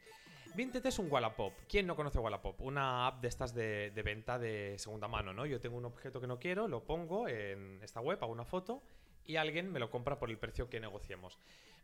Vinted 0.55 0.85
es 0.85 0.99
un 0.99 1.11
Wallapop. 1.11 1.51
¿Quién 1.67 1.85
no 1.85 1.97
conoce 1.97 2.17
Wallapop? 2.17 2.61
Una 2.61 3.07
app 3.07 3.21
de 3.21 3.27
estas 3.27 3.53
de, 3.53 3.91
de 3.91 4.03
venta 4.03 4.39
de 4.39 4.75
segunda 4.79 5.09
mano, 5.09 5.33
¿no? 5.33 5.45
Yo 5.45 5.59
tengo 5.59 5.75
un 5.75 5.83
objeto 5.83 6.21
que 6.21 6.27
no 6.27 6.39
quiero, 6.39 6.69
lo 6.69 6.85
pongo 6.85 7.27
en 7.27 7.81
esta 7.83 7.99
web, 7.99 8.17
hago 8.21 8.31
una 8.31 8.45
foto 8.45 8.81
y 9.25 9.35
alguien 9.35 9.69
me 9.69 9.81
lo 9.81 9.89
compra 9.89 10.17
por 10.17 10.29
el 10.29 10.37
precio 10.37 10.69
que 10.69 10.79
negociemos. 10.79 11.37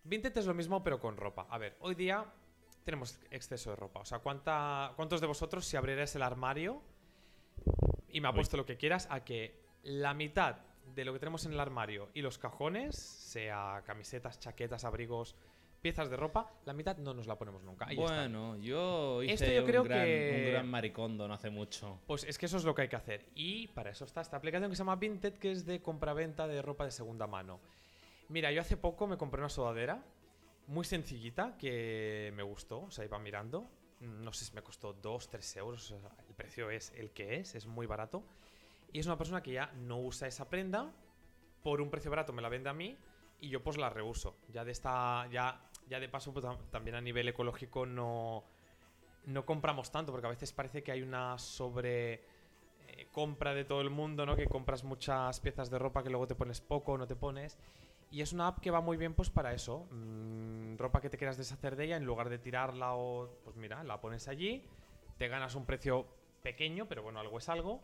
Vinted 0.05 0.37
es 0.37 0.45
lo 0.45 0.53
mismo 0.53 0.81
pero 0.85 1.01
con 1.01 1.17
ropa. 1.17 1.47
A 1.49 1.57
ver, 1.57 1.75
hoy 1.81 1.95
día 1.95 2.25
tenemos 2.84 3.19
exceso 3.29 3.69
de 3.71 3.75
ropa. 3.75 3.99
O 4.01 4.05
sea, 4.05 4.19
¿cuánta, 4.19 4.93
¿cuántos 4.95 5.21
de 5.21 5.27
vosotros 5.27 5.65
si 5.65 5.77
abrierais 5.77 6.15
el 6.15 6.23
armario 6.23 6.82
y 8.09 8.21
me 8.21 8.27
ha 8.27 8.32
Uy. 8.32 8.36
puesto 8.38 8.57
lo 8.57 8.65
que 8.65 8.77
quieras 8.77 9.07
a 9.09 9.23
que 9.23 9.59
la 9.84 10.13
mitad 10.13 10.57
de 10.95 11.05
lo 11.05 11.13
que 11.13 11.19
tenemos 11.19 11.45
en 11.45 11.53
el 11.53 11.59
armario 11.59 12.09
y 12.13 12.21
los 12.21 12.38
cajones, 12.38 12.95
sea 12.95 13.84
camisetas, 13.86 14.39
chaquetas, 14.39 14.84
abrigos, 14.84 15.36
piezas 15.82 16.09
de 16.09 16.17
ropa, 16.17 16.51
la 16.65 16.73
mitad 16.73 16.97
no 16.97 17.13
nos 17.13 17.27
la 17.27 17.38
ponemos 17.38 17.63
nunca. 17.63 17.86
Ahí 17.88 17.97
está. 17.99 18.13
bueno, 18.13 18.57
yo 18.57 19.23
hice 19.23 19.34
Esto 19.34 19.51
yo 19.51 19.65
creo 19.65 19.82
un, 19.84 19.88
gran, 19.88 20.05
que- 20.05 20.43
un 20.45 20.51
gran 20.51 20.69
maricondo 20.69 21.27
no 21.27 21.34
hace 21.34 21.49
mucho. 21.49 21.99
Pues 22.07 22.23
es 22.25 22.38
que 22.38 22.45
eso 22.47 22.57
es 22.57 22.63
lo 22.65 22.75
que 22.75 22.84
hay 22.84 22.88
que 22.88 22.95
hacer. 22.97 23.25
Y 23.36 23.67
para 23.69 23.89
eso 23.91 24.05
está 24.05 24.21
esta 24.21 24.38
aplicación 24.38 24.69
que 24.69 24.75
se 24.75 24.82
llama 24.82 24.95
Vinted, 24.97 25.36
que 25.36 25.51
es 25.51 25.65
de 25.65 25.82
compraventa 25.82 26.47
de 26.47 26.61
ropa 26.61 26.86
de 26.86 26.91
segunda 26.91 27.25
mano. 27.27 27.59
Mira, 28.29 28.51
yo 28.51 28.61
hace 28.61 28.77
poco 28.77 29.07
me 29.07 29.17
compré 29.17 29.39
una 29.41 29.49
sudadera 29.49 30.03
muy 30.68 30.86
sencillita 30.86 31.57
que 31.57 32.32
me 32.36 32.43
gustó, 32.43 32.82
o 32.84 32.91
sea, 32.91 33.05
iba 33.05 33.20
mirando. 33.20 33.70
No 33.99 34.34
sé 34.34 34.45
si 34.45 34.53
me 34.55 34.64
costó 34.64 34.93
2, 34.93 35.30
3 35.30 35.55
euros, 35.57 35.91
el 36.28 36.34
precio 36.36 36.72
es 36.72 36.91
el 36.95 37.12
que 37.12 37.36
es, 37.36 37.53
es 37.55 37.68
muy 37.68 37.86
barato. 37.86 38.24
Y 38.91 38.99
es 38.99 39.05
una 39.05 39.18
persona 39.18 39.43
que 39.43 39.51
ya 39.53 39.72
no 39.74 39.99
usa 39.99 40.28
esa 40.28 40.49
prenda, 40.49 40.91
por 41.64 41.82
un 41.82 41.89
precio 41.91 42.09
barato 42.09 42.34
me 42.34 42.41
la 42.41 42.49
vende 42.49 42.70
a 42.70 42.74
mí 42.74 42.97
y 43.39 43.49
yo 43.49 43.64
pues 43.64 43.78
la 43.78 43.89
reuso. 43.89 44.36
Ya 44.51 44.66
de 44.66 44.72
esta, 44.72 45.28
ya, 45.32 45.62
ya 45.88 45.99
de 45.99 46.09
paso 46.09 46.34
pues, 46.34 46.43
tam- 46.45 46.57
también 46.72 46.95
a 46.95 47.01
nivel 47.01 47.28
ecológico 47.30 47.86
no, 47.86 48.43
no 49.26 49.45
compramos 49.45 49.91
tanto, 49.91 50.12
porque 50.12 50.28
a 50.28 50.32
veces 50.32 50.51
parece 50.51 50.82
que 50.84 50.91
hay 50.91 51.03
una 51.03 51.38
sobre 51.38 52.14
eh, 52.14 53.07
compra 53.12 53.53
de 53.53 53.66
todo 53.66 53.82
el 53.82 53.91
mundo, 53.91 54.26
¿no? 54.26 54.36
Que 54.36 54.47
compras 54.47 54.84
muchas 54.84 55.39
piezas 55.39 55.70
de 55.70 55.78
ropa 55.78 56.01
que 56.01 56.09
luego 56.09 56.28
te 56.28 56.36
pones 56.36 56.59
poco 56.59 56.97
no 56.97 57.05
te 57.05 57.16
pones. 57.16 57.57
Y 58.12 58.22
es 58.22 58.34
una 58.34 58.47
app 58.47 58.59
que 58.59 58.72
va 58.72 58.82
muy 58.82 58.97
bien 58.97 59.14
pues 59.14 59.30
para 59.30 59.53
eso. 59.53 59.88
Mm, 59.91 60.76
ropa 60.78 60.99
que 61.01 61.09
te 61.09 61.18
quieras 61.18 61.38
deshacer 61.38 61.76
de 61.76 61.86
ella, 61.86 61.95
en 61.97 62.05
lugar 62.05 62.30
de 62.30 62.38
tirarla 62.38 62.93
o... 62.95 63.30
Pues 63.43 63.55
mira, 63.55 63.84
la 63.84 64.01
pones 64.01 64.28
allí, 64.28 64.64
te 65.18 65.28
ganas 65.30 65.55
un 65.55 65.66
precio 65.66 66.05
pequeño, 66.43 66.88
pero 66.88 67.03
bueno, 67.03 67.20
algo 67.20 67.38
es 67.38 67.47
algo. 67.47 67.82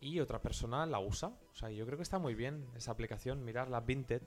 Y 0.00 0.18
otra 0.18 0.40
persona 0.40 0.86
la 0.86 0.98
usa. 0.98 1.28
O 1.28 1.54
sea, 1.54 1.70
yo 1.70 1.84
creo 1.86 1.96
que 1.98 2.02
está 2.02 2.18
muy 2.18 2.34
bien 2.34 2.66
esa 2.74 2.90
aplicación, 2.90 3.44
mirar 3.44 3.68
la 3.68 3.80
Vinted. 3.80 4.22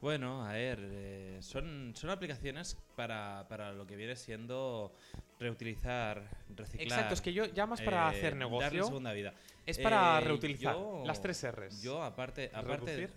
Bueno, 0.00 0.44
a 0.46 0.52
ver, 0.52 0.78
eh, 0.82 1.38
son, 1.42 1.92
son 1.94 2.10
aplicaciones 2.10 2.76
para, 2.96 3.46
para 3.48 3.72
lo 3.72 3.86
que 3.86 3.94
viene 3.94 4.16
siendo 4.16 4.92
reutilizar, 5.38 6.22
reciclar. 6.48 6.86
Exacto, 6.88 7.14
es 7.14 7.20
que 7.20 7.32
yo 7.32 7.44
ya 7.46 7.66
más 7.66 7.82
para 7.82 8.06
eh, 8.06 8.08
hacer 8.16 8.22
Darle 8.32 8.38
negocio 8.38 8.84
segunda 8.84 9.12
vida. 9.12 9.34
es 9.66 9.78
para 9.78 10.18
Eh, 10.18 10.24
reutilizar 10.24 10.74
yo- 10.74 11.02
las 11.04 11.20
tres 11.20 11.44
R's. 11.52 11.82
Yo, 11.82 12.02
aparte, 12.02 12.50
aparte 12.54 12.86
Reducir. 12.86 13.12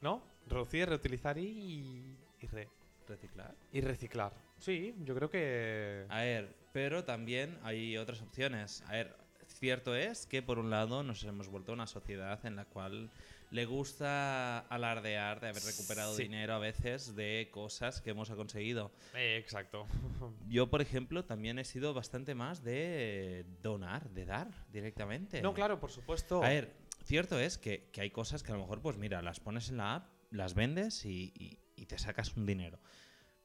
¿No? 0.00 0.22
Reducir, 0.50 0.88
reutilizar 0.88 1.38
y, 1.38 2.16
y, 2.40 2.46
re- 2.48 2.68
reciclar. 3.08 3.54
y 3.72 3.80
reciclar. 3.80 4.32
Sí, 4.58 4.94
yo 5.04 5.14
creo 5.14 5.30
que... 5.30 6.04
A 6.08 6.20
ver, 6.20 6.54
pero 6.72 7.04
también 7.04 7.58
hay 7.62 7.96
otras 7.96 8.20
opciones. 8.20 8.82
A 8.88 8.92
ver, 8.92 9.16
cierto 9.46 9.94
es 9.94 10.26
que 10.26 10.42
por 10.42 10.58
un 10.58 10.68
lado 10.70 11.02
nos 11.02 11.22
hemos 11.24 11.48
vuelto 11.48 11.72
una 11.72 11.86
sociedad 11.86 12.44
en 12.44 12.56
la 12.56 12.64
cual 12.66 13.10
le 13.50 13.64
gusta 13.66 14.60
alardear 14.60 15.40
de 15.40 15.48
haber 15.48 15.62
recuperado 15.64 16.14
Sí. 16.14 16.22
dinero 16.24 16.54
a 16.54 16.58
veces 16.60 17.16
de 17.16 17.48
cosas 17.50 18.00
que 18.00 18.10
hemos 18.10 18.30
conseguido. 18.30 18.92
Eh, 19.14 19.38
exacto. 19.40 19.86
Yo, 20.48 20.68
por 20.70 20.80
ejemplo, 20.82 21.24
también 21.24 21.58
he 21.58 21.64
sido 21.64 21.92
bastante 21.94 22.34
más 22.34 22.62
de 22.62 23.44
donar, 23.62 24.08
de 24.10 24.24
dar 24.24 24.48
directamente. 24.72 25.42
No, 25.42 25.52
claro, 25.54 25.80
por 25.80 25.90
supuesto. 25.90 26.44
A 26.44 26.48
ver, 26.50 26.72
cierto 27.04 27.40
es 27.40 27.58
que, 27.58 27.88
que 27.92 28.02
hay 28.02 28.10
cosas 28.10 28.42
que 28.44 28.52
a 28.52 28.54
lo 28.54 28.60
mejor, 28.60 28.80
pues 28.82 28.96
mira, 28.96 29.20
las 29.20 29.40
pones 29.40 29.68
en 29.70 29.78
la 29.78 29.96
app, 29.96 30.06
las 30.30 30.54
vendes 30.54 31.04
y, 31.04 31.32
y- 31.36 31.58
y 31.76 31.86
te 31.86 31.98
sacas 31.98 32.36
un 32.36 32.46
dinero. 32.46 32.78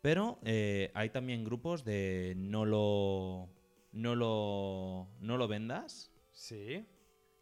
Pero 0.02 0.40
eh, 0.44 0.92
hay 0.94 1.10
también 1.10 1.44
grupos 1.44 1.84
de 1.84 2.34
no 2.38 2.66
lo, 2.66 3.50
no 3.92 4.16
lo, 4.16 5.08
no 5.20 5.38
lo 5.38 5.48
vendas, 5.48 6.12
Sí. 6.32 6.86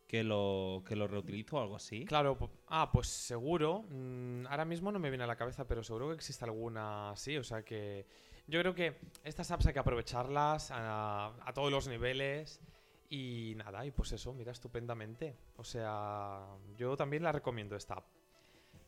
que 0.07 0.23
lo, 0.23 0.83
que 0.87 0.95
lo 0.95 1.07
reutilizo 1.07 1.57
o 1.57 1.61
algo 1.61 1.75
así. 1.75 2.05
Claro, 2.05 2.37
ah, 2.67 2.89
pues 2.91 3.07
seguro. 3.07 3.83
mm, 3.89 4.45
ahora 4.47 4.63
mismo 4.65 4.91
no 4.91 4.99
me 4.99 5.09
viene 5.09 5.23
a 5.23 5.27
la 5.27 5.35
cabeza, 5.35 5.67
pero 5.67 5.83
seguro 5.83 6.09
que 6.09 6.15
existe 6.15 6.45
alguna 6.45 7.09
así. 7.11 7.35
O 7.37 7.43
sea 7.43 7.63
que 7.63 8.05
yo 8.47 8.59
creo 8.61 8.73
que 8.75 8.99
estas 9.23 9.49
apps 9.51 9.65
hay 9.65 9.73
que 9.73 9.79
aprovecharlas 9.79 10.69
a, 10.71 11.33
a 11.43 11.53
todos 11.53 11.71
los 11.71 11.87
niveles. 11.87 12.61
Y 13.09 13.53
nada, 13.57 13.85
y 13.85 13.91
pues 13.91 14.11
eso, 14.13 14.33
mira 14.33 14.51
estupendamente. 14.51 15.35
O 15.57 15.63
sea, 15.63 16.47
yo 16.77 16.95
también 16.95 17.21
la 17.23 17.31
recomiendo 17.31 17.75
esta 17.75 17.95
app. 17.95 18.05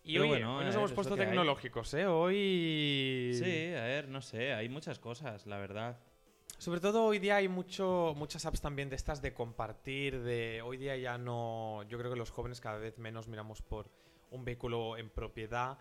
Y 0.07 0.13
Pero 0.13 0.23
oye, 0.25 0.29
bueno, 0.33 0.57
hoy 0.57 0.65
nos 0.65 0.73
ver, 0.75 0.79
hemos 0.79 0.91
puesto 0.93 1.15
que 1.15 1.21
hay. 1.21 1.27
tecnológicos, 1.29 1.93
¿eh? 1.95 2.05
Hoy... 2.05 3.31
Sí, 3.33 3.73
a 3.75 3.83
ver, 3.83 4.07
no 4.07 4.21
sé, 4.21 4.53
hay 4.53 4.69
muchas 4.69 4.99
cosas, 4.99 5.47
la 5.47 5.57
verdad. 5.57 5.99
Sobre 6.59 6.79
todo 6.79 7.03
hoy 7.05 7.17
día 7.19 7.37
hay 7.37 7.47
mucho, 7.47 8.13
muchas 8.15 8.45
apps 8.45 8.61
también 8.61 8.89
de 8.89 8.95
estas 8.95 9.21
de 9.21 9.33
compartir, 9.33 10.21
de 10.21 10.61
hoy 10.61 10.77
día 10.77 10.95
ya 10.95 11.17
no, 11.17 11.83
yo 11.89 11.97
creo 11.97 12.11
que 12.11 12.17
los 12.17 12.29
jóvenes 12.29 12.61
cada 12.61 12.77
vez 12.77 12.97
menos 12.99 13.27
miramos 13.27 13.61
por 13.61 13.89
un 14.31 14.45
vehículo 14.45 14.95
en 14.95 15.09
propiedad. 15.09 15.77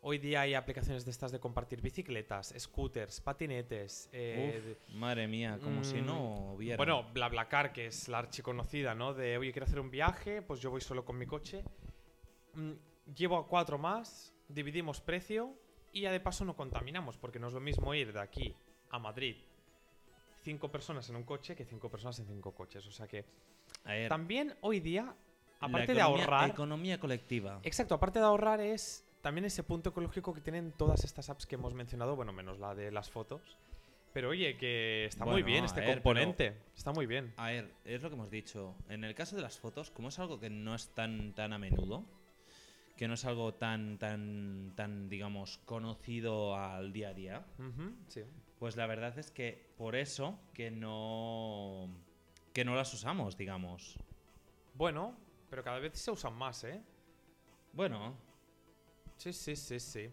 Hoy 0.00 0.18
día 0.18 0.42
hay 0.42 0.54
aplicaciones 0.54 1.04
de 1.04 1.10
estas 1.10 1.32
de 1.32 1.40
compartir 1.40 1.82
bicicletas, 1.82 2.54
scooters, 2.56 3.20
patinetes. 3.20 4.08
eh, 4.12 4.76
Uf, 4.88 4.94
madre 4.94 5.26
mía, 5.26 5.58
como 5.60 5.82
si 5.82 5.96
mm, 6.00 6.06
no 6.06 6.52
hubiera. 6.54 6.76
bueno, 6.76 7.04
BlaBlaCar, 7.12 7.72
que 7.72 7.86
es 7.86 8.08
la 8.08 8.18
archiconocida, 8.20 8.94
¿no? 8.94 9.12
De, 9.12 9.36
oye, 9.36 9.50
quiero 9.52 9.66
hacer 9.66 9.80
un 9.80 9.90
viaje, 9.90 10.40
pues 10.42 10.60
yo 10.60 10.70
voy 10.70 10.80
solo 10.80 11.04
con 11.04 11.18
mi 11.18 11.26
coche. 11.26 11.64
Mm, 12.54 12.72
llevo 13.14 13.36
a 13.38 13.46
cuatro 13.46 13.78
más, 13.78 14.32
dividimos 14.48 15.00
precio 15.00 15.54
y 15.92 16.02
ya 16.02 16.12
de 16.12 16.20
paso 16.20 16.44
no 16.44 16.56
contaminamos, 16.56 17.16
porque 17.16 17.38
no 17.38 17.48
es 17.48 17.54
lo 17.54 17.60
mismo 17.60 17.94
ir 17.94 18.12
de 18.12 18.20
aquí 18.20 18.54
a 18.90 18.98
Madrid 18.98 19.36
cinco 20.42 20.70
personas 20.70 21.08
en 21.10 21.16
un 21.16 21.24
coche 21.24 21.56
que 21.56 21.64
cinco 21.64 21.90
personas 21.90 22.18
en 22.20 22.26
cinco 22.26 22.52
coches. 22.52 22.86
O 22.86 22.92
sea 22.92 23.08
que 23.08 23.24
a 23.84 23.92
ver, 23.92 24.08
también 24.08 24.54
hoy 24.60 24.78
día, 24.80 25.02
la 25.04 25.14
aparte 25.60 25.92
de 25.92 26.00
economía- 26.00 26.04
ahorrar, 26.24 26.50
Economía 26.50 27.00
colectiva. 27.00 27.60
exacto, 27.64 27.94
aparte 27.96 28.20
de 28.20 28.26
ahorrar 28.26 28.60
es 28.60 29.04
también 29.22 29.44
ese 29.44 29.64
punto 29.64 29.90
ecológico 29.90 30.32
que 30.32 30.40
tienen 30.40 30.70
todas 30.72 31.02
estas 31.02 31.30
apps 31.30 31.46
que 31.46 31.56
hemos 31.56 31.74
mencionado, 31.74 32.14
bueno, 32.14 32.32
menos 32.32 32.60
la 32.60 32.76
de 32.76 32.92
las 32.92 33.10
fotos. 33.10 33.40
Pero 34.12 34.28
oye, 34.30 34.56
que 34.56 35.06
está 35.06 35.24
muy 35.24 35.32
Bueno, 35.42 35.46
bien 35.46 35.62
a 35.64 35.66
este 35.66 35.80
ver, 35.80 35.94
componente. 35.94 36.56
Está 36.76 36.92
muy 36.92 37.06
bien. 37.06 37.34
A 37.36 37.48
ver, 37.48 37.70
es 37.84 38.02
lo 38.02 38.08
que 38.08 38.14
hemos 38.14 38.30
dicho. 38.30 38.74
En 38.88 39.02
el 39.04 39.14
caso 39.16 39.34
de 39.36 39.42
las 39.42 39.58
fotos, 39.58 39.90
como 39.90 40.08
es 40.08 40.18
algo 40.20 40.38
que 40.40 40.48
no 40.48 40.74
es 40.74 40.88
tan, 40.94 41.34
tan 41.34 41.52
a 41.52 41.58
menudo, 41.58 42.04
que 42.96 43.08
no 43.08 43.14
es 43.14 43.24
algo 43.24 43.54
tan, 43.54 43.98
tan, 43.98 44.72
tan, 44.74 45.08
digamos, 45.08 45.58
conocido 45.58 46.56
al 46.56 46.92
día 46.92 47.10
a 47.10 47.14
día, 47.14 47.46
sí. 48.08 48.22
pues 48.58 48.76
la 48.76 48.86
verdad 48.86 49.18
es 49.18 49.30
que 49.30 49.74
por 49.76 49.96
eso 49.96 50.38
que 50.54 50.70
no, 50.70 51.88
que 52.52 52.64
no 52.64 52.74
las 52.74 52.92
usamos, 52.94 53.36
digamos. 53.36 53.96
Bueno, 54.74 55.16
pero 55.50 55.62
cada 55.62 55.78
vez 55.78 55.98
se 55.98 56.10
usan 56.10 56.34
más, 56.34 56.64
¿eh? 56.64 56.80
Bueno, 57.72 58.14
Sí, 59.18 59.32
sí, 59.32 59.56
sí, 59.56 59.80
sí. 59.80 60.10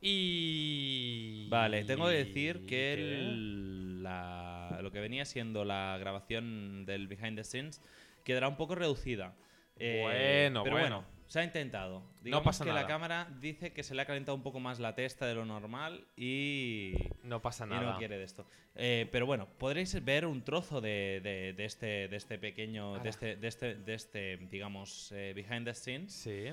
Y... 0.00 1.48
vale, 1.50 1.84
tengo 1.84 2.06
que 2.06 2.14
decir 2.14 2.66
que 2.66 2.66
¿Qué? 2.66 2.92
el- 2.94 4.02
la- 4.02 4.78
lo 4.82 4.90
que 4.92 5.00
venía 5.00 5.24
siendo 5.24 5.64
la 5.64 5.96
grabación 5.98 6.84
del 6.86 7.08
behind 7.08 7.36
the 7.36 7.44
scenes 7.44 7.80
quedará 8.24 8.48
un 8.48 8.56
poco 8.56 8.74
reducida. 8.74 9.34
Eh, 9.78 10.48
Bueno, 10.50 10.62
pero 10.64 10.76
bueno. 10.76 11.00
bueno, 11.00 11.15
se 11.26 11.40
ha 11.40 11.44
intentado. 11.44 12.02
Digamos 12.22 12.44
pasa 12.44 12.64
que 12.64 12.70
nada. 12.70 12.82
la 12.82 12.86
cámara 12.86 13.28
dice 13.40 13.72
que 13.72 13.82
se 13.82 13.94
le 13.94 14.02
ha 14.02 14.06
calentado 14.06 14.34
un 14.36 14.42
poco 14.42 14.60
más 14.60 14.78
la 14.78 14.94
testa 14.94 15.26
de 15.26 15.34
lo 15.34 15.44
normal 15.44 16.06
y, 16.16 16.94
No 17.22 17.42
pasa 17.42 17.66
y 17.66 17.70
nada. 17.70 17.92
no 17.92 17.98
quiere 17.98 18.16
de 18.18 18.24
esto. 18.24 18.46
Eh, 18.74 19.08
pero 19.10 19.26
bueno, 19.26 19.48
podréis 19.58 20.04
ver 20.04 20.26
un 20.26 20.42
trozo 20.42 20.80
de, 20.80 21.20
de- 21.22 21.52
de 21.54 21.64
este, 21.64 22.08
de 22.08 22.16
este 22.16 22.38
pequeño, 22.38 22.98
de 23.00 23.08
este, 23.08 23.36
de 23.36 23.48
este, 23.48 23.74
de 23.74 23.94
este, 23.94 24.36
digamos, 24.50 25.10
eh, 25.12 25.32
behind 25.34 25.64
the 25.66 25.74
scenes 25.74 26.12
Sí. 26.12 26.44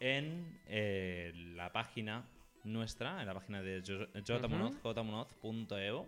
en 0.00 0.60
eh, 0.66 1.32
la 1.54 1.72
página 1.72 2.24
nuestra, 2.64 3.20
en 3.20 3.26
la 3.26 3.34
página 3.34 3.60
de 3.62 3.82
Jo- 3.86 4.06
jotamunoz, 4.26 4.76
jotamunoz.eu. 4.82 6.06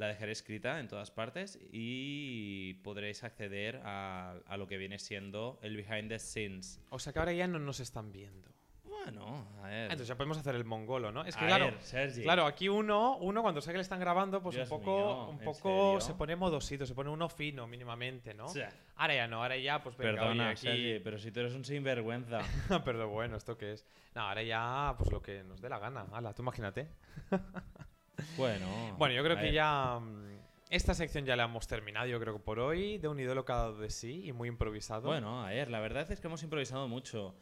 La 0.00 0.06
dejaré 0.06 0.32
escrita 0.32 0.80
en 0.80 0.88
todas 0.88 1.10
partes 1.10 1.58
y 1.70 2.72
podréis 2.82 3.22
acceder 3.22 3.82
a, 3.84 4.34
a 4.46 4.56
lo 4.56 4.66
que 4.66 4.78
viene 4.78 4.98
siendo 4.98 5.58
el 5.60 5.76
behind 5.76 6.08
the 6.08 6.18
scenes. 6.18 6.80
O 6.88 6.98
sea 6.98 7.12
que 7.12 7.18
ahora 7.18 7.34
ya 7.34 7.46
no 7.46 7.58
nos 7.58 7.80
están 7.80 8.10
viendo. 8.10 8.48
Bueno, 8.82 9.46
a 9.58 9.66
ver. 9.68 9.74
Ah, 9.74 9.82
Entonces 9.84 10.08
ya 10.08 10.16
podemos 10.16 10.38
hacer 10.38 10.54
el 10.54 10.64
mongolo, 10.64 11.12
¿no? 11.12 11.22
Es 11.26 11.36
que 11.36 11.44
A 11.44 11.48
claro, 11.48 11.66
ver, 11.66 12.12
claro, 12.22 12.46
aquí 12.46 12.70
uno, 12.70 13.18
uno 13.18 13.42
cuando 13.42 13.60
sé 13.60 13.72
que 13.72 13.76
le 13.76 13.82
están 13.82 14.00
grabando, 14.00 14.42
pues 14.42 14.56
Dios 14.56 14.70
un 14.70 14.78
poco, 14.78 14.96
mío, 14.96 15.28
un 15.28 15.38
¿en 15.38 15.44
poco 15.44 16.00
se 16.00 16.14
pone 16.14 16.34
modosito, 16.34 16.86
se 16.86 16.94
pone 16.94 17.10
uno 17.10 17.28
fino 17.28 17.66
mínimamente, 17.66 18.32
¿no? 18.32 18.48
Sea, 18.48 18.72
Ahora 18.96 19.14
ya 19.14 19.28
no, 19.28 19.42
ahora 19.42 19.58
ya, 19.58 19.82
pues 19.82 19.98
venga, 19.98 20.12
perdona, 20.12 20.44
oye, 20.44 20.52
aquí... 20.52 20.66
Sergi, 20.66 20.98
pero 21.00 21.18
si 21.18 21.30
tú 21.30 21.40
eres 21.40 21.52
un 21.52 21.66
sinvergüenza. 21.66 22.40
pero 22.86 23.06
bueno, 23.10 23.36
¿esto 23.36 23.58
qué 23.58 23.72
es? 23.74 23.86
No, 24.14 24.22
ahora 24.22 24.42
ya, 24.42 24.94
pues 24.96 25.12
lo 25.12 25.20
que 25.20 25.42
nos 25.42 25.60
dé 25.60 25.68
la 25.68 25.78
gana. 25.78 26.06
Hala, 26.10 26.32
tú 26.32 26.40
imagínate. 26.40 26.88
bueno. 28.36 28.94
Bueno, 28.98 29.14
yo 29.14 29.22
creo 29.24 29.36
a 29.36 29.40
que 29.40 29.52
ya... 29.52 29.98
mm, 30.00 30.38
Esta 30.70 30.94
sección 30.94 31.24
ya 31.24 31.36
la 31.36 31.44
hemos 31.44 31.66
terminado, 31.66 32.06
yo 32.06 32.20
creo 32.20 32.34
que 32.34 32.40
por 32.40 32.58
hoy, 32.60 32.98
de 32.98 33.08
un 33.08 33.18
ídolo 33.20 33.44
cada 33.44 33.72
de 33.72 33.90
sí 33.90 34.22
y 34.26 34.32
muy 34.32 34.48
improvisado. 34.48 35.08
Bueno, 35.08 35.44
a 35.44 35.50
ver, 35.50 35.70
la 35.70 35.80
verdad 35.80 36.10
es 36.10 36.20
que 36.20 36.26
hemos 36.26 36.42
improvisado 36.42 36.86
mucho. 36.88 37.34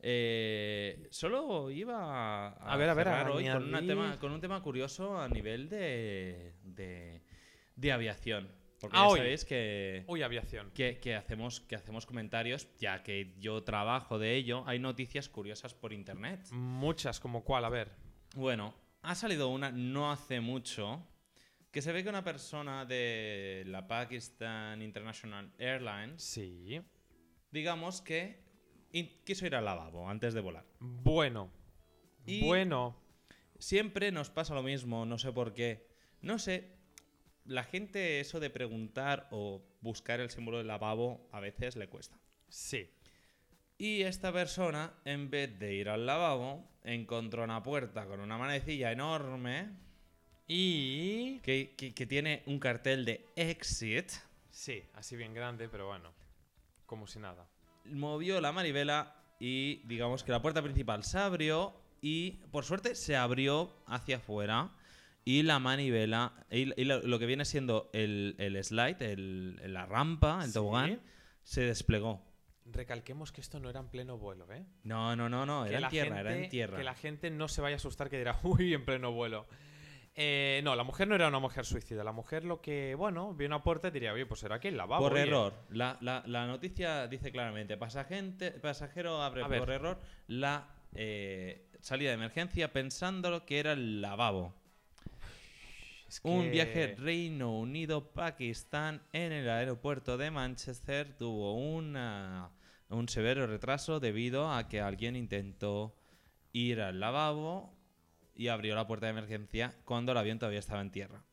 Eh, 0.00 1.08
solo 1.10 1.70
iba 1.70 1.96
a, 1.98 2.48
A 2.72 2.76
ver, 2.76 2.88
a 2.90 2.94
ver, 2.94 3.06
cerrar 3.06 3.30
hoy 3.30 3.46
con, 3.48 3.64
una 3.64 3.80
tema, 3.84 4.18
con 4.18 4.30
un 4.32 4.40
tema 4.40 4.62
curioso 4.62 5.18
a 5.20 5.28
nivel 5.28 5.68
de, 5.68 6.52
de, 6.62 7.22
de 7.74 7.92
aviación. 7.92 8.48
Porque 8.78 8.94
Ah, 8.96 9.04
ya 9.04 9.08
hoy. 9.08 9.18
sabéis 9.18 9.44
que, 9.46 10.04
Uy, 10.06 10.22
aviación. 10.22 10.70
que, 10.72 11.00
que 11.00 11.14
hacemos, 11.16 11.60
que 11.62 11.76
hacemos 11.76 12.04
comentarios, 12.04 12.68
ya 12.78 13.02
que 13.02 13.34
yo 13.38 13.64
trabajo 13.64 14.18
de 14.18 14.34
ello, 14.36 14.64
hay 14.66 14.78
noticias 14.78 15.30
curiosas 15.30 15.72
por 15.74 15.94
internet. 15.94 16.46
Muchas, 16.52 17.18
como 17.18 17.42
cuál, 17.42 17.64
a 17.64 17.70
ver. 17.70 17.90
Bueno, 18.36 18.74
ha 19.06 19.14
salido 19.14 19.48
una 19.48 19.70
no 19.70 20.10
hace 20.10 20.40
mucho 20.40 21.06
que 21.70 21.82
se 21.82 21.92
ve 21.92 22.02
que 22.02 22.08
una 22.08 22.24
persona 22.24 22.84
de 22.84 23.64
la 23.66 23.86
Pakistan 23.86 24.80
International 24.82 25.52
Airlines, 25.58 26.22
Sí. 26.22 26.80
digamos 27.50 28.00
que 28.00 28.44
quiso 29.24 29.46
ir 29.46 29.54
al 29.54 29.64
lavabo 29.66 30.08
antes 30.08 30.32
de 30.34 30.40
volar. 30.40 30.64
Bueno. 30.80 31.50
Y- 32.24 32.42
Bueno. 32.44 32.96
Siempre 33.58 34.10
nos 34.12 34.28
pasa 34.30 34.54
lo 34.54 34.62
mismo, 34.62 35.06
no 35.06 35.18
sé 35.18 35.32
por 35.32 35.52
qué. 35.54 35.86
No 36.20 36.38
sé, 36.38 36.76
la 37.44 37.62
gente 37.64 38.20
eso 38.20 38.38
de 38.40 38.50
preguntar 38.50 39.28
o 39.30 39.62
buscar 39.80 40.20
el 40.20 40.28
símbolo 40.30 40.58
del 40.58 40.66
lavabo 40.66 41.28
a 41.32 41.40
veces 41.40 41.76
le 41.76 41.88
cuesta. 41.88 42.18
Sí. 42.48 42.90
Y 43.78 44.02
esta 44.02 44.32
persona, 44.32 44.92
en 45.04 45.30
vez 45.30 45.58
de 45.58 45.74
ir 45.74 45.88
al 45.88 46.06
lavabo, 46.06 46.64
encontró 46.84 47.44
una 47.44 47.62
puerta 47.62 48.06
con 48.06 48.20
una 48.20 48.38
manecilla 48.38 48.90
enorme 48.92 49.68
Y... 50.48 51.40
que, 51.40 51.74
que- 51.76 51.92
que 51.94 52.06
tiene 52.06 52.42
un 52.46 52.58
cartel 52.58 53.04
de 53.04 53.26
exit. 53.36 54.10
Sí, 54.50 54.82
así 54.94 55.16
bien 55.16 55.34
grande, 55.34 55.68
pero 55.68 55.88
bueno. 55.88 56.10
Como 56.86 57.06
si 57.06 57.18
nada. 57.18 57.46
Movió 57.84 58.40
la 58.40 58.52
manivela 58.52 59.14
y 59.40 59.82
digamos 59.86 60.22
que 60.24 60.32
la 60.32 60.40
puerta 60.40 60.62
principal 60.62 61.04
se 61.04 61.18
abrió 61.18 61.74
y 62.00 62.32
por 62.52 62.64
suerte 62.64 62.94
se 62.94 63.16
abrió 63.16 63.76
hacia 63.86 64.16
afuera 64.16 64.70
y 65.24 65.42
la 65.42 65.58
manivela 65.58 66.32
y, 66.50 66.80
y 66.80 66.84
lo, 66.84 67.00
lo 67.02 67.18
que 67.18 67.26
viene 67.26 67.44
siendo 67.44 67.90
el, 67.92 68.36
el 68.38 68.62
slide, 68.64 69.02
el- 69.02 69.60
la 69.72 69.84
rampa, 69.84 70.40
el 70.42 70.48
Sí. 70.48 70.54
tobogán, 70.54 71.00
se 71.42 71.62
desplegó. 71.62 72.22
Recalquemos 72.72 73.30
que 73.32 73.40
esto 73.40 73.60
no 73.60 73.70
era 73.70 73.80
en 73.80 73.88
pleno 73.88 74.18
vuelo, 74.18 74.50
¿eh? 74.52 74.64
No, 74.82 75.14
no, 75.14 75.28
no, 75.28 75.46
no, 75.46 75.64
Que 75.64 75.70
era 75.74 75.80
en 75.86 75.88
tierra, 75.88 76.20
era 76.20 76.36
en 76.36 76.48
tierra. 76.48 76.76
Que 76.76 76.84
la 76.84 76.94
gente 76.94 77.30
no 77.30 77.46
se 77.48 77.60
vaya 77.62 77.74
a 77.74 77.78
asustar 77.78 78.10
que 78.10 78.18
dirá, 78.18 78.38
uy, 78.42 78.74
en 78.74 78.84
pleno 78.84 79.12
vuelo. 79.12 79.46
Eh, 80.18 80.62
no, 80.64 80.74
la 80.74 80.82
mujer 80.82 81.06
no 81.06 81.14
era 81.14 81.28
una 81.28 81.38
mujer 81.38 81.64
suicida. 81.66 82.02
La 82.02 82.12
mujer 82.12 82.44
lo 82.44 82.60
que, 82.62 82.94
bueno, 82.94 83.34
vio 83.34 83.46
una 83.46 83.62
puerta 83.62 83.88
y 83.88 83.90
diría, 83.90 84.12
oye, 84.14 84.24
pues 84.26 84.40
será 84.40 84.56
aquí 84.56 84.68
el 84.68 84.76
lavabo. 84.76 85.02
Por 85.04 85.12
oye". 85.12 85.22
error. 85.22 85.54
La, 85.70 85.98
la- 86.00 86.22
la 86.26 86.46
noticia 86.46 87.06
dice 87.06 87.30
claramente, 87.30 87.76
pasagente, 87.76 88.50
pasajero 88.52 89.22
abre 89.22 89.42
A 89.44 89.48
ver. 89.48 89.58
por 89.60 89.70
error 89.70 90.00
la 90.26 90.68
eh, 90.94 91.68
salida 91.80 92.08
de 92.10 92.14
emergencia 92.14 92.72
pensando 92.72 93.44
que 93.44 93.58
era 93.60 93.72
el 93.72 94.00
lavabo. 94.00 94.54
Es 96.08 96.20
Un 96.22 96.50
viaje 96.50 96.94
Reino 96.96 97.52
Unido-Pakistán 97.58 99.02
en 99.12 99.32
el 99.32 99.50
aeropuerto 99.50 100.16
de 100.16 100.30
Manchester 100.30 101.16
tuvo 101.18 101.54
una- 101.54 102.48
un 102.88 103.08
severo 103.08 103.46
retraso 103.46 104.00
debido 104.00 104.50
a 104.52 104.68
que 104.68 104.80
alguien 104.80 105.16
intentó 105.16 105.96
ir 106.52 106.80
al 106.80 107.00
lavabo 107.00 107.74
y 108.34 108.48
abrió 108.48 108.74
la 108.74 108.86
puerta 108.86 109.06
de 109.06 109.12
emergencia 109.12 109.74
cuando 109.84 110.12
el 110.12 110.18
avión 110.18 110.38
todavía 110.38 110.58
estaba 110.60 110.80
en 110.80 110.90
tierra. 110.90 111.24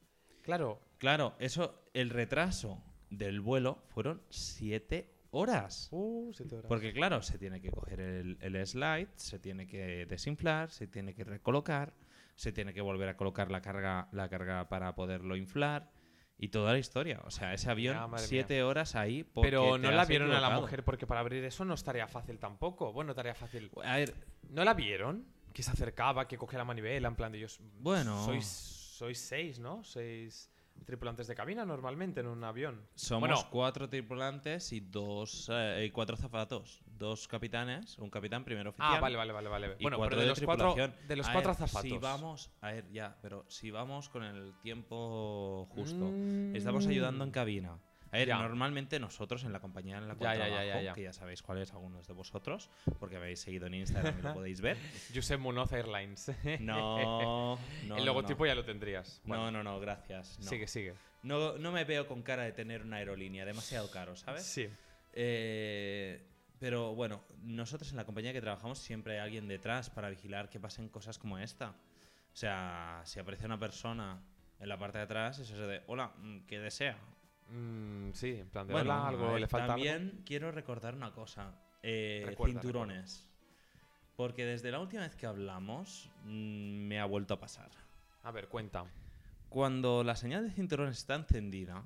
Claro, 0.41 0.81
Claro, 1.03 1.35
eso, 1.37 1.83
el 1.93 2.09
retraso 2.09 2.81
del 3.09 3.41
vuelo 3.41 3.83
fueron 3.89 4.21
siete 4.29 5.13
horas. 5.31 5.89
uh, 5.91 6.31
siete 6.33 6.55
horas. 6.55 6.69
Porque 6.69 6.93
claro, 6.93 7.21
se 7.21 7.37
tiene 7.37 7.59
que 7.59 7.71
coger 7.71 7.99
el, 7.99 8.37
el 8.39 8.65
slide, 8.65 9.09
se 9.17 9.37
tiene 9.37 9.67
que 9.67 10.05
desinflar, 10.05 10.71
se 10.71 10.87
tiene 10.87 11.13
que 11.13 11.25
recolocar, 11.25 11.93
se 12.35 12.53
tiene 12.53 12.73
que 12.73 12.79
volver 12.79 13.09
a 13.09 13.17
colocar 13.17 13.51
la 13.51 13.61
carga, 13.61 14.07
la 14.13 14.29
carga 14.29 14.69
para 14.69 14.95
poderlo 14.95 15.35
inflar 15.35 15.91
y 16.43 16.49
toda 16.49 16.73
la 16.73 16.77
historia. 16.77 17.21
O 17.23 17.31
sea, 17.31 17.53
ese 17.53 17.71
avión, 17.71 17.95
madre 18.11 18.27
siete 18.27 18.63
horas 18.63 18.95
ahí. 18.95 19.23
Pero 19.41 19.77
no 19.77 19.91
la 19.91 20.03
vieron 20.03 20.33
a 20.33 20.41
la 20.41 20.49
mujer 20.49 20.83
porque 20.83 21.07
para 21.07 21.21
abrir 21.21 21.41
eso 21.45 21.63
no 21.63 21.73
estaría 21.73 22.05
fácil 22.05 22.37
tampoco. 22.37 22.91
Bueno, 22.91 23.15
tarea 23.15 23.33
fácil. 23.33 23.71
A 23.85 23.95
ver, 23.95 24.13
¿No 24.49 24.65
la 24.65 24.73
vieron? 24.73 25.25
Que 25.53 25.63
se 25.63 25.71
acercaba, 25.71 26.27
que 26.27 26.37
cogía 26.37 26.59
la 26.59 26.65
manivela, 26.65 27.07
en 27.07 27.15
plan 27.15 27.31
de 27.31 27.37
ellos. 27.37 27.61
Bueno. 27.79 28.25
Sois, 28.25 28.45
sois 28.45 29.17
seis, 29.17 29.59
¿no? 29.59 29.85
Seis 29.85 30.51
tripulantes 30.85 31.27
de 31.27 31.35
cabina 31.35 31.65
normalmente 31.65 32.19
en 32.21 32.27
un 32.27 32.43
avión. 32.43 32.87
somos 32.95 33.21
Bueno. 33.29 33.47
cuatro 33.51 33.89
tripulantes 33.89 34.71
y 34.73 34.79
dos, 34.81 35.49
eh, 35.51 35.85
y 35.87 35.91
cuatro 35.91 36.15
zapatos. 36.17 36.81
Dos 36.85 37.27
capitanes, 37.27 37.97
un 37.97 38.09
capitán 38.09 38.43
primero 38.45 38.69
oficial. 38.69 38.95
Ah, 38.95 38.99
vale, 38.99 39.17
vale, 39.17 39.33
vale, 39.33 39.49
vale. 39.49 39.75
y 39.79 39.83
Bueno, 39.83 39.97
cuatro 39.97 40.11
pero 40.17 40.21
de 40.21 40.25
de 40.25 40.29
los 40.29 40.41
cuatro, 40.41 40.75
de 41.07 41.15
los 41.15 41.27
A 41.27 41.31
cuatro 41.33 41.51
ver, 41.51 41.61
azafatos. 41.63 41.89
Si 41.89 41.97
vamos, 41.97 42.51
a 42.61 42.71
ver, 42.71 42.89
ya, 42.91 43.17
pero 43.21 43.45
si 43.49 43.71
vamos 43.71 44.09
con 44.09 44.23
el 44.23 44.53
tiempo 44.61 45.67
justo, 45.71 46.05
Mm. 46.05 46.55
estamos 46.55 46.87
ayudando 46.87 47.23
en 47.23 47.31
cabina. 47.31 47.77
A 48.13 48.17
ver, 48.17 48.27
Ya. 48.27 48.37
normalmente 48.37 48.99
nosotros 48.99 49.43
en 49.43 49.51
la 49.51 49.59
compañía 49.59 49.97
en 49.97 50.07
la 50.07 50.15
cual 50.15 50.37
ya, 50.37 50.45
trabajo, 50.45 50.81
ya, 50.81 50.93
que 50.93 51.01
ya 51.03 51.13
sabéis 51.13 51.41
cuál 51.41 51.57
es 51.57 51.71
algunos 51.73 52.05
de 52.07 52.13
vosotros, 52.13 52.69
porque 52.99 53.15
habéis 53.17 53.39
seguido 53.41 53.65
en 53.67 53.73
Instagram 53.73 54.19
y 54.19 54.21
lo 54.21 54.33
podéis 54.35 54.61
ver. 54.61 54.77
Josep 55.13 55.39
Munoz 55.39 55.73
Airlines. 55.73 56.31
No, 56.59 57.57
no. 57.87 57.97
El 57.97 58.05
logotipo 58.05 58.43
no. 58.43 58.47
ya 58.47 58.55
lo 58.55 58.63
tendrías. 58.63 59.19
No, 59.25 59.29
Bueno, 59.35 59.51
no, 59.51 59.63
no, 59.63 59.79
gracias. 59.79 60.37
No. 60.39 60.45
Sigue, 60.47 60.67
sigue. 60.67 60.93
No, 61.23 61.57
no 61.57 61.71
me 61.71 61.83
veo 61.85 62.05
con 62.07 62.21
cara 62.21 62.43
de 62.43 62.51
tener 62.51 62.81
una 62.83 62.97
aerolínea, 62.97 63.45
demasiado 63.45 63.89
caro, 63.89 64.15
¿sabes? 64.15 64.43
Sí. 64.43 64.69
Eh, 65.13 66.21
pero 66.59 66.93
bueno, 66.95 67.23
nosotros 67.41 67.89
en 67.91 67.97
la 67.97 68.05
compañía 68.05 68.31
que 68.33 68.41
trabajamos 68.41 68.79
siempre 68.79 69.13
hay 69.13 69.19
alguien 69.19 69.47
detrás 69.47 69.89
para 69.89 70.09
vigilar 70.09 70.49
que 70.49 70.59
pasen 70.59 70.89
cosas 70.89 71.17
como 71.17 71.37
esta. 71.39 71.69
O 71.71 72.35
sea, 72.35 73.01
si 73.05 73.19
aparece 73.19 73.45
una 73.45 73.59
persona 73.59 74.21
en 74.59 74.69
la 74.69 74.77
parte 74.77 74.97
de 74.97 75.03
atrás, 75.05 75.39
es 75.39 75.49
eso 75.49 75.67
de, 75.67 75.81
hola, 75.87 76.13
mm, 76.17 76.45
¿qué 76.45 76.59
desea? 76.59 76.97
Mm, 77.49 78.11
sí, 78.13 78.31
en 78.39 78.49
plan 78.49 78.67
de 78.67 78.73
Bueno, 78.73 78.91
hola, 78.93 79.07
algo 79.07 79.37
le 79.37 79.47
falta 79.47 79.67
También 79.67 79.95
algo. 80.09 80.21
quiero 80.25 80.51
recordar 80.51 80.95
una 80.95 81.11
cosa. 81.11 81.53
eh, 81.83 82.35
cinturones. 82.45 83.27
Porque 84.15 84.45
desde 84.45 84.71
la 84.71 84.79
última 84.79 85.01
vez 85.01 85.15
que 85.15 85.25
hablamos, 85.25 86.09
mm, 86.25 86.87
me 86.87 86.99
ha 86.99 87.05
vuelto 87.05 87.33
a 87.33 87.39
pasar. 87.39 87.69
A 88.23 88.31
ver, 88.31 88.47
cuenta. 88.47 88.85
Cuando 89.49 90.03
la 90.03 90.15
señal 90.15 90.47
de 90.47 90.51
cinturones 90.53 90.97
está 90.99 91.15
encendida, 91.15 91.83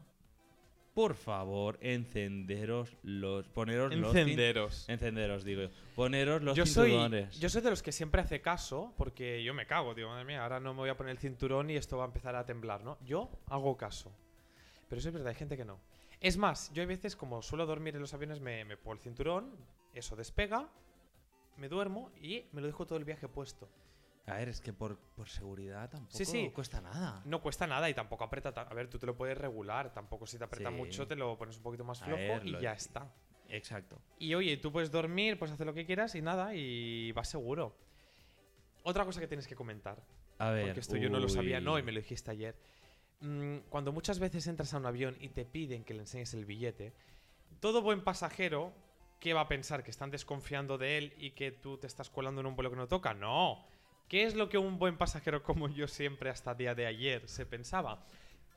por 0.94 1.16
favor, 1.16 1.78
encenderos 1.82 2.96
los. 3.04 3.48
Poneros 3.50 3.94
los 3.96 4.14
cin- 4.14 4.20
Encenderos. 4.20 4.88
Encenderos, 4.90 5.44
digo 5.44 5.64
yo. 5.64 5.70
Poneros 5.96 6.42
los 6.44 6.56
Yo 6.58 6.66
soy, 6.66 6.92
cinturones. 6.92 7.40
yo 7.40 7.50
soy 7.50 7.62
de 7.62 7.70
los 7.72 7.82
que 7.84 7.92
siempre 7.92 8.22
hace 8.22 8.42
caso, 8.42 8.94
porque 8.98 9.44
yo 9.44 9.54
me 9.54 9.66
cago, 9.66 9.94
digo, 9.96 10.10
madre 10.10 10.26
mía, 10.26 10.44
ahora 10.44 10.60
no 10.60 10.74
me 10.74 10.80
voy 10.82 10.90
a 10.90 10.98
poner 10.98 11.12
el 11.12 11.18
cinturón 11.20 11.70
y 11.70 11.76
esto 11.76 11.98
va 11.98 12.04
a 12.04 12.08
empezar 12.08 12.36
a 12.36 12.46
temblar, 12.46 12.84
¿no? 12.84 12.98
Yo 13.06 13.30
hago 13.48 13.76
caso. 13.78 14.12
Pero 14.90 15.00
eso 15.00 15.10
es 15.10 15.14
verdad, 15.14 15.30
hay 15.30 15.36
gente 15.36 15.58
que 15.58 15.66
no. 15.66 15.80
Es 16.20 16.38
más, 16.38 16.72
yo 16.74 16.82
hay 16.82 16.88
veces, 16.88 17.16
como 17.16 17.42
suelo 17.42 17.66
dormir 17.66 17.96
en 17.96 18.02
los 18.02 18.14
aviones, 18.14 18.40
me, 18.40 18.66
me 18.66 18.78
pongo 18.78 18.94
el 18.94 19.00
cinturón, 19.00 19.56
eso 19.94 20.16
despega, 20.16 20.70
me 21.58 21.68
duermo 21.70 22.12
y 22.22 22.46
me 22.54 22.62
lo 22.62 22.68
dejo 22.68 22.86
todo 22.88 22.98
el 22.98 23.06
viaje 23.06 23.28
puesto. 23.28 23.70
A 24.26 24.34
ver, 24.36 24.50
es 24.50 24.60
que 24.60 24.74
por, 24.74 24.98
por 25.16 25.30
seguridad 25.30 25.90
tampoco 25.90 26.18
Sí, 26.18 26.26
sí. 26.26 26.52
cuesta 26.54 26.82
nada. 26.82 27.22
No 27.26 27.42
cuesta 27.42 27.66
nada 27.66 27.90
y 27.90 27.94
tampoco 27.94 28.24
aprieta. 28.26 28.52
ta- 28.54 28.64
A 28.64 28.74
ver, 28.74 28.90
tú 28.90 29.00
te 29.00 29.06
lo 29.06 29.16
puedes 29.16 29.38
regular, 29.38 29.94
tampoco 29.94 30.26
si 30.28 30.38
te 30.38 30.44
aprieta 30.44 30.70
Sí. 30.70 30.76
mucho 30.76 31.08
te 31.08 31.16
lo 31.16 31.38
pones 31.38 31.56
un 31.58 31.64
poquito 31.64 31.84
más 31.86 32.00
flojo 32.02 32.18
ver, 32.18 32.46
y 32.46 32.60
ya 32.60 32.74
está. 32.74 33.10
Exacto. 33.50 34.02
Y 34.20 34.34
oye, 34.36 34.58
tú 34.58 34.72
puedes 34.74 34.92
dormir, 34.92 35.40
puedes 35.40 35.54
hacer 35.54 35.66
lo 35.66 35.74
que 35.74 35.86
quieras 35.86 36.14
y 36.16 36.22
nada, 36.22 36.54
y 36.56 37.12
vas 37.14 37.30
seguro. 37.30 37.78
Otra 38.84 39.06
cosa 39.06 39.20
que 39.22 39.28
tienes 39.28 39.48
que 39.48 39.56
comentar, 39.56 40.02
A 40.40 40.50
ver. 40.52 40.66
porque 40.66 40.80
esto 40.82 40.98
yo 40.98 41.10
no 41.10 41.20
lo 41.20 41.30
sabía, 41.30 41.62
no, 41.62 41.78
y 41.80 41.84
me 41.84 41.92
lo 41.94 42.00
dijiste 42.02 42.32
ayer. 42.32 42.56
Mm, 43.20 43.58
cuando 43.70 43.92
muchas 43.92 44.20
veces 44.20 44.46
entras 44.48 44.74
a 44.74 44.78
un 44.78 44.86
avión 44.86 45.18
y 45.20 45.30
te 45.30 45.46
piden 45.46 45.84
que 45.84 45.94
le 45.94 46.02
enseñes 46.02 46.34
el 46.34 46.46
billete, 46.46 46.94
todo 47.60 47.82
buen 47.82 48.04
pasajero, 48.04 48.74
¿qué 49.20 49.34
va 49.34 49.42
a 49.42 49.48
pensar? 49.48 49.84
¿Que 49.84 49.92
están 49.92 50.12
desconfiando 50.12 50.78
de 50.78 50.98
él 50.98 51.14
y 51.18 51.32
que 51.32 51.52
tú 51.52 51.78
te 51.78 51.88
estás 51.88 52.10
colando 52.10 52.42
en 52.42 52.48
un 52.48 52.56
vuelo 52.56 52.70
que 52.70 52.76
no 52.76 52.88
toca? 52.88 53.14
No. 53.14 53.66
¿Qué 54.08 54.24
es 54.24 54.36
lo 54.36 54.50
que 54.50 54.58
un 54.58 54.80
buen 54.80 54.98
pasajero 54.98 55.44
como 55.44 55.68
yo 55.68 55.88
siempre 55.88 56.30
hasta 56.30 56.54
día 56.54 56.76
de 56.76 56.86
ayer 56.86 57.28
se 57.28 57.46
pensaba? 57.46 58.06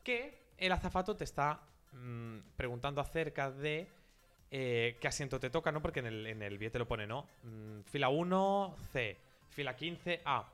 Que 0.04 0.38
el 0.58 0.72
azafato 0.72 1.16
te 1.16 1.24
está 1.24 1.61
mm, 1.92 2.38
preguntando 2.56 3.00
acerca 3.00 3.50
de 3.50 3.88
eh, 4.50 4.98
qué 5.00 5.08
asiento 5.08 5.40
te 5.40 5.50
toca, 5.50 5.72
¿no? 5.72 5.80
Porque 5.80 6.00
en 6.00 6.06
el, 6.06 6.26
en 6.26 6.42
el 6.42 6.58
billete 6.58 6.78
lo 6.78 6.86
pone, 6.86 7.06
¿no? 7.06 7.26
Mm, 7.42 7.80
fila 7.84 8.11
1, 8.11 8.76
C. 8.92 9.16
Fila 9.48 9.74
15, 9.74 10.22
A. 10.24 10.48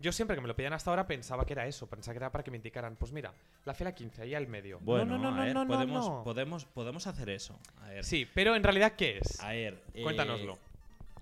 Yo 0.00 0.12
siempre 0.12 0.34
que 0.34 0.40
me 0.40 0.48
lo 0.48 0.56
pedían 0.56 0.72
hasta 0.72 0.90
ahora 0.90 1.06
pensaba 1.06 1.44
que 1.44 1.52
era 1.52 1.66
eso, 1.66 1.86
pensaba 1.86 2.14
que 2.14 2.18
era 2.18 2.32
para 2.32 2.42
que 2.42 2.50
me 2.50 2.56
indicaran, 2.56 2.96
pues 2.96 3.12
mira, 3.12 3.34
la 3.66 3.74
fila 3.74 3.94
15, 3.94 4.22
ahí 4.22 4.34
al 4.34 4.46
medio. 4.46 4.78
Bueno, 4.80 5.18
no, 5.18 5.24
no, 5.24 5.30
no, 5.30 5.42
a 5.42 5.44
ver, 5.44 5.54
no, 5.54 5.64
no, 5.64 5.74
podemos, 5.74 6.08
no. 6.08 6.24
Podemos, 6.24 6.64
podemos 6.64 7.06
hacer 7.06 7.28
eso. 7.28 7.58
A 7.82 7.88
ver. 7.88 8.04
Sí, 8.04 8.26
pero 8.34 8.56
en 8.56 8.62
realidad, 8.62 8.92
¿qué 8.96 9.18
es? 9.18 9.38
A 9.40 9.50
ver. 9.50 9.82
eh, 9.92 10.02
Cuéntanoslo. 10.02 10.58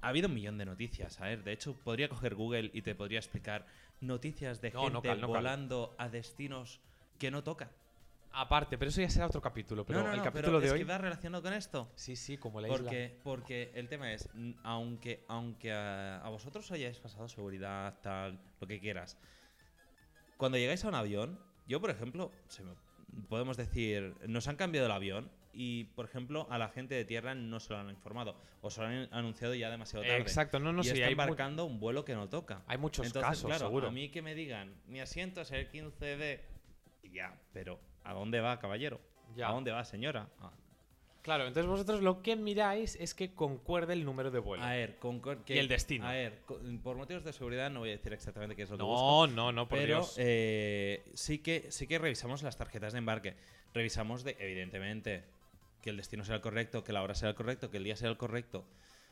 ha 0.00 0.08
habido 0.08 0.28
un 0.28 0.34
millón 0.34 0.58
de 0.58 0.64
noticias. 0.66 1.20
A 1.20 1.24
ver, 1.24 1.42
de 1.42 1.52
hecho, 1.52 1.74
podría 1.74 2.08
coger 2.08 2.36
Google 2.36 2.70
y 2.72 2.82
te 2.82 2.94
podría 2.94 3.18
explicar 3.18 3.66
noticias 4.00 4.60
de 4.60 4.70
No, 4.70 4.82
gente 4.82 4.92
no 4.94 5.02
cal, 5.02 5.20
no 5.20 5.26
cal. 5.26 5.36
volando 5.36 5.94
a 5.98 6.08
destinos 6.08 6.80
que 7.18 7.32
no 7.32 7.42
tocan. 7.42 7.68
Aparte, 8.32 8.76
pero 8.78 8.90
eso 8.90 9.00
ya 9.00 9.08
será 9.10 9.26
otro 9.26 9.40
capítulo. 9.40 9.84
Pero 9.84 10.00
no, 10.00 10.06
no, 10.06 10.12
el 10.12 10.18
no, 10.18 10.24
capítulo 10.24 10.46
pero 10.58 10.60
de 10.60 10.66
es 10.66 10.72
hoy. 10.72 10.78
que 10.80 10.84
va 10.84 10.98
relacionado 10.98 11.42
con 11.42 11.52
esto. 11.52 11.90
Sí, 11.96 12.14
sí, 12.14 12.36
como 12.38 12.60
la 12.60 12.68
isla. 12.68 12.78
Porque, 12.78 13.20
porque 13.24 13.72
el 13.74 13.88
tema 13.88 14.12
es, 14.12 14.28
aunque, 14.62 15.24
aunque 15.28 15.72
a, 15.72 16.18
a 16.18 16.28
vosotros 16.28 16.70
hayáis 16.70 16.98
pasado 16.98 17.28
seguridad, 17.28 17.98
tal, 18.02 18.38
lo 18.60 18.66
que 18.66 18.78
quieras, 18.80 19.18
cuando 20.36 20.58
llegáis 20.58 20.84
a 20.84 20.88
un 20.88 20.94
avión, 20.94 21.38
yo 21.66 21.80
por 21.80 21.90
ejemplo, 21.90 22.32
se 22.48 22.62
me- 22.62 22.74
podemos 23.28 23.56
decir, 23.56 24.14
nos 24.28 24.46
han 24.48 24.56
cambiado 24.56 24.86
el 24.86 24.92
avión 24.92 25.30
y 25.52 25.84
por 25.84 26.04
ejemplo 26.04 26.46
a 26.50 26.58
la 26.58 26.68
gente 26.68 26.94
de 26.94 27.04
tierra 27.04 27.34
no 27.34 27.58
se 27.58 27.72
lo 27.72 27.78
han 27.80 27.88
informado 27.90 28.40
o 28.60 28.70
se 28.70 28.80
lo 28.82 28.86
han 28.86 29.08
anunciado 29.12 29.54
ya 29.54 29.70
demasiado 29.70 30.04
tarde. 30.04 30.18
Exacto, 30.18 30.60
no, 30.60 30.72
no 30.72 30.82
y 30.82 30.84
sé. 30.84 30.92
está 30.92 31.08
embarcando 31.08 31.64
un 31.64 31.80
vuelo 31.80 32.04
que 32.04 32.14
no 32.14 32.28
toca. 32.28 32.62
hay 32.66 32.78
muchos 32.78 33.06
Entonces, 33.06 33.28
casos, 33.30 33.46
claro, 33.46 33.66
seguro. 33.66 33.88
a 33.88 33.90
mí 33.90 34.10
que 34.10 34.22
me 34.22 34.34
digan, 34.34 34.74
mi 34.86 35.00
asiento 35.00 35.40
es 35.40 35.50
el 35.50 35.68
15D, 35.72 36.40
ya, 37.12 37.34
pero 37.52 37.80
¿a 38.08 38.14
dónde 38.14 38.40
va, 38.40 38.58
caballero? 38.58 39.00
Ya. 39.36 39.48
¿A 39.48 39.52
dónde 39.52 39.70
va, 39.70 39.84
señora? 39.84 40.28
Ah, 40.40 40.50
Claro, 41.22 41.46
entonces 41.46 41.68
vosotros 41.68 42.00
lo 42.00 42.22
que 42.22 42.36
miráis 42.36 42.96
es 42.96 43.12
que 43.12 43.34
concuerde 43.34 43.92
el 43.92 44.04
número 44.04 44.30
de 44.30 44.38
vuelo. 44.38 44.64
A 44.64 44.70
ver, 44.70 44.98
Concor- 44.98 45.40
Y 45.46 45.58
el 45.58 45.68
destino. 45.68 46.06
A 46.06 46.12
ver, 46.12 46.38
por 46.82 46.96
motivos 46.96 47.22
de 47.22 47.34
seguridad 47.34 47.68
no 47.70 47.80
voy 47.80 47.90
a 47.90 47.92
decir 47.92 48.14
exactamente 48.14 48.56
qué 48.56 48.62
es 48.62 48.70
lo 48.70 48.78
que 48.78 48.82
busco. 48.84 49.26
no, 49.26 49.34
no, 49.34 49.52
no, 49.52 49.68
por 49.68 49.78
pero 49.78 49.96
Dios. 49.96 50.14
eh, 50.16 51.04
sí, 51.12 51.40
que, 51.40 51.70
sí 51.70 51.86
que 51.86 51.98
revisamos 51.98 52.42
las 52.42 52.56
tarjetas 52.56 52.94
de 52.94 53.00
embarque. 53.00 53.34
Revisamos, 53.74 54.24
de, 54.24 54.36
evidentemente, 54.38 55.24
que 55.82 55.90
el 55.90 55.98
destino 55.98 56.24
sea 56.24 56.36
el 56.36 56.40
correcto, 56.40 56.82
que 56.82 56.94
la 56.94 57.02
hora 57.02 57.14
sea 57.14 57.28
el 57.28 57.34
correcto, 57.34 57.70
que 57.70 57.76
el 57.76 57.84
día 57.84 57.96
sea 57.96 58.08
el 58.08 58.16
correcto. 58.16 58.60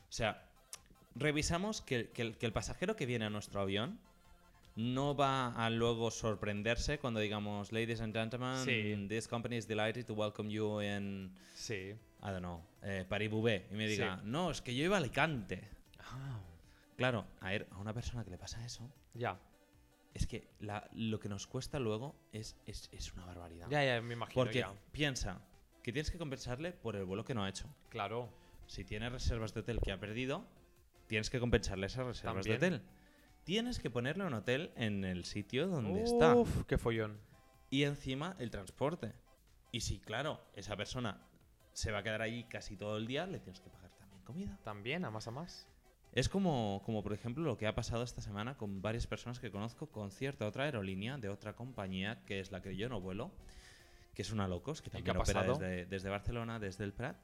O 0.09 0.11
sea, 0.11 0.43
revisamos 1.13 1.81
que, 1.81 2.09
que 2.09 2.21
el, 2.23 2.37
que 2.37 2.45
el 2.47 2.53
pasajero 2.53 2.95
que 2.95 3.05
viene 3.05 3.25
a 3.25 3.29
nuestro 3.29 3.61
avión 3.61 3.99
no 4.77 5.15
va 5.15 5.53
a 5.53 5.69
luego 5.69 6.11
sorprenderse 6.11 6.99
cuando 6.99 7.19
digamos, 7.19 7.71
ladies 7.71 7.99
and 7.99 8.13
gentlemen, 8.15 8.63
Sí. 8.63 9.07
this 9.09 9.27
company 9.27 9.57
is 9.57 9.67
delighted 9.67 10.05
to 10.05 10.13
welcome 10.13 10.49
you 10.49 10.81
in, 10.81 11.33
Sí. 11.55 11.73
I 12.21 12.27
don't 12.29 12.39
know, 12.39 12.63
eh, 12.83 13.03
Paris-Roubaix. 13.09 13.71
Y 13.71 13.75
me 13.75 13.87
diga, 13.87 14.17
Sí. 14.17 14.21
no, 14.25 14.51
es 14.51 14.61
que 14.61 14.75
yo 14.75 14.83
iba 14.85 14.95
a 14.95 14.99
Alicante. 14.99 15.67
Ah, 15.99 16.39
Claro, 16.95 17.25
a, 17.41 17.49
ver, 17.49 17.67
a 17.71 17.77
una 17.77 17.93
persona 17.93 18.23
que 18.23 18.31
le 18.31 18.37
pasa 18.39 18.63
eso, 18.65 18.89
ya. 19.13 19.37
es 20.15 20.25
que 20.25 20.47
la- 20.59 20.89
lo 20.93 21.19
que 21.19 21.29
nos 21.29 21.45
cuesta 21.45 21.79
luego 21.79 22.15
es, 22.31 22.55
es, 22.65 22.89
es 22.91 23.13
una 23.13 23.25
barbaridad. 23.25 23.67
Ya, 23.69 23.83
ya, 23.83 24.01
me 24.01 24.13
imagino. 24.15 24.33
Porque 24.43 24.59
ya. 24.59 24.73
piensa 24.91 25.39
que 25.83 25.91
tienes 25.91 26.09
que 26.11 26.17
compensarle 26.17 26.71
por 26.71 26.95
el 26.95 27.05
vuelo 27.05 27.23
que 27.23 27.35
no 27.35 27.43
ha 27.43 27.49
hecho. 27.49 27.67
Claro. 27.89 28.29
Si 28.65 28.83
tiene 28.83 29.09
reservas 29.09 29.53
de 29.53 29.59
hotel 29.61 29.79
que 29.79 29.91
ha 29.91 29.99
perdido, 29.99 30.43
tienes 31.07 31.29
que 31.29 31.39
compensarle 31.39 31.85
esas 31.87 32.05
reservas 32.05 32.45
de 32.45 32.55
hotel. 32.55 32.81
Tienes 33.47 33.79
que 33.79 33.89
ponerle 33.89 34.25
un 34.25 34.33
hotel 34.33 34.73
en 34.75 35.05
el 35.05 35.23
sitio 35.23 35.67
donde 35.67 36.03
está. 36.03 36.35
Uf, 36.35 36.65
qué 36.65 36.77
follón. 36.77 37.17
Y 37.69 37.83
encima 37.83 38.35
el 38.39 38.51
transporte. 38.51 39.13
Y 39.71 39.79
si, 39.79 39.99
claro, 39.99 40.41
esa 40.53 40.75
persona 40.75 41.21
se 41.71 41.93
va 41.93 41.99
a 41.99 42.03
quedar 42.03 42.21
ahí 42.21 42.43
casi 42.43 42.75
todo 42.75 42.97
el 42.97 43.07
día, 43.07 43.25
le 43.25 43.39
tienes 43.39 43.61
que 43.61 43.69
pagar 43.69 43.89
también 43.91 44.21
comida. 44.25 44.59
También, 44.65 45.05
a 45.05 45.11
más 45.11 45.29
a 45.29 45.31
más. 45.31 45.65
Es 46.11 46.27
como, 46.27 46.81
como, 46.85 47.01
por 47.03 47.13
ejemplo, 47.13 47.41
lo 47.45 47.55
que 47.55 47.67
ha 47.67 47.73
pasado 47.73 48.03
esta 48.03 48.19
semana 48.19 48.57
con 48.57 48.81
varias 48.81 49.07
personas 49.07 49.39
que 49.39 49.49
conozco 49.49 49.87
con 49.87 50.11
cierta 50.11 50.45
otra 50.45 50.65
aerolínea 50.65 51.17
de 51.17 51.29
otra 51.29 51.55
compañía, 51.55 52.25
que 52.25 52.41
es 52.41 52.51
la 52.51 52.61
que 52.61 52.75
yo 52.75 52.89
no 52.89 52.99
vuelo, 52.99 53.31
que 54.13 54.23
es 54.23 54.31
una 54.33 54.49
Locos, 54.49 54.81
que 54.81 54.89
también 54.89 55.15
opera 55.15 55.43
desde, 55.43 55.85
desde 55.85 56.09
Barcelona, 56.09 56.59
desde 56.59 56.83
el 56.83 56.91
Prat. 56.91 57.15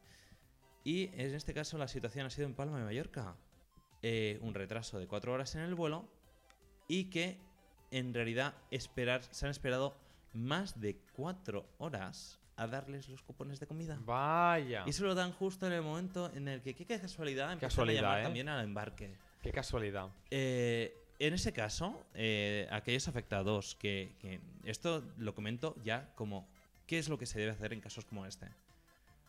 Y 0.86 1.08
en 1.20 1.36
este 1.36 1.54
caso 1.54 1.78
la 1.78 1.90
situación 1.90 2.26
ha 2.26 2.30
sido 2.30 2.48
en 2.48 2.56
Palma 2.56 2.78
de 2.78 2.86
Mallorca. 2.86 3.36
Eh, 4.04 4.38
un 4.41 4.54
retraso 4.54 4.99
de 4.99 5.08
cuatro 5.08 5.34
horas 5.34 5.56
en 5.56 5.62
el 5.62 5.76
vuelo 5.76 6.08
y 6.88 7.06
que 7.06 7.39
en 7.89 8.14
realidad 8.14 8.54
esperar, 8.70 9.24
se 9.24 9.45
han 9.45 9.51
esperado 9.51 9.97
más 10.34 10.82
de 10.82 10.97
cuatro 11.14 11.66
horas 11.78 12.39
a 12.56 12.68
darles 12.68 13.08
los 13.10 13.22
cupones 13.22 13.60
de 13.60 13.68
comida. 13.68 13.97
Vaya. 14.01 14.84
Y 14.86 14.93
se 14.93 15.04
lo 15.04 15.16
dan 15.16 15.32
justo 15.32 15.68
en 15.68 15.74
el 15.74 15.82
momento 15.82 16.32
en 16.34 16.47
el 16.47 16.62
que, 16.62 16.74
qué 16.74 16.86
casualidad, 16.86 17.58
Casualidad, 17.60 17.99
a 17.99 18.04
llamar 18.04 18.20
¿eh? 18.20 18.24
también 18.24 18.49
al 18.49 18.64
embarque. 18.64 19.16
Qué 19.41 19.51
casualidad. 19.51 20.10
Eh, 20.30 20.95
en 21.20 21.34
ese 21.34 21.54
caso, 21.54 22.06
eh, 22.14 22.68
aquellos 22.72 23.08
afectados 23.08 23.76
que, 23.76 24.16
que 24.20 24.39
esto 24.66 25.04
lo 25.18 25.34
comento 25.34 25.76
ya 25.84 26.14
como 26.16 26.47
qué 26.88 26.99
es 26.99 27.10
lo 27.10 27.18
que 27.18 27.26
se 27.26 27.39
debe 27.39 27.51
hacer 27.51 27.74
en 27.74 27.80
casos 27.80 28.06
como 28.06 28.26
este. 28.26 28.47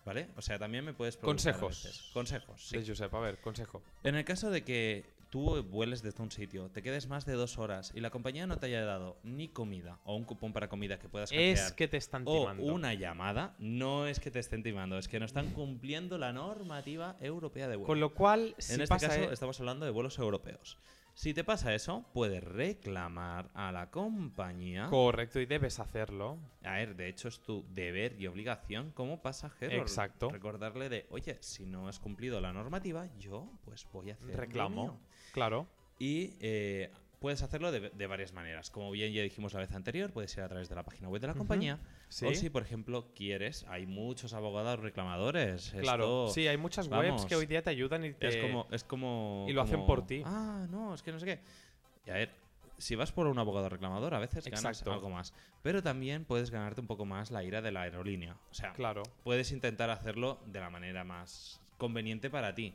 ¿Vale? 0.05 0.29
O 0.37 0.43
sea, 0.43 0.59
también 0.59 0.85
me 0.85 0.93
puedes 0.93 1.17
preguntar 1.17 1.59
Consejos. 1.59 2.11
Consejos, 2.13 2.61
sí. 2.69 2.85
Josep, 2.87 3.13
a 3.15 3.21
ver, 3.21 3.41
consejo. 3.41 3.83
En 4.03 4.15
el 4.17 4.25
caso 4.25 4.51
de 4.51 4.63
que 4.63 5.05
tú 5.31 5.63
vueles 5.65 6.03
desde 6.03 6.23
un 6.23 6.31
sitio, 6.31 6.69
te 6.71 6.83
quedes 6.83 7.09
más 7.09 7.25
de 7.25 7.33
dos 7.33 7.59
horas 7.59 7.91
y 7.95 8.01
la 8.01 8.11
compañía 8.11 8.47
no 8.47 8.59
te 8.59 8.67
haya 8.67 8.85
dado 8.85 9.17
ni 9.25 9.49
comida 9.49 9.99
o 10.05 10.15
un 10.15 10.25
cupón 10.25 10.53
para 10.53 10.69
comida 10.69 10.99
que 10.99 11.09
puedas 11.09 11.33
Es 11.33 11.39
canjear, 11.59 11.75
que 11.75 11.89
te 11.89 11.97
están 11.97 12.23
o 12.27 12.39
timando. 12.41 12.63
una 12.73 12.95
llamada, 12.95 13.55
no 13.59 14.07
es 14.07 14.21
que 14.21 14.31
te 14.31 14.39
estén 14.39 14.63
timando, 14.63 14.99
es 14.99 15.09
que 15.09 15.19
no 15.19 15.25
están 15.27 15.51
cumpliendo 15.53 16.19
la 16.19 16.33
normativa 16.33 17.17
europea 17.21 17.67
de 17.67 17.77
vuelo. 17.77 17.87
Con 17.87 17.99
lo 18.01 18.15
cual, 18.15 18.55
si 18.59 18.75
En 18.75 18.83
este 18.83 18.95
pasa 18.95 19.09
caso 19.09 19.21
e- 19.23 19.33
estamos 19.33 19.59
hablando 19.59 19.87
de 19.87 19.91
vuelos 19.91 20.19
europeos. 20.19 20.79
Si 21.15 21.33
te 21.33 21.45
pasa 21.45 21.73
eso, 21.75 22.05
puedes 22.13 22.43
reclamar 22.43 23.49
a 23.55 23.71
la 23.71 23.91
compañía. 23.91 24.89
Correcto, 24.89 25.41
y 25.41 25.47
debes 25.47 25.79
hacerlo. 25.79 26.39
A 26.65 26.73
ver, 26.73 26.97
de 26.97 27.09
hecho 27.09 27.29
es 27.29 27.41
tu 27.41 27.65
deber 27.71 28.21
y 28.21 28.27
obligación 28.27 28.91
como 28.91 29.23
pasajero. 29.23 29.81
Exacto. 29.81 30.29
Recordarle 30.31 30.89
de, 30.89 31.07
oye, 31.11 31.39
si 31.41 31.67
no 31.67 31.87
has 31.89 32.01
cumplido 32.01 32.41
la 32.41 32.53
normativa, 32.53 33.07
yo 33.17 33.49
pues 33.65 33.87
voy 33.93 34.11
a 34.11 34.15
hacer 34.15 34.37
Reclamo. 34.37 34.83
mío". 34.83 35.01
Claro. 35.33 35.69
Y 36.01 36.37
eh, 36.41 36.91
puedes 37.25 37.41
hacerlo 37.43 37.73
de, 37.73 37.89
de 37.89 38.07
varias 38.07 38.35
maneras. 38.35 38.69
Como 38.71 38.91
bien 38.91 39.11
ya 39.11 39.23
dijimos 39.23 39.55
la 39.55 39.61
vez 39.61 39.73
anterior, 39.73 40.13
puedes 40.13 40.37
ir 40.37 40.43
a 40.43 40.49
través 40.51 40.69
de 40.69 40.75
la 40.75 40.83
página 40.83 41.09
web 41.09 41.23
de 41.23 41.27
la 41.29 41.33
compañía. 41.33 41.79
Sí. 42.11 42.27
O 42.27 42.35
si, 42.35 42.51
por 42.51 42.61
ejemplo, 42.61 43.15
quieres, 43.15 43.65
hay 43.67 43.87
muchos 43.87 44.35
abogados 44.35 44.79
reclamadores. 44.81 45.71
Claro. 45.81 46.27
Esto- 46.27 46.35
Sí, 46.35 46.47
hay 46.49 46.59
muchas 46.59 46.87
webs 46.89 47.09
vamos, 47.09 47.25
que 47.25 47.35
hoy 47.35 47.47
día 47.47 47.63
te 47.63 47.71
ayudan 47.71 48.05
y 48.05 48.13
te... 48.13 48.29
es 48.29 48.37
como, 48.37 48.67
es 48.71 48.85
como. 48.85 49.47
y 49.49 49.55
lo 49.55 49.63
hacen 49.63 49.77
como, 49.77 49.87
por 49.87 50.07
ti. 50.07 50.21
Ah, 50.27 50.67
no, 50.69 50.93
es 50.95 51.03
que 51.03 51.13
no 51.13 51.19
sé 51.19 51.25
qué. 51.25 51.41
Y 52.07 52.11
a 52.11 52.15
ver, 52.15 52.31
si 52.77 52.95
vas 52.95 53.11
por 53.11 53.27
un 53.27 53.39
abogado 53.39 53.71
reclamador, 53.71 54.13
a 54.13 54.19
veces 54.19 54.45
ganas 54.45 54.63
Exacto. 54.67 54.93
algo 54.93 55.09
más. 55.09 55.33
Pero 55.63 55.83
también 55.83 56.27
puedes 56.27 56.51
ganarte 56.51 56.83
un 56.83 56.87
poco 56.87 57.07
más 57.07 57.31
la 57.31 57.43
ira 57.43 57.63
de 57.63 57.73
la 57.73 57.81
aerolínea. 57.85 58.37
O 58.51 58.55
sea, 58.55 58.75
Claro. 58.75 59.03
puedes 59.23 59.51
intentar 59.51 59.89
hacerlo 59.89 60.41
de 60.45 60.61
la 60.61 60.69
manera 60.69 61.05
más 61.05 61.59
conveniente 61.79 62.29
para 62.29 62.55
ti. 62.55 62.75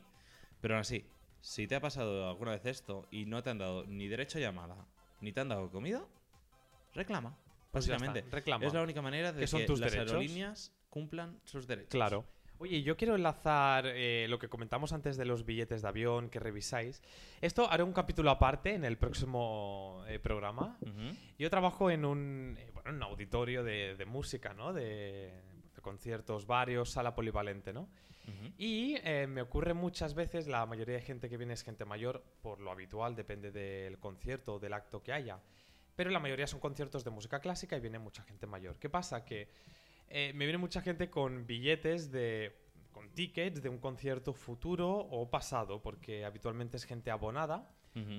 Pero 0.60 0.74
aún 0.74 0.80
así, 0.80 1.04
si 1.40 1.66
te 1.66 1.74
ha 1.76 1.80
pasado 1.80 2.28
alguna 2.28 2.52
vez 2.52 2.66
esto 2.66 3.06
y 3.10 3.26
no 3.26 3.42
te 3.42 3.50
han 3.50 3.58
dado 3.58 3.84
ni 3.86 4.08
derecho 4.08 4.38
a 4.38 4.40
llamada, 4.40 4.86
ni 5.20 5.32
te 5.32 5.40
han 5.40 5.48
dado 5.48 5.70
comida, 5.70 6.02
reclama. 6.94 7.36
Pues 7.70 7.86
Básicamente. 7.88 8.28
reclama. 8.30 8.66
Es 8.66 8.74
la 8.74 8.82
única 8.82 9.00
manera 9.00 9.32
de 9.32 9.40
Que 9.40 9.46
son 9.46 9.60
que 9.60 9.66
tus 9.66 9.78
las 9.80 9.92
derechos. 9.92 10.12
aerolíneas 10.12 10.72
cumplan 10.88 11.38
sus 11.44 11.66
derechos. 11.66 11.90
Claro. 11.90 12.24
Oye, 12.58 12.82
yo 12.82 12.94
quiero 12.96 13.14
enlazar 13.14 13.84
eh, 13.86 14.26
lo 14.28 14.38
que 14.38 14.48
comentamos 14.50 14.92
antes 14.92 15.16
de 15.16 15.24
los 15.24 15.46
billetes 15.46 15.80
de 15.80 15.88
avión 15.88 16.28
que 16.28 16.38
revisáis. 16.40 17.00
Esto 17.40 17.70
haré 17.70 17.82
un 17.84 17.94
capítulo 17.94 18.30
aparte 18.30 18.74
en 18.74 18.84
el 18.84 18.98
próximo 18.98 20.04
eh, 20.08 20.18
programa. 20.18 20.76
Yo 21.38 21.48
trabajo 21.48 21.90
en 21.90 22.04
un, 22.04 22.56
eh, 22.58 22.70
bueno, 22.74 22.90
en 22.90 22.96
un 22.96 23.02
auditorio 23.04 23.64
de, 23.64 23.94
de 23.96 24.04
música, 24.04 24.52
¿no? 24.52 24.74
De 24.74 25.32
conciertos 25.80 26.46
varios, 26.46 26.90
sala 26.90 27.14
polivalente, 27.14 27.72
¿no? 27.72 27.88
Y 28.58 28.94
eh, 29.02 29.26
me 29.26 29.42
ocurre 29.42 29.74
muchas 29.74 30.14
veces, 30.14 30.46
la 30.46 30.64
mayoría 30.66 30.94
de 30.96 31.00
gente 31.02 31.28
que 31.28 31.36
viene 31.36 31.54
es 31.54 31.64
gente 31.64 31.84
mayor, 31.84 32.22
por 32.42 32.60
lo 32.60 32.70
habitual, 32.70 33.16
depende 33.16 33.50
del 33.50 33.98
concierto 33.98 34.54
o 34.54 34.58
del 34.60 34.72
acto 34.72 35.02
que 35.02 35.12
haya. 35.12 35.40
Pero 35.96 36.10
la 36.10 36.20
mayoría 36.20 36.46
son 36.46 36.60
conciertos 36.60 37.02
de 37.02 37.10
música 37.10 37.40
clásica 37.40 37.76
y 37.76 37.80
viene 37.80 37.98
mucha 37.98 38.22
gente 38.22 38.46
mayor. 38.46 38.76
¿Qué 38.78 38.88
pasa? 38.88 39.24
Que 39.24 39.48
eh, 40.08 40.32
me 40.34 40.44
viene 40.44 40.58
mucha 40.58 40.80
gente 40.80 41.10
con 41.10 41.46
billetes 41.46 42.12
de. 42.12 42.56
con 42.92 43.08
tickets 43.10 43.62
de 43.62 43.68
un 43.68 43.78
concierto 43.78 44.32
futuro 44.32 44.88
o 44.90 45.28
pasado, 45.28 45.82
porque 45.82 46.24
habitualmente 46.24 46.76
es 46.76 46.84
gente 46.84 47.10
abonada, 47.10 47.68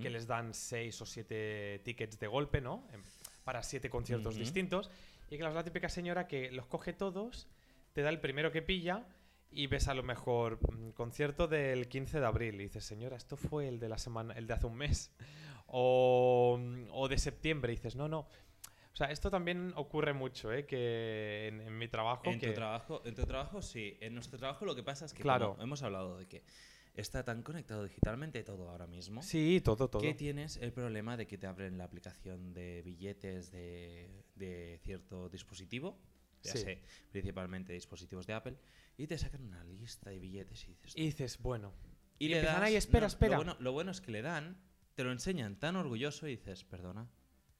que 0.02 0.10
les 0.10 0.28
dan 0.28 0.54
seis 0.54 1.02
o 1.02 1.06
siete 1.06 1.80
tickets 1.86 2.20
de 2.20 2.28
golpe, 2.28 2.60
¿no? 2.60 2.86
En- 2.92 3.02
para 3.46 3.64
siete 3.64 3.90
conciertos 3.90 4.36
distintos. 4.44 4.92
Y 5.32 5.38
que 5.38 5.48
es 5.48 5.54
la 5.54 5.64
típica 5.64 5.88
señora 5.88 6.28
que 6.28 6.52
los 6.52 6.68
coge 6.68 6.92
todos, 6.92 7.48
te 7.94 8.02
da 8.02 8.10
el 8.10 8.20
primero 8.20 8.52
que 8.52 8.62
pilla 8.62 9.08
y 9.50 9.68
ves 9.68 9.88
a 9.88 9.94
lo 9.94 10.04
mejor 10.04 10.60
mm, 10.76 10.92
concierto 10.92 11.48
del 11.48 11.88
15 11.88 12.20
de 12.20 12.26
abril. 12.26 12.56
Y 12.56 12.66
dices, 12.66 12.84
señora, 12.84 13.16
esto 13.16 13.38
fue 13.38 13.70
el 13.70 13.80
de 13.80 13.88
la 13.88 13.98
semana, 13.98 14.34
el 14.34 14.46
de 14.46 14.54
hace 14.54 14.68
un 14.68 14.76
mes. 14.76 15.12
O, 15.74 16.58
mm, 16.60 16.88
o 16.92 17.08
de 17.08 17.18
septiembre. 17.18 17.72
Y 17.72 17.78
dices, 17.78 17.96
no, 17.96 18.10
no. 18.10 18.20
O 18.20 18.96
sea, 18.96 19.08
esto 19.10 19.32
también 19.32 19.72
ocurre 19.78 20.12
mucho, 20.12 20.52
¿eh? 20.52 20.66
Que 20.66 21.48
en, 21.48 21.62
en 21.62 21.78
mi 21.78 21.88
trabajo. 21.88 22.24
En 22.30 22.40
que... 22.42 22.48
tu 22.48 22.54
trabajo, 22.56 23.02
en 23.06 23.16
tu 23.16 23.24
trabajo 23.26 23.62
sí. 23.62 23.98
En 24.02 24.14
nuestro 24.14 24.38
trabajo 24.38 24.66
lo 24.66 24.76
que 24.76 24.84
pasa 24.84 25.06
es 25.06 25.14
que 25.14 25.22
Claro. 25.24 25.56
hemos 25.62 25.82
hablado 25.82 26.18
de 26.18 26.28
que 26.28 26.44
está 26.94 27.24
tan 27.24 27.42
conectado 27.44 27.84
digitalmente 27.84 28.44
todo 28.44 28.70
ahora 28.70 28.88
mismo. 28.88 29.22
Sí, 29.22 29.62
todo, 29.64 29.90
todo. 29.90 30.02
Que 30.02 30.14
tienes 30.14 30.58
el 30.58 30.72
problema 30.74 31.18
de 31.18 31.26
que 31.28 31.38
te 31.38 31.48
abren 31.48 31.78
la 31.78 31.86
aplicación 31.86 32.54
de 32.54 32.82
billetes 32.84 33.52
de, 33.52 34.24
de 34.36 34.80
cierto 34.84 35.30
dispositivo, 35.30 35.98
ya 36.44 36.52
Sí. 36.54 36.58
sé, 36.60 36.82
principalmente 37.12 37.74
dispositivos 37.74 38.26
de 38.28 38.34
Apple, 38.34 38.58
y 38.98 39.08
te 39.08 39.18
sacan 39.18 39.44
una 39.44 39.64
lista 39.64 40.10
de 40.10 40.20
billetes 40.20 40.64
y 40.66 40.68
dices. 40.72 40.94
Y 40.98 41.04
dices, 41.04 41.38
bueno. 41.40 41.74
y 42.20 42.26
y 42.26 42.30
le 42.30 42.36
empiezan 42.38 42.60
das- 42.62 42.68
ahí, 42.70 42.76
espera, 42.76 43.02
no, 43.02 43.08
espera. 43.08 43.32
Lo 43.32 43.38
bueno, 43.38 43.56
lo 43.60 43.72
bueno 43.72 43.92
es 43.92 44.02
que 44.02 44.12
le 44.12 44.22
dan, 44.22 44.58
te 44.96 45.04
lo 45.04 45.12
enseñan 45.12 45.56
tan 45.58 45.76
orgulloso 45.76 46.28
y 46.28 46.32
dices, 46.32 46.64
perdona, 46.66 47.08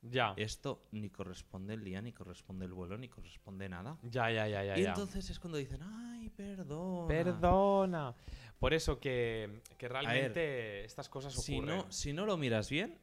Ya. 0.04 0.34
esto 0.36 0.88
ni 0.92 1.10
corresponde 1.10 1.74
el 1.76 1.84
día, 1.84 2.02
ni 2.02 2.12
corresponde 2.12 2.66
el 2.66 2.74
vuelo, 2.74 2.98
ni 2.98 3.08
corresponde 3.08 3.70
nada. 3.70 3.98
Ya, 4.04 4.30
ya, 4.32 4.48
ya, 4.48 4.64
ya. 4.66 4.78
y 4.78 4.82
ya. 4.84 4.90
entonces 4.90 5.30
es 5.30 5.40
cuando 5.40 5.58
dicen, 5.58 5.82
ay, 5.84 6.30
perdona. 6.30 7.08
Perdona. 7.08 8.16
Por 8.62 8.74
eso 8.74 9.00
que, 9.00 9.62
que 9.78 9.90
realmente 9.90 10.86
estas 10.86 11.10
cosas 11.10 11.34
Si 11.34 11.58
ocurren. 11.58 11.78
no, 11.78 11.92
si 11.92 12.14
no 12.14 12.26
lo 12.26 12.38
miras 12.38 12.70
bien 12.70 12.98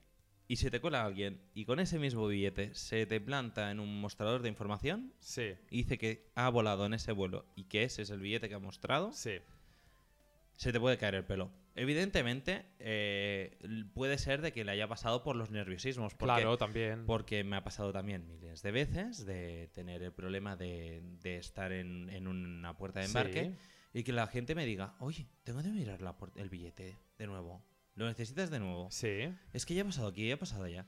y 0.47 0.57
se 0.57 0.71
te 0.71 0.81
cuela 0.81 1.05
alguien 1.05 1.43
y 1.53 1.65
con 1.67 1.81
ese 1.81 1.99
mismo 1.99 2.27
billete 2.29 2.73
se 2.75 3.05
te 3.07 3.21
planta 3.21 3.71
en 3.73 3.81
un 3.81 4.01
mostrador 4.01 4.41
de 4.41 4.49
información 4.49 5.13
Sí, 5.19 5.55
y 5.69 5.79
dice 5.79 5.99
que 5.99 6.31
ha 6.37 6.49
volado 6.49 6.87
en 6.87 6.95
ese 6.95 7.11
vuelo 7.13 7.45
y 7.57 7.65
que 7.65 7.83
ese 7.83 8.03
es 8.03 8.11
el 8.11 8.21
billete 8.21 8.49
que 8.49 8.55
ha 8.55 8.61
mostrado, 8.61 9.13
sí. 9.13 9.41
se 10.55 10.73
te 10.73 10.79
puede 10.81 10.97
caer 10.97 11.17
el 11.17 11.25
pelo. 11.25 11.51
Evidentemente, 11.75 12.65
eh, 12.81 13.59
puede 13.95 14.19
ser 14.19 14.43
de 14.43 14.53
que 14.53 14.65
le 14.65 14.73
haya 14.73 14.89
pasado 14.89 15.23
por 15.23 15.37
los 15.37 15.51
nerviosismos. 15.51 16.15
Porque, 16.15 16.35
Claro, 16.35 16.57
también. 16.59 17.05
Porque 17.07 17.45
me 17.45 17.55
ha 17.57 17.63
pasado 17.63 17.93
también 17.93 18.27
miles 18.27 18.63
de 18.63 18.71
veces 18.73 19.25
de 19.27 19.71
tener 19.75 20.03
el 20.03 20.13
problema 20.13 20.57
de, 20.57 21.03
de 21.23 21.37
estar 21.37 21.71
en, 21.73 22.11
en 22.11 22.27
una 22.27 22.77
puerta 22.77 22.99
de 23.01 23.07
embarque 23.07 23.53
y 23.93 24.03
que 24.03 24.13
la 24.13 24.27
gente 24.27 24.55
me 24.55 24.67
diga, 24.67 24.95
oye, 25.01 25.27
tengo 25.45 25.63
que 25.63 25.69
mirar 25.71 26.01
la 26.03 26.15
el 26.37 26.49
billete 26.51 26.97
de 27.19 27.27
nuevo. 27.27 27.63
¿Lo 27.95 28.07
necesitas 28.07 28.51
de 28.51 28.61
nuevo? 28.61 28.89
Sí. 28.91 29.31
Es 29.53 29.67
que 29.67 29.75
ya 29.75 29.83
ha 29.83 29.87
pasado 29.87 30.09
aquí, 30.09 30.29
ya 30.29 30.35
ha 30.35 30.39
pasado 30.39 30.65
allá. 30.65 30.87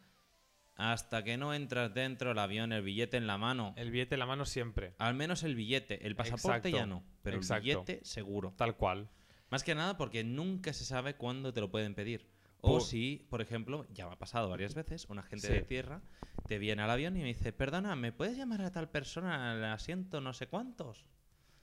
Hasta 0.77 1.25
que 1.25 1.37
no 1.37 1.53
entras 1.53 1.93
dentro 1.93 2.31
del 2.31 2.39
avión, 2.39 2.73
el 2.73 2.83
billete 2.83 3.17
en 3.19 3.27
la 3.27 3.37
mano. 3.37 3.75
El 3.77 3.91
billete 3.91 4.15
en 4.15 4.21
la 4.21 4.27
mano 4.27 4.47
siempre. 4.47 4.95
Al 4.99 5.15
menos 5.15 5.43
el 5.43 5.55
billete. 5.55 6.07
El 6.07 6.17
pasaporte 6.17 6.69
Exacto, 6.69 6.69
ya 6.71 6.87
no. 6.87 7.05
Pero 7.23 7.37
exacto. 7.37 7.69
el 7.69 7.77
billete 7.77 8.05
seguro. 8.05 8.55
Tal 8.57 8.77
cual. 8.77 9.11
Más 9.51 9.63
que 9.65 9.75
nada 9.75 9.97
porque 9.99 10.25
nunca 10.25 10.73
se 10.73 10.85
sabe 10.85 11.15
cuándo 11.17 11.53
te 11.53 11.61
lo 11.61 11.71
pueden 11.71 11.95
pedir. 11.95 12.31
O 12.63 12.75
Por- 12.75 12.83
si, 12.83 13.27
por 13.29 13.41
ejemplo, 13.43 13.87
ya 13.93 14.07
me 14.07 14.13
ha 14.15 14.19
pasado 14.19 14.49
varias 14.49 14.75
veces, 14.75 15.07
un 15.09 15.19
agente 15.19 15.49
Sí. 15.49 15.53
de 15.53 15.63
tierra 15.63 16.03
te 16.47 16.59
viene 16.59 16.83
al 16.83 16.91
avión 16.91 17.17
y 17.17 17.21
me 17.21 17.27
dice, 17.29 17.53
perdona, 17.53 17.97
¿me 17.97 18.13
puedes 18.13 18.37
llamar 18.37 18.63
a 18.63 18.71
tal 18.73 18.89
persona 18.91 19.53
al 19.53 19.65
asiento 19.65 20.21
no 20.21 20.33
sé 20.33 20.47
cuántos? 20.47 21.05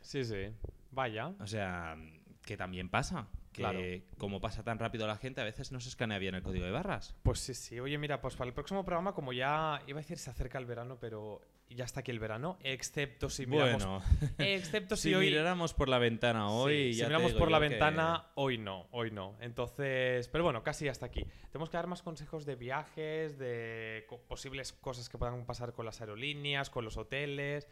Sí, 0.08 0.24
sí. 0.24 0.54
Vaya. 0.92 1.28
O 1.40 1.48
sea, 1.48 1.98
que 2.46 2.56
también 2.56 2.90
pasa. 2.90 3.28
Que 3.52 3.62
Claro. 3.64 3.80
como 4.18 4.40
pasa 4.40 4.64
tan 4.64 4.78
rápido 4.80 5.06
la 5.08 5.18
gente, 5.18 5.42
a 5.42 5.44
veces 5.44 5.72
no 5.72 5.80
se 5.80 5.90
escanea 5.90 6.18
bien 6.20 6.36
el 6.36 6.44
código 6.44 6.64
de 6.66 6.72
barras. 6.72 7.16
Pues 7.24 7.40
sí, 7.40 7.54
sí. 7.56 7.80
Oye, 7.80 7.98
mira, 7.98 8.22
pues 8.22 8.36
para 8.36 8.48
el 8.48 8.54
próximo 8.54 8.86
programa, 8.86 9.14
como 9.14 9.34
ya 9.34 9.82
iba 9.88 10.00
a 10.00 10.02
decir 10.02 10.18
se 10.18 10.30
acerca 10.30 10.60
el 10.60 10.66
verano, 10.66 10.98
pero 11.02 11.42
ya 11.70 11.84
está 11.84 12.00
aquí 12.02 12.12
el 12.12 12.20
verano, 12.20 12.58
excepto 12.64 13.30
si 13.30 13.48
miramos. 13.48 13.84
Bueno, 13.84 14.02
excepto 14.38 14.96
si, 14.96 15.10
si 15.10 15.16
hoy. 15.16 15.26
miráramos 15.26 15.74
por 15.74 15.90
la 15.90 15.98
ventana 15.98 16.50
hoy... 16.52 16.90
Sí, 16.90 16.94
si 16.94 17.00
ya 17.00 17.08
miramos 17.08 17.34
por 17.34 17.50
la 17.52 17.60
que- 17.60 17.68
ventana, 17.70 18.28
hoy 18.36 18.58
no, 18.60 18.88
hoy 18.92 19.10
no. 19.12 19.36
Entonces, 19.42 20.30
pero 20.30 20.44
bueno, 20.46 20.62
casi 20.64 20.88
hasta 20.88 21.08
aquí. 21.08 21.26
Tenemos 21.52 21.70
que 21.70 21.78
dar 21.78 21.88
más 21.88 22.04
consejos 22.04 22.46
de 22.46 22.56
viajes, 22.56 23.38
de 23.40 24.06
co- 24.08 24.22
posibles 24.22 24.72
cosas 24.72 25.10
que 25.10 25.18
puedan 25.18 25.46
pasar 25.46 25.74
con 25.74 25.86
las 25.86 26.00
aerolíneas, 26.00 26.70
con 26.70 26.86
los 26.86 26.96
hoteles. 26.96 27.68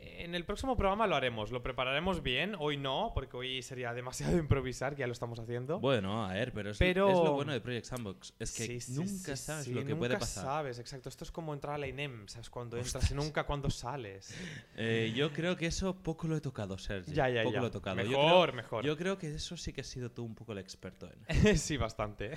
En 0.00 0.34
el 0.34 0.44
próximo 0.44 0.76
programa 0.76 1.06
lo 1.06 1.16
haremos, 1.16 1.50
lo 1.50 1.62
prepararemos 1.62 2.22
bien. 2.22 2.54
Hoy 2.58 2.76
no, 2.76 3.12
porque 3.14 3.36
hoy 3.36 3.62
sería 3.62 3.92
demasiado 3.94 4.36
improvisar, 4.38 4.94
que 4.94 5.00
ya 5.00 5.06
lo 5.06 5.12
estamos 5.12 5.38
haciendo. 5.38 5.78
Bueno, 5.80 6.24
a 6.26 6.32
ver, 6.32 6.52
pero 6.52 6.70
es, 6.70 6.78
Pero- 6.78 7.08
es 7.08 7.14
lo 7.16 7.32
bueno 7.34 7.52
de 7.52 7.60
Project 7.60 7.86
Sandbox. 7.86 8.34
Es 8.38 8.52
que 8.52 8.64
Sí, 8.66 8.80
sí, 8.80 8.92
nunca 8.92 9.36
sí, 9.36 9.42
sabes 9.44 9.68
lo 9.68 9.84
que 9.84 9.94
puede 9.96 10.14
nunca 10.14 10.20
pasar. 10.20 10.44
sabes, 10.44 10.78
exacto. 10.78 11.08
Esto 11.08 11.24
es 11.24 11.30
como 11.30 11.54
entrar 11.54 11.74
a 11.74 11.78
la 11.78 11.86
INEM, 11.86 12.28
¿sabes? 12.28 12.50
Cuando 12.50 12.76
entras 12.76 13.10
y 13.10 13.14
nunca 13.14 13.44
cuando 13.44 13.70
sales. 13.70 14.34
Eh, 14.80 15.12
yo 15.14 15.32
creo 15.32 15.56
que 15.56 15.66
eso 15.66 15.96
poco 15.96 16.28
lo 16.28 16.36
he 16.36 16.40
tocado, 16.40 16.78
Sergio. 16.78 17.12
Ya, 17.12 17.28
ya, 17.28 17.42
poco 17.42 17.54
ya. 17.54 17.60
lo 17.60 17.66
he 17.66 17.70
tocado. 17.70 17.96
Mejor, 17.96 18.10
yo 18.12 18.42
creo, 18.44 18.52
mejor. 18.54 18.84
Yo 18.84 18.96
creo 18.96 19.18
que 19.18 19.34
eso 19.34 19.56
sí 19.56 19.72
que 19.72 19.80
has 19.80 19.86
sido 19.88 20.10
tú 20.10 20.24
un 20.24 20.34
poco 20.34 20.52
el 20.52 20.58
experto 20.58 21.08
en. 21.28 21.56
sí, 21.58 21.76
bastante. 21.76 22.34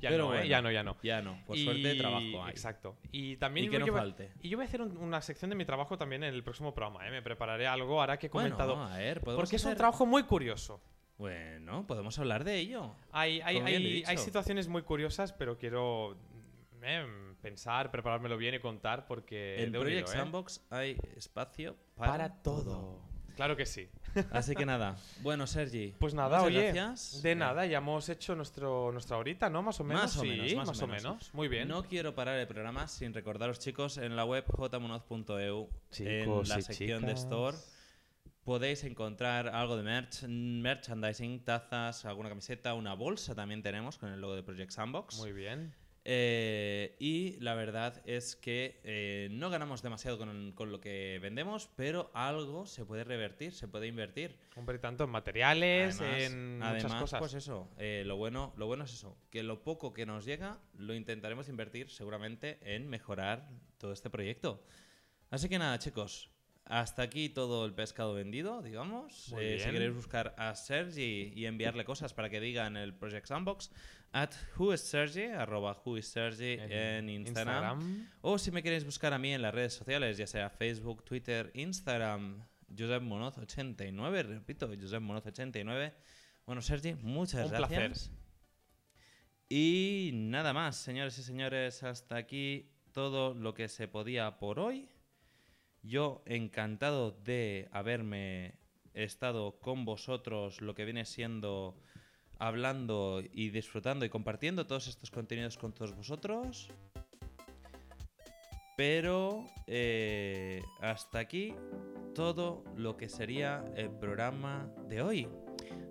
Ya 0.00 0.10
Pero 0.10 0.28
no, 0.28 0.34
¿eh? 0.38 0.48
ya 0.48 0.60
no, 0.62 0.70
ya 0.70 0.82
no. 0.82 0.96
Ya 1.02 1.22
no, 1.22 1.38
por 1.46 1.56
Y- 1.56 1.64
suerte 1.64 1.94
trabajo 1.96 2.44
hay. 2.44 2.50
Exacto. 2.50 2.96
Y 3.12 3.36
también 3.36 3.66
Y 3.66 3.70
que 3.70 3.78
yo 3.78 3.86
voy- 3.92 4.00
falte. 4.00 4.32
Y 4.42 4.48
yo 4.48 4.56
voy 4.58 4.64
a 4.64 4.68
hacer 4.68 4.82
un- 4.82 4.96
una 4.96 5.20
sección 5.22 5.50
de 5.50 5.56
mi 5.56 5.64
trabajo 5.64 5.96
también 5.98 6.22
en 6.24 6.34
el 6.34 6.42
próximo 6.42 6.74
programa, 6.74 7.06
¿eh? 7.06 7.10
Me 7.10 7.22
prepararé 7.22 7.66
algo 7.66 8.00
ahora 8.00 8.18
que 8.18 8.26
he 8.26 8.30
comentado. 8.30 8.76
Bueno, 8.76 8.90
a 8.92 8.98
ver, 8.98 9.20
podemos 9.20 9.42
porque 9.42 9.56
es 9.56 9.64
un 9.64 9.74
trabajo 9.76 10.06
muy 10.06 10.22
curioso. 10.24 10.80
Bueno, 11.18 11.86
podemos 11.86 12.18
hablar 12.18 12.44
de 12.44 12.58
ello. 12.58 12.92
Hay, 13.10 13.40
hay, 13.40 13.58
hay, 14.04 14.18
situaciones 14.18 14.68
muy 14.68 14.82
curiosas, 14.82 15.32
pero 15.32 15.56
quiero 15.56 16.14
eh, 16.82 17.06
pensar, 17.40 17.90
preparármelo 17.90 18.36
bien 18.36 18.54
y 18.54 18.58
contar 18.60 19.06
porque... 19.06 19.62
en 19.62 19.72
Project 19.72 20.08
¿eh? 20.08 20.12
Sandbox 20.12 20.66
hay 20.70 20.98
espacio 21.16 21.74
para, 21.96 22.12
Para 22.12 22.42
todo. 22.42 23.00
Claro 23.36 23.54
que 23.54 23.66
sí. 23.66 23.88
Así 24.30 24.54
que 24.54 24.64
nada. 24.64 24.96
Bueno, 25.20 25.46
Sergi. 25.46 25.94
Pues 25.98 26.14
nada, 26.14 26.38
muchas 26.38 26.56
oye, 26.56 26.72
gracias. 26.72 27.22
de 27.22 27.34
nada, 27.34 27.66
ya 27.66 27.78
hemos 27.78 28.08
hecho 28.08 28.34
nuestro, 28.34 28.90
nuestra 28.90 29.18
horita, 29.18 29.50
¿no? 29.50 29.62
Más 29.62 29.78
o 29.78 29.84
menos. 29.84 30.02
Más 30.04 30.16
o 30.16 30.22
sí, 30.22 30.28
menos, 30.28 30.54
más 30.54 30.80
o 30.80 30.84
o 30.84 30.88
menos. 30.88 31.02
menos. 31.04 31.34
Muy 31.34 31.48
bien. 31.48 31.68
No 31.68 31.84
quiero 31.84 32.14
parar 32.14 32.38
el 32.38 32.46
programa 32.46 32.88
sin 32.88 33.12
recordaros, 33.12 33.58
chicos, 33.60 33.98
en 33.98 34.16
la 34.16 34.24
web 34.24 34.44
jmunoz.eu, 34.48 35.68
en 35.98 36.48
la 36.48 36.60
sección 36.62 37.04
de. 37.04 37.12
Store, 37.12 37.56
podéis 38.42 38.84
encontrar 38.84 39.48
algo 39.48 39.76
de 39.76 39.82
merch, 39.82 40.22
merchandising, 40.22 41.44
tazas, 41.44 42.06
alguna 42.06 42.30
camiseta, 42.30 42.72
una 42.72 42.94
bolsa 42.94 43.34
también 43.34 43.62
tenemos 43.62 43.98
con 43.98 44.10
el 44.10 44.20
logo 44.20 44.34
de 44.34 44.42
Project 44.42 44.70
Sandbox. 44.70 45.18
Muy 45.18 45.32
bien. 45.32 45.74
Eh, 46.08 46.94
y 47.00 47.36
la 47.40 47.54
verdad 47.56 48.00
es 48.06 48.36
que 48.36 48.80
eh, 48.84 49.26
no 49.32 49.50
ganamos 49.50 49.82
demasiado 49.82 50.18
con, 50.18 50.52
con 50.52 50.70
lo 50.70 50.80
que 50.80 51.18
vendemos, 51.20 51.68
pero 51.74 52.12
algo 52.14 52.64
se 52.64 52.84
puede 52.84 53.02
revertir, 53.02 53.52
se 53.52 53.66
puede 53.66 53.88
invertir. 53.88 54.38
Hombre, 54.54 54.78
tanto 54.78 55.02
en 55.02 55.10
materiales, 55.10 56.00
Además- 56.00 56.20
en 56.22 56.62
además, 56.62 56.82
muchas 56.84 57.00
cosas. 57.00 57.18
pues 57.18 57.34
eso, 57.34 57.68
eh, 57.76 58.04
lo, 58.06 58.16
bueno, 58.16 58.54
lo 58.56 58.68
bueno 58.68 58.84
es 58.84 58.92
eso, 58.92 59.18
que 59.30 59.42
lo 59.42 59.64
poco 59.64 59.92
que 59.92 60.06
nos 60.06 60.24
llega 60.24 60.60
lo 60.74 60.94
intentaremos 60.94 61.48
invertir 61.48 61.90
seguramente 61.90 62.60
en 62.62 62.88
mejorar 62.88 63.48
todo 63.76 63.92
este 63.92 64.08
proyecto. 64.08 64.62
Así 65.30 65.48
que 65.48 65.58
nada, 65.58 65.76
chicos, 65.80 66.30
hasta 66.68 67.02
aquí 67.02 67.28
todo 67.28 67.64
el 67.64 67.72
pescado 67.72 68.14
vendido, 68.14 68.60
digamos. 68.60 69.32
Eh, 69.38 69.60
si 69.62 69.70
queréis 69.70 69.94
buscar 69.94 70.34
a 70.36 70.54
Sergi 70.54 71.32
y 71.34 71.46
enviarle 71.46 71.84
cosas 71.84 72.12
para 72.12 72.28
que 72.28 72.40
diga 72.40 72.66
en 72.66 72.76
el 72.76 72.92
Project 72.92 73.26
Sandbox, 73.26 73.70
at 74.12 74.32
whoissergi, 74.58 75.26
arroba 75.26 75.80
whoissergi 75.84 76.58
en 76.60 77.08
Instagram. 77.08 78.08
O 78.20 78.36
si 78.38 78.50
me 78.50 78.62
queréis 78.62 78.84
buscar 78.84 79.12
a 79.12 79.18
mí 79.18 79.32
en 79.32 79.42
las 79.42 79.54
redes 79.54 79.74
sociales, 79.74 80.16
ya 80.16 80.26
sea 80.26 80.50
Facebook, 80.50 81.04
Twitter, 81.04 81.52
Instagram, 81.54 82.42
Josep 82.76 83.02
Monoz89, 83.02 84.22
repito, 84.24 84.68
Josep 84.68 85.02
Monoz89. 85.02 85.92
Bueno, 86.46 86.62
Sergi, 86.62 86.94
muchas 86.94 87.44
Un 87.46 87.50
gracias. 87.50 87.68
placer. 87.68 88.16
Y 89.48 90.10
nada 90.14 90.52
más, 90.52 90.76
señores 90.76 91.16
y 91.18 91.22
señores, 91.22 91.84
hasta 91.84 92.16
aquí 92.16 92.72
todo 92.92 93.34
lo 93.34 93.54
que 93.54 93.68
se 93.68 93.86
podía 93.86 94.38
por 94.38 94.58
hoy. 94.58 94.88
Yo 95.86 96.22
encantado 96.26 97.12
de 97.12 97.68
haberme 97.70 98.54
estado 98.92 99.60
con 99.60 99.84
vosotros 99.84 100.60
lo 100.60 100.74
que 100.74 100.84
viene 100.84 101.04
siendo 101.04 101.76
hablando 102.38 103.22
y 103.32 103.50
disfrutando 103.50 104.04
y 104.04 104.08
compartiendo 104.08 104.66
todos 104.66 104.88
estos 104.88 105.12
contenidos 105.12 105.56
con 105.56 105.72
todos 105.72 105.94
vosotros. 105.94 106.70
Pero 108.76 109.46
eh, 109.68 110.60
hasta 110.80 111.20
aquí 111.20 111.54
todo 112.16 112.64
lo 112.74 112.96
que 112.96 113.08
sería 113.08 113.64
el 113.76 113.90
programa 113.90 114.68
de 114.88 115.02
hoy. 115.02 115.28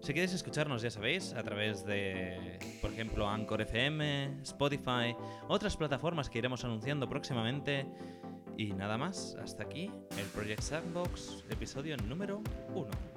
Si 0.01 0.13
queréis 0.13 0.33
escucharnos, 0.33 0.81
ya 0.81 0.91
sabéis, 0.91 1.33
a 1.33 1.41
través 1.41 1.85
de, 1.85 2.59
por 2.81 2.91
ejemplo, 2.91 3.27
Anchor 3.27 3.61
FM, 3.61 4.41
Spotify, 4.43 5.15
otras 5.47 5.77
plataformas 5.77 6.29
que 6.29 6.39
iremos 6.39 6.63
anunciando 6.63 7.09
próximamente. 7.09 7.87
Y 8.57 8.73
nada 8.73 8.97
más, 8.97 9.35
hasta 9.41 9.63
aquí 9.63 9.91
el 10.17 10.25
Project 10.27 10.61
Sandbox, 10.61 11.43
episodio 11.49 11.97
número 11.97 12.41
1. 12.73 13.14